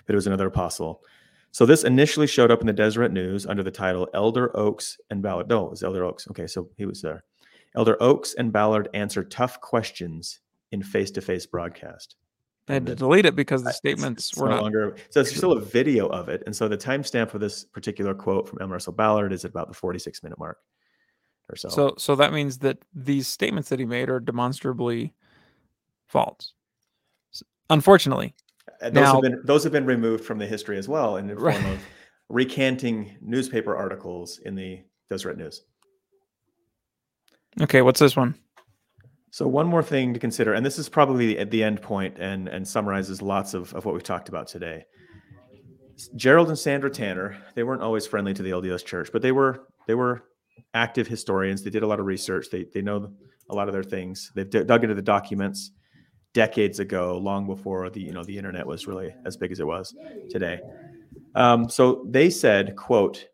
but 0.06 0.14
it 0.14 0.16
was 0.16 0.28
another 0.28 0.48
apostle. 0.48 1.02
So 1.52 1.66
this 1.66 1.84
initially 1.84 2.28
showed 2.28 2.52
up 2.52 2.62
in 2.62 2.68
the 2.68 2.74
Deseret 2.74 3.12
News 3.12 3.46
under 3.46 3.64
the 3.64 3.72
title 3.72 4.08
Elder 4.14 4.56
Oaks 4.56 4.98
and 5.10 5.22
Ballard. 5.22 5.50
No, 5.50 5.66
it 5.66 5.72
was 5.72 5.84
Elder 5.84 6.06
Oaks. 6.06 6.28
Okay, 6.30 6.48
so 6.48 6.70
he 6.78 6.86
was 6.86 7.02
there. 7.02 7.24
Elder 7.76 7.98
Oaks 8.02 8.36
and 8.36 8.52
Ballard 8.52 8.90
answer 8.94 9.24
tough 9.24 9.60
questions 9.62 10.40
in 10.72 10.84
face 10.84 11.12
to 11.12 11.22
face 11.22 11.46
broadcast. 11.46 12.16
They 12.68 12.74
had 12.74 12.86
to 12.88 12.96
delete 12.96 13.26
it 13.26 13.36
because 13.36 13.64
the 13.64 13.72
statements 13.72 14.30
it's 14.32 14.38
were 14.38 14.50
no 14.50 14.56
not. 14.56 14.64
longer 14.64 14.98
so 15.10 15.22
it's 15.22 15.34
still 15.34 15.54
a 15.54 15.62
video 15.62 16.08
of 16.08 16.28
it 16.28 16.44
and 16.46 16.54
so 16.54 16.68
the 16.68 16.78
timestamp 16.78 17.30
for 17.30 17.40
this 17.40 17.64
particular 17.64 18.14
quote 18.14 18.50
from 18.50 18.62
M. 18.62 18.70
Russell 18.70 18.92
Ballard 18.92 19.32
is 19.32 19.46
at 19.46 19.52
about 19.52 19.70
the 19.70 19.74
46 19.74 20.22
minute 20.22 20.38
mark 20.38 20.58
or 21.50 21.56
so, 21.56 21.70
So 21.70 21.96
so 21.98 22.16
that 22.16 22.34
means 22.34 22.58
that 22.60 22.80
these 22.94 23.26
statements 23.28 23.70
that 23.70 23.80
he 23.80 23.86
made 23.86 24.10
are 24.10 24.20
demonstrably 24.20 25.14
false. 26.08 26.54
Unfortunately. 27.70 28.36
And 28.82 28.96
those 28.96 29.04
now- 29.04 29.14
have 29.14 29.22
been 29.22 29.42
those 29.46 29.64
have 29.64 29.74
been 29.74 29.86
removed 29.86 30.24
from 30.26 30.38
the 30.38 30.46
history 30.46 30.78
as 30.78 30.88
well 30.88 31.18
in 31.18 31.28
the 31.28 31.34
form 31.40 31.46
Right. 31.46 31.66
of 31.66 31.80
recanting 32.30 33.18
newspaper 33.22 33.76
articles 33.76 34.40
in 34.46 34.56
the 34.56 34.82
Deseret 35.10 35.38
News. 35.38 35.64
Okay, 37.62 37.82
what's 37.82 38.00
this 38.00 38.16
one? 38.16 38.36
So 39.32 39.48
one 39.48 39.68
more 39.68 39.84
thing 39.84 40.14
to 40.14 40.20
consider, 40.20 40.54
and 40.54 40.66
this 40.66 40.78
is 40.80 40.90
probably 40.90 41.38
at 41.38 41.52
the 41.52 41.64
end 41.64 41.82
point 41.82 42.18
and 42.20 42.48
and 42.48 42.68
summarizes 42.68 43.22
lots 43.22 43.54
of, 43.54 43.74
of 43.74 43.86
what 43.86 43.94
we've 43.94 44.04
talked 44.04 44.30
about 44.30 44.48
today. 44.48 44.86
Gerald 46.16 46.50
and 46.50 46.58
Sandra 46.60 46.90
Tanner, 46.92 47.38
they 47.56 47.64
weren't 47.64 47.82
always 47.82 48.06
friendly 48.06 48.34
to 48.34 48.44
the 48.44 48.52
LDS 48.52 48.86
Church, 48.86 49.10
but 49.12 49.22
they 49.22 49.32
were 49.32 49.68
they 49.88 49.96
were 49.96 50.24
active 50.74 51.08
historians. 51.08 51.64
They 51.64 51.70
did 51.72 51.84
a 51.84 51.88
lot 51.88 52.00
of 52.00 52.06
research. 52.06 52.48
They 52.52 52.66
they 52.74 52.82
know 52.82 53.12
a 53.50 53.56
lot 53.56 53.68
of 53.68 53.74
their 53.74 53.84
things. 53.84 54.32
They've 54.36 54.50
dug 54.50 54.84
into 54.84 54.96
the 54.96 55.02
documents 55.02 55.72
decades 56.38 56.80
ago, 56.80 57.18
long 57.18 57.48
before 57.48 57.90
the 57.90 58.00
you 58.00 58.12
know 58.12 58.24
the 58.24 58.38
internet 58.38 58.68
was 58.68 58.86
really 58.86 59.12
as 59.26 59.36
big 59.36 59.52
as 59.52 59.60
it 59.60 59.66
was 59.66 59.96
today. 60.30 60.60
Um, 61.34 61.68
so 61.68 62.06
they 62.08 62.30
said, 62.30 62.76
"quote 62.76 63.28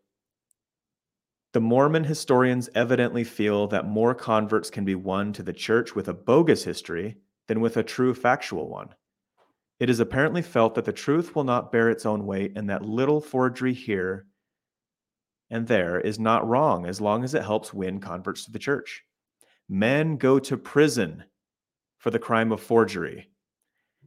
the 1.52 1.60
Mormon 1.60 2.02
historians 2.02 2.70
evidently 2.74 3.22
feel 3.22 3.66
that 3.68 3.86
more 3.86 4.14
converts 4.14 4.70
can 4.70 4.86
be 4.86 4.94
won 4.94 5.34
to 5.34 5.42
the 5.42 5.52
church 5.52 5.94
with 5.94 6.08
a 6.08 6.14
bogus 6.14 6.64
history 6.64 7.18
than 7.46 7.60
with 7.60 7.76
a 7.76 7.82
true 7.82 8.14
factual 8.14 8.68
one. 8.70 8.88
It 9.78 9.90
is 9.90 10.00
apparently 10.00 10.42
felt 10.42 10.74
that 10.74 10.86
the 10.86 10.92
truth 10.92 11.36
will 11.36 11.44
not 11.44 11.70
bear 11.70 11.90
its 11.90 12.06
own 12.06 12.24
weight 12.24 12.52
and 12.56 12.70
that 12.70 12.86
little 12.86 13.20
forgery 13.20 13.74
here 13.74 14.26
and 15.50 15.68
there 15.68 16.00
is 16.00 16.18
not 16.18 16.48
wrong 16.48 16.86
as 16.86 17.00
long 17.02 17.22
as 17.22 17.34
it 17.34 17.44
helps 17.44 17.74
win 17.74 18.00
converts 18.00 18.46
to 18.46 18.50
the 18.50 18.58
church. 18.58 19.04
Men 19.68 20.16
go 20.16 20.38
to 20.38 20.56
prison 20.56 21.22
for 22.04 22.10
the 22.10 22.18
crime 22.18 22.52
of 22.52 22.60
forgery. 22.60 23.30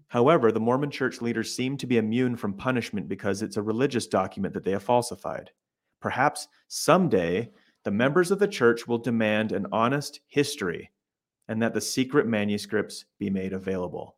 However, 0.07 0.51
the 0.51 0.59
Mormon 0.59 0.91
church 0.91 1.19
leaders 1.19 1.55
seem 1.55 1.77
to 1.77 1.87
be 1.87 1.97
immune 1.97 2.35
from 2.35 2.53
punishment 2.53 3.09
because 3.09 3.41
it's 3.41 3.57
a 3.57 3.61
religious 3.63 4.05
document 4.05 4.53
that 4.53 4.63
they 4.63 4.69
have 4.69 4.83
falsified. 4.83 5.49
Perhaps 5.99 6.47
someday 6.67 7.49
the 7.85 7.89
members 7.89 8.29
of 8.29 8.37
the 8.37 8.47
church 8.47 8.87
will 8.87 8.99
demand 8.99 9.51
an 9.51 9.65
honest 9.71 10.19
history 10.27 10.91
and 11.47 11.59
that 11.59 11.73
the 11.73 11.81
secret 11.81 12.27
manuscripts 12.27 13.05
be 13.17 13.31
made 13.31 13.51
available. 13.51 14.15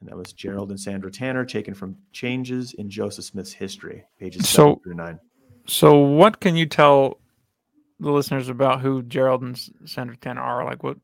And 0.00 0.08
that 0.08 0.16
was 0.16 0.32
Gerald 0.32 0.70
and 0.70 0.80
Sandra 0.80 1.12
Tanner 1.12 1.44
taken 1.44 1.74
from 1.74 1.98
Changes 2.12 2.72
in 2.72 2.88
Joseph 2.88 3.26
Smith's 3.26 3.52
History, 3.52 4.06
pages 4.18 4.48
So- 4.48 4.68
seven 4.68 4.80
through 4.82 4.94
nine. 4.94 5.20
So 5.66 5.98
what 5.98 6.40
can 6.40 6.56
you 6.56 6.64
tell 6.64 7.20
the 7.98 8.10
listeners 8.10 8.48
about 8.48 8.80
who 8.80 9.02
Gerald 9.02 9.42
and 9.42 9.60
Sandra 9.84 10.16
Tanner 10.16 10.40
are? 10.40 10.64
Like 10.64 10.82
what 10.82 10.96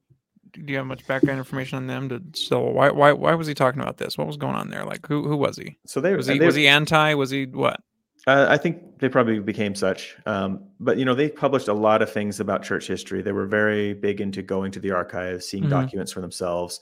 do 0.65 0.73
you 0.73 0.79
have 0.79 0.87
much 0.87 1.07
background 1.07 1.39
information 1.39 1.77
on 1.77 1.87
them 1.87 2.09
to 2.09 2.23
so 2.35 2.61
why 2.71 2.91
why 2.91 3.13
why 3.13 3.35
was 3.35 3.47
he 3.47 3.55
talking 3.55 3.81
about 3.81 3.99
this? 3.99 4.17
What 4.17 4.27
was 4.27 4.37
going 4.37 4.55
on 4.55 4.71
there? 4.71 4.85
Like 4.85 5.07
who 5.07 5.27
who 5.29 5.37
was 5.37 5.57
he? 5.57 5.77
So 5.87 6.01
they 6.01 6.15
Was 6.15 6.27
he 6.27 6.39
they- 6.39 6.47
was 6.47 6.55
he 6.55 6.67
anti? 6.69 7.15
Was 7.15 7.31
he 7.31 7.47
what? 7.47 7.81
Uh, 8.29 8.47
I 8.49 8.57
think 8.57 8.99
they 8.99 9.09
probably 9.09 9.39
became 9.39 9.77
such. 9.77 10.17
Um, 10.27 10.65
but 10.81 10.99
you 10.99 11.05
know, 11.05 11.15
they 11.15 11.29
published 11.29 11.69
a 11.69 11.73
lot 11.73 12.03
of 12.03 12.11
things 12.13 12.41
about 12.41 12.65
church 12.65 12.89
history. 12.89 13.23
They 13.23 13.31
were 13.31 13.47
very 13.47 13.95
big 13.95 14.21
into 14.21 14.43
going 14.43 14.73
to 14.73 14.81
the 14.81 14.91
archives, 14.91 15.47
seeing 15.47 15.65
Mhm. 15.65 15.71
documents 15.71 16.11
for 16.11 16.21
themselves. 16.23 16.81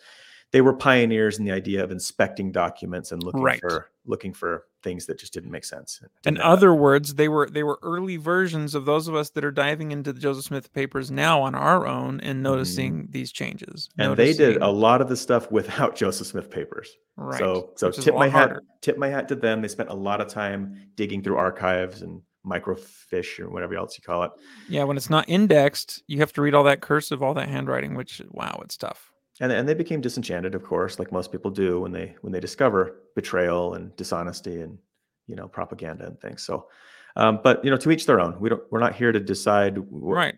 They 0.55 0.61
were 0.61 0.73
pioneers 0.73 1.39
in 1.41 1.45
the 1.45 1.51
idea 1.51 1.83
of 1.83 1.91
inspecting 1.91 2.53
documents 2.53 3.11
and 3.11 3.21
looking 3.25 3.43
Right. 3.43 3.61
for 3.61 3.91
looking 4.07 4.33
for 4.33 4.67
things 4.85 5.07
that 5.07 5.19
just 5.19 5.33
didn't 5.33 5.51
make 5.51 5.65
sense. 5.65 5.99
In 6.03 6.09
Didn't 6.35 6.39
up. 6.47 6.53
other 6.53 6.73
words, 6.75 7.15
they 7.17 7.27
were 7.29 7.51
they 7.51 7.65
were 7.65 7.81
early 7.83 8.17
versions 8.19 8.77
of 8.77 8.85
those 8.85 9.09
of 9.09 9.17
us 9.17 9.31
that 9.31 9.45
are 9.45 9.51
diving 9.51 9.91
into 9.91 10.13
the 10.13 10.21
Joseph 10.21 10.45
Smith 10.45 10.73
papers 10.73 11.11
now 11.11 11.43
on 11.43 11.57
our 11.57 11.87
own 11.89 12.21
and 12.21 12.41
noticing 12.41 13.09
these 13.11 13.33
changes. 13.33 13.89
Mm-hmm. 13.99 14.11
and 14.13 14.17
they 14.17 14.33
did 14.33 14.59
a 14.63 14.69
lot 14.71 15.01
of 15.01 15.09
the 15.09 15.17
stuff 15.17 15.51
without 15.51 15.97
Joseph 16.03 16.29
Smith 16.29 16.49
papers. 16.51 16.89
right. 17.17 17.39
So 17.41 17.73
so 17.75 17.89
which 17.89 17.97
tip 17.97 18.15
my 18.15 18.29
hat 18.29 18.51
harder. 18.51 18.63
tip 18.81 18.97
my 18.97 19.09
hat 19.09 19.27
to 19.29 19.35
them. 19.35 19.61
They 19.61 19.69
spent 19.69 19.89
a 19.91 19.95
lot 19.95 20.21
of 20.21 20.29
time 20.29 20.77
digging 20.95 21.21
through 21.23 21.37
archives 21.39 22.03
and 22.03 22.23
microfiche 22.47 23.41
or 23.41 23.49
whatever 23.51 23.75
else 23.75 23.97
you 23.99 24.03
call 24.05 24.23
it. 24.25 24.31
Yeah, 24.69 24.85
when 24.85 24.97
it's 24.97 25.11
not 25.11 25.29
indexed, 25.29 26.03
you 26.07 26.19
have 26.19 26.33
to 26.35 26.43
read 26.43 26.55
all 26.55 26.65
that 26.65 26.81
cursive, 26.81 27.23
all 27.23 27.35
that 27.35 27.49
handwriting, 27.49 27.95
which 27.95 28.23
wow, 28.31 28.61
it's 28.63 28.77
tough. 28.77 29.11
And 29.41 29.51
and 29.53 29.68
they 29.68 29.74
became 29.74 30.01
disenchanted 30.01 30.55
of 30.55 30.62
course 30.62 30.99
like 30.99 31.11
most 31.12 31.32
people 31.32 31.51
do 31.51 31.80
when 31.80 31.93
they 31.93 32.14
when 32.22 32.32
they 32.32 32.41
discover 32.41 33.01
betrayal 33.14 33.74
and 33.74 33.95
dishonesty 33.97 34.61
and 34.61 34.78
you 35.26 35.37
know 35.37 35.49
propaganda 35.49 36.07
and 36.07 36.20
things. 36.20 36.43
So 36.43 36.68
um, 37.16 37.41
but 37.43 37.64
you 37.64 37.70
know 37.70 37.76
to 37.78 37.91
each 37.91 38.07
their 38.07 38.20
own. 38.20 38.39
We 38.41 38.49
don't 38.49 38.62
we're 38.70 38.80
not 38.80 38.95
here 38.95 39.12
to 39.12 39.20
decide 39.20 39.76
wh- 39.76 39.82
Right. 39.93 40.35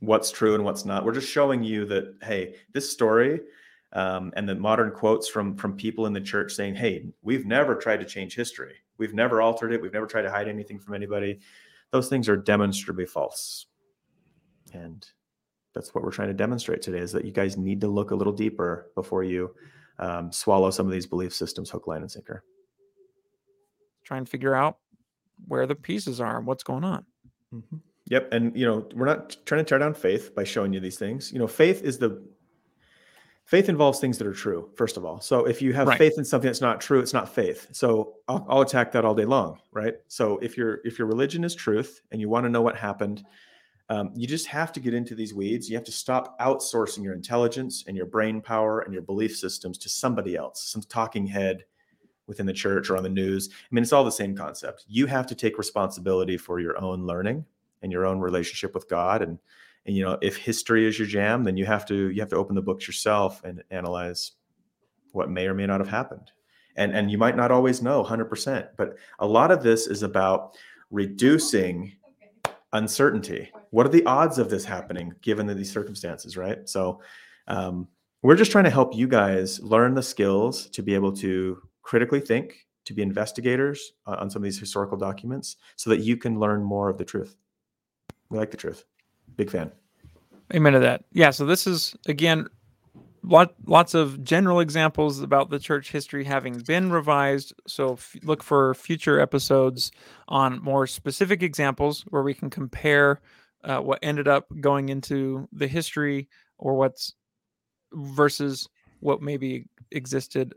what's 0.00 0.30
true 0.30 0.54
and 0.54 0.64
what's 0.64 0.84
not. 0.84 1.04
We're 1.04 1.12
just 1.14 1.30
showing 1.30 1.62
you 1.62 1.84
that 1.86 2.16
hey 2.22 2.56
this 2.72 2.90
story 2.90 3.40
um, 3.94 4.32
and 4.36 4.48
the 4.48 4.54
modern 4.54 4.90
quotes 4.90 5.28
from 5.28 5.56
from 5.56 5.76
people 5.76 6.06
in 6.06 6.12
the 6.12 6.20
church 6.20 6.52
saying 6.52 6.74
hey 6.74 7.06
we've 7.22 7.46
never 7.46 7.74
tried 7.74 7.98
to 8.00 8.06
change 8.06 8.34
history. 8.34 8.74
We've 8.98 9.14
never 9.14 9.40
altered 9.42 9.72
it. 9.72 9.82
We've 9.82 9.92
never 9.92 10.06
tried 10.06 10.22
to 10.22 10.30
hide 10.30 10.48
anything 10.48 10.78
from 10.78 10.94
anybody. 10.94 11.40
Those 11.90 12.08
things 12.08 12.28
are 12.28 12.36
demonstrably 12.36 13.04
false. 13.06 13.66
And 14.72 15.06
that's 15.74 15.94
what 15.94 16.04
we're 16.04 16.10
trying 16.10 16.28
to 16.28 16.34
demonstrate 16.34 16.82
today 16.82 16.98
is 16.98 17.12
that 17.12 17.24
you 17.24 17.32
guys 17.32 17.56
need 17.56 17.80
to 17.80 17.88
look 17.88 18.10
a 18.10 18.14
little 18.14 18.32
deeper 18.32 18.90
before 18.94 19.24
you 19.24 19.54
um, 19.98 20.32
swallow 20.32 20.70
some 20.70 20.86
of 20.86 20.92
these 20.92 21.06
belief 21.06 21.34
systems 21.34 21.70
hook 21.70 21.86
line 21.86 22.00
and 22.02 22.10
sinker 22.10 22.44
Try 24.04 24.18
and 24.18 24.28
figure 24.28 24.54
out 24.54 24.78
where 25.46 25.66
the 25.66 25.74
pieces 25.76 26.20
are 26.20 26.36
and 26.36 26.46
what's 26.46 26.64
going 26.64 26.82
on. 26.84 27.04
Yep, 28.06 28.32
and 28.32 28.56
you 28.56 28.66
know 28.66 28.86
we're 28.94 29.06
not 29.06 29.36
trying 29.46 29.64
to 29.64 29.68
tear 29.68 29.78
down 29.78 29.94
faith 29.94 30.34
by 30.34 30.42
showing 30.44 30.72
you 30.72 30.80
these 30.80 30.98
things. 30.98 31.32
You 31.32 31.38
know, 31.38 31.46
faith 31.46 31.82
is 31.82 31.98
the 31.98 32.20
faith 33.44 33.68
involves 33.68 34.00
things 34.00 34.18
that 34.18 34.26
are 34.26 34.32
true 34.32 34.70
first 34.76 34.96
of 34.96 35.04
all 35.04 35.20
so 35.20 35.44
if 35.44 35.60
you 35.60 35.72
have 35.72 35.88
Right. 35.88 35.98
faith 35.98 36.14
in 36.16 36.24
something 36.24 36.48
that's 36.48 36.60
not 36.60 36.80
true 36.80 37.00
it's 37.00 37.12
not 37.12 37.28
faith 37.28 37.66
so 37.72 38.14
I'll, 38.28 38.46
I'll 38.48 38.60
attack 38.62 38.92
that 38.92 39.04
all 39.04 39.14
day 39.16 39.24
long 39.24 39.58
right 39.72 39.94
so 40.06 40.38
if 40.38 40.56
your 40.56 40.78
if 40.84 40.96
your 40.98 41.08
religion 41.08 41.42
is 41.44 41.54
truth 41.54 42.00
and 42.12 42.20
you 42.20 42.28
want 42.28 42.44
to 42.44 42.50
know 42.50 42.62
what 42.62 42.76
happened 42.76 43.24
um, 43.92 44.10
you 44.14 44.26
just 44.26 44.46
have 44.46 44.72
to 44.72 44.80
get 44.80 44.94
into 44.94 45.14
these 45.14 45.34
weeds. 45.34 45.68
You 45.68 45.76
have 45.76 45.84
to 45.84 45.92
stop 45.92 46.40
outsourcing 46.40 47.04
your 47.04 47.12
intelligence 47.12 47.84
and 47.86 47.94
your 47.94 48.06
brain 48.06 48.40
power 48.40 48.80
and 48.80 48.94
your 48.94 49.02
belief 49.02 49.36
systems 49.36 49.76
to 49.78 49.90
somebody 49.90 50.34
else 50.34 50.64
some 50.64 50.80
talking 50.80 51.26
head 51.26 51.64
within 52.26 52.46
the 52.46 52.54
church 52.54 52.88
or 52.88 52.96
on 52.96 53.02
the 53.02 53.10
news. 53.10 53.50
I 53.52 53.68
mean 53.70 53.82
it's 53.82 53.92
all 53.92 54.04
the 54.04 54.10
same 54.10 54.34
concept. 54.34 54.86
You 54.88 55.04
have 55.06 55.26
to 55.26 55.34
take 55.34 55.58
responsibility 55.58 56.38
for 56.38 56.58
your 56.58 56.82
own 56.82 57.04
learning 57.06 57.44
and 57.82 57.92
your 57.92 58.06
own 58.06 58.18
relationship 58.18 58.72
with 58.72 58.88
god. 58.88 59.20
And 59.20 59.38
and 59.84 59.94
you 59.94 60.02
know 60.02 60.16
if 60.22 60.38
history 60.38 60.86
is 60.86 60.98
your 60.98 61.08
jam 61.08 61.44
then 61.44 61.58
you 61.58 61.66
have 61.66 61.84
to 61.86 62.08
you 62.08 62.20
have 62.22 62.30
to 62.30 62.36
open 62.36 62.54
the 62.54 62.62
books 62.62 62.86
yourself 62.86 63.44
and 63.44 63.62
analyze 63.70 64.32
what 65.10 65.28
may 65.28 65.46
or 65.46 65.52
may 65.52 65.66
not 65.66 65.80
have 65.80 65.90
happened. 65.90 66.32
And 66.76 66.96
and 66.96 67.10
you 67.10 67.18
might 67.18 67.36
not 67.36 67.50
always 67.50 67.82
know 67.82 68.02
100% 68.02 68.68
but 68.78 68.96
a 69.18 69.26
lot 69.26 69.50
of 69.50 69.62
this 69.62 69.86
is 69.86 70.02
about 70.02 70.56
reducing 70.90 71.92
uncertainty 72.72 73.50
what 73.70 73.86
are 73.86 73.90
the 73.90 74.04
odds 74.06 74.38
of 74.38 74.48
this 74.50 74.64
happening 74.64 75.14
given 75.20 75.46
these 75.46 75.70
circumstances 75.70 76.36
right 76.36 76.68
so 76.68 77.00
um, 77.48 77.86
we're 78.22 78.36
just 78.36 78.52
trying 78.52 78.64
to 78.64 78.70
help 78.70 78.94
you 78.94 79.06
guys 79.06 79.60
learn 79.60 79.94
the 79.94 80.02
skills 80.02 80.68
to 80.70 80.82
be 80.82 80.94
able 80.94 81.12
to 81.12 81.60
critically 81.82 82.20
think 82.20 82.66
to 82.84 82.94
be 82.94 83.02
investigators 83.02 83.92
uh, 84.06 84.16
on 84.18 84.30
some 84.30 84.40
of 84.40 84.44
these 84.44 84.58
historical 84.58 84.96
documents 84.96 85.56
so 85.76 85.90
that 85.90 86.00
you 86.00 86.16
can 86.16 86.38
learn 86.38 86.62
more 86.62 86.88
of 86.88 86.98
the 86.98 87.04
truth 87.04 87.36
we 88.30 88.38
like 88.38 88.50
the 88.50 88.56
truth 88.56 88.84
big 89.36 89.50
fan 89.50 89.70
Amen 90.54 90.74
to 90.74 90.78
that. 90.80 91.04
Yeah. 91.12 91.30
So 91.30 91.46
this 91.46 91.66
is 91.66 91.96
again, 92.06 92.48
lot 93.24 93.54
lots 93.66 93.94
of 93.94 94.22
general 94.24 94.60
examples 94.60 95.20
about 95.20 95.50
the 95.50 95.58
church 95.58 95.90
history 95.92 96.24
having 96.24 96.58
been 96.58 96.90
revised. 96.90 97.54
So 97.66 97.94
f- 97.94 98.16
look 98.22 98.42
for 98.42 98.74
future 98.74 99.20
episodes 99.20 99.92
on 100.28 100.62
more 100.62 100.86
specific 100.86 101.42
examples 101.42 102.02
where 102.10 102.22
we 102.22 102.34
can 102.34 102.50
compare 102.50 103.20
uh, 103.64 103.78
what 103.78 104.00
ended 104.02 104.28
up 104.28 104.46
going 104.60 104.88
into 104.88 105.48
the 105.52 105.68
history 105.68 106.28
or 106.58 106.74
what's 106.74 107.14
versus 107.92 108.68
what 109.00 109.22
maybe 109.22 109.66
existed 109.90 110.54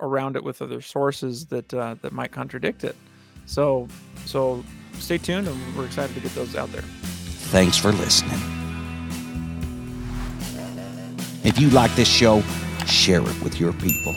around 0.00 0.36
it 0.36 0.44
with 0.44 0.62
other 0.62 0.80
sources 0.80 1.46
that 1.46 1.72
uh, 1.72 1.96
that 2.02 2.12
might 2.12 2.32
contradict 2.32 2.84
it. 2.84 2.96
So 3.46 3.88
so 4.24 4.64
stay 4.94 5.18
tuned, 5.18 5.48
and 5.48 5.76
we're 5.76 5.86
excited 5.86 6.14
to 6.14 6.20
get 6.20 6.34
those 6.34 6.56
out 6.56 6.70
there. 6.72 6.82
Thanks 6.82 7.76
for 7.76 7.92
listening. 7.92 8.55
If 11.46 11.60
you 11.60 11.70
like 11.70 11.94
this 11.94 12.08
show, 12.08 12.42
share 12.86 13.20
it 13.20 13.40
with 13.40 13.60
your 13.60 13.72
people. 13.74 14.16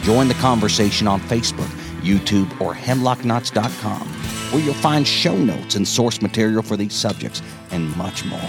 Join 0.00 0.26
the 0.26 0.34
conversation 0.40 1.06
on 1.06 1.20
Facebook, 1.20 1.68
YouTube, 2.00 2.58
or 2.62 2.74
hemlockknots.com, 2.74 4.08
where 4.52 4.62
you'll 4.62 4.72
find 4.72 5.06
show 5.06 5.36
notes 5.36 5.74
and 5.74 5.86
source 5.86 6.22
material 6.22 6.62
for 6.62 6.78
these 6.78 6.94
subjects 6.94 7.42
and 7.72 7.94
much 7.98 8.24
more. 8.24 8.40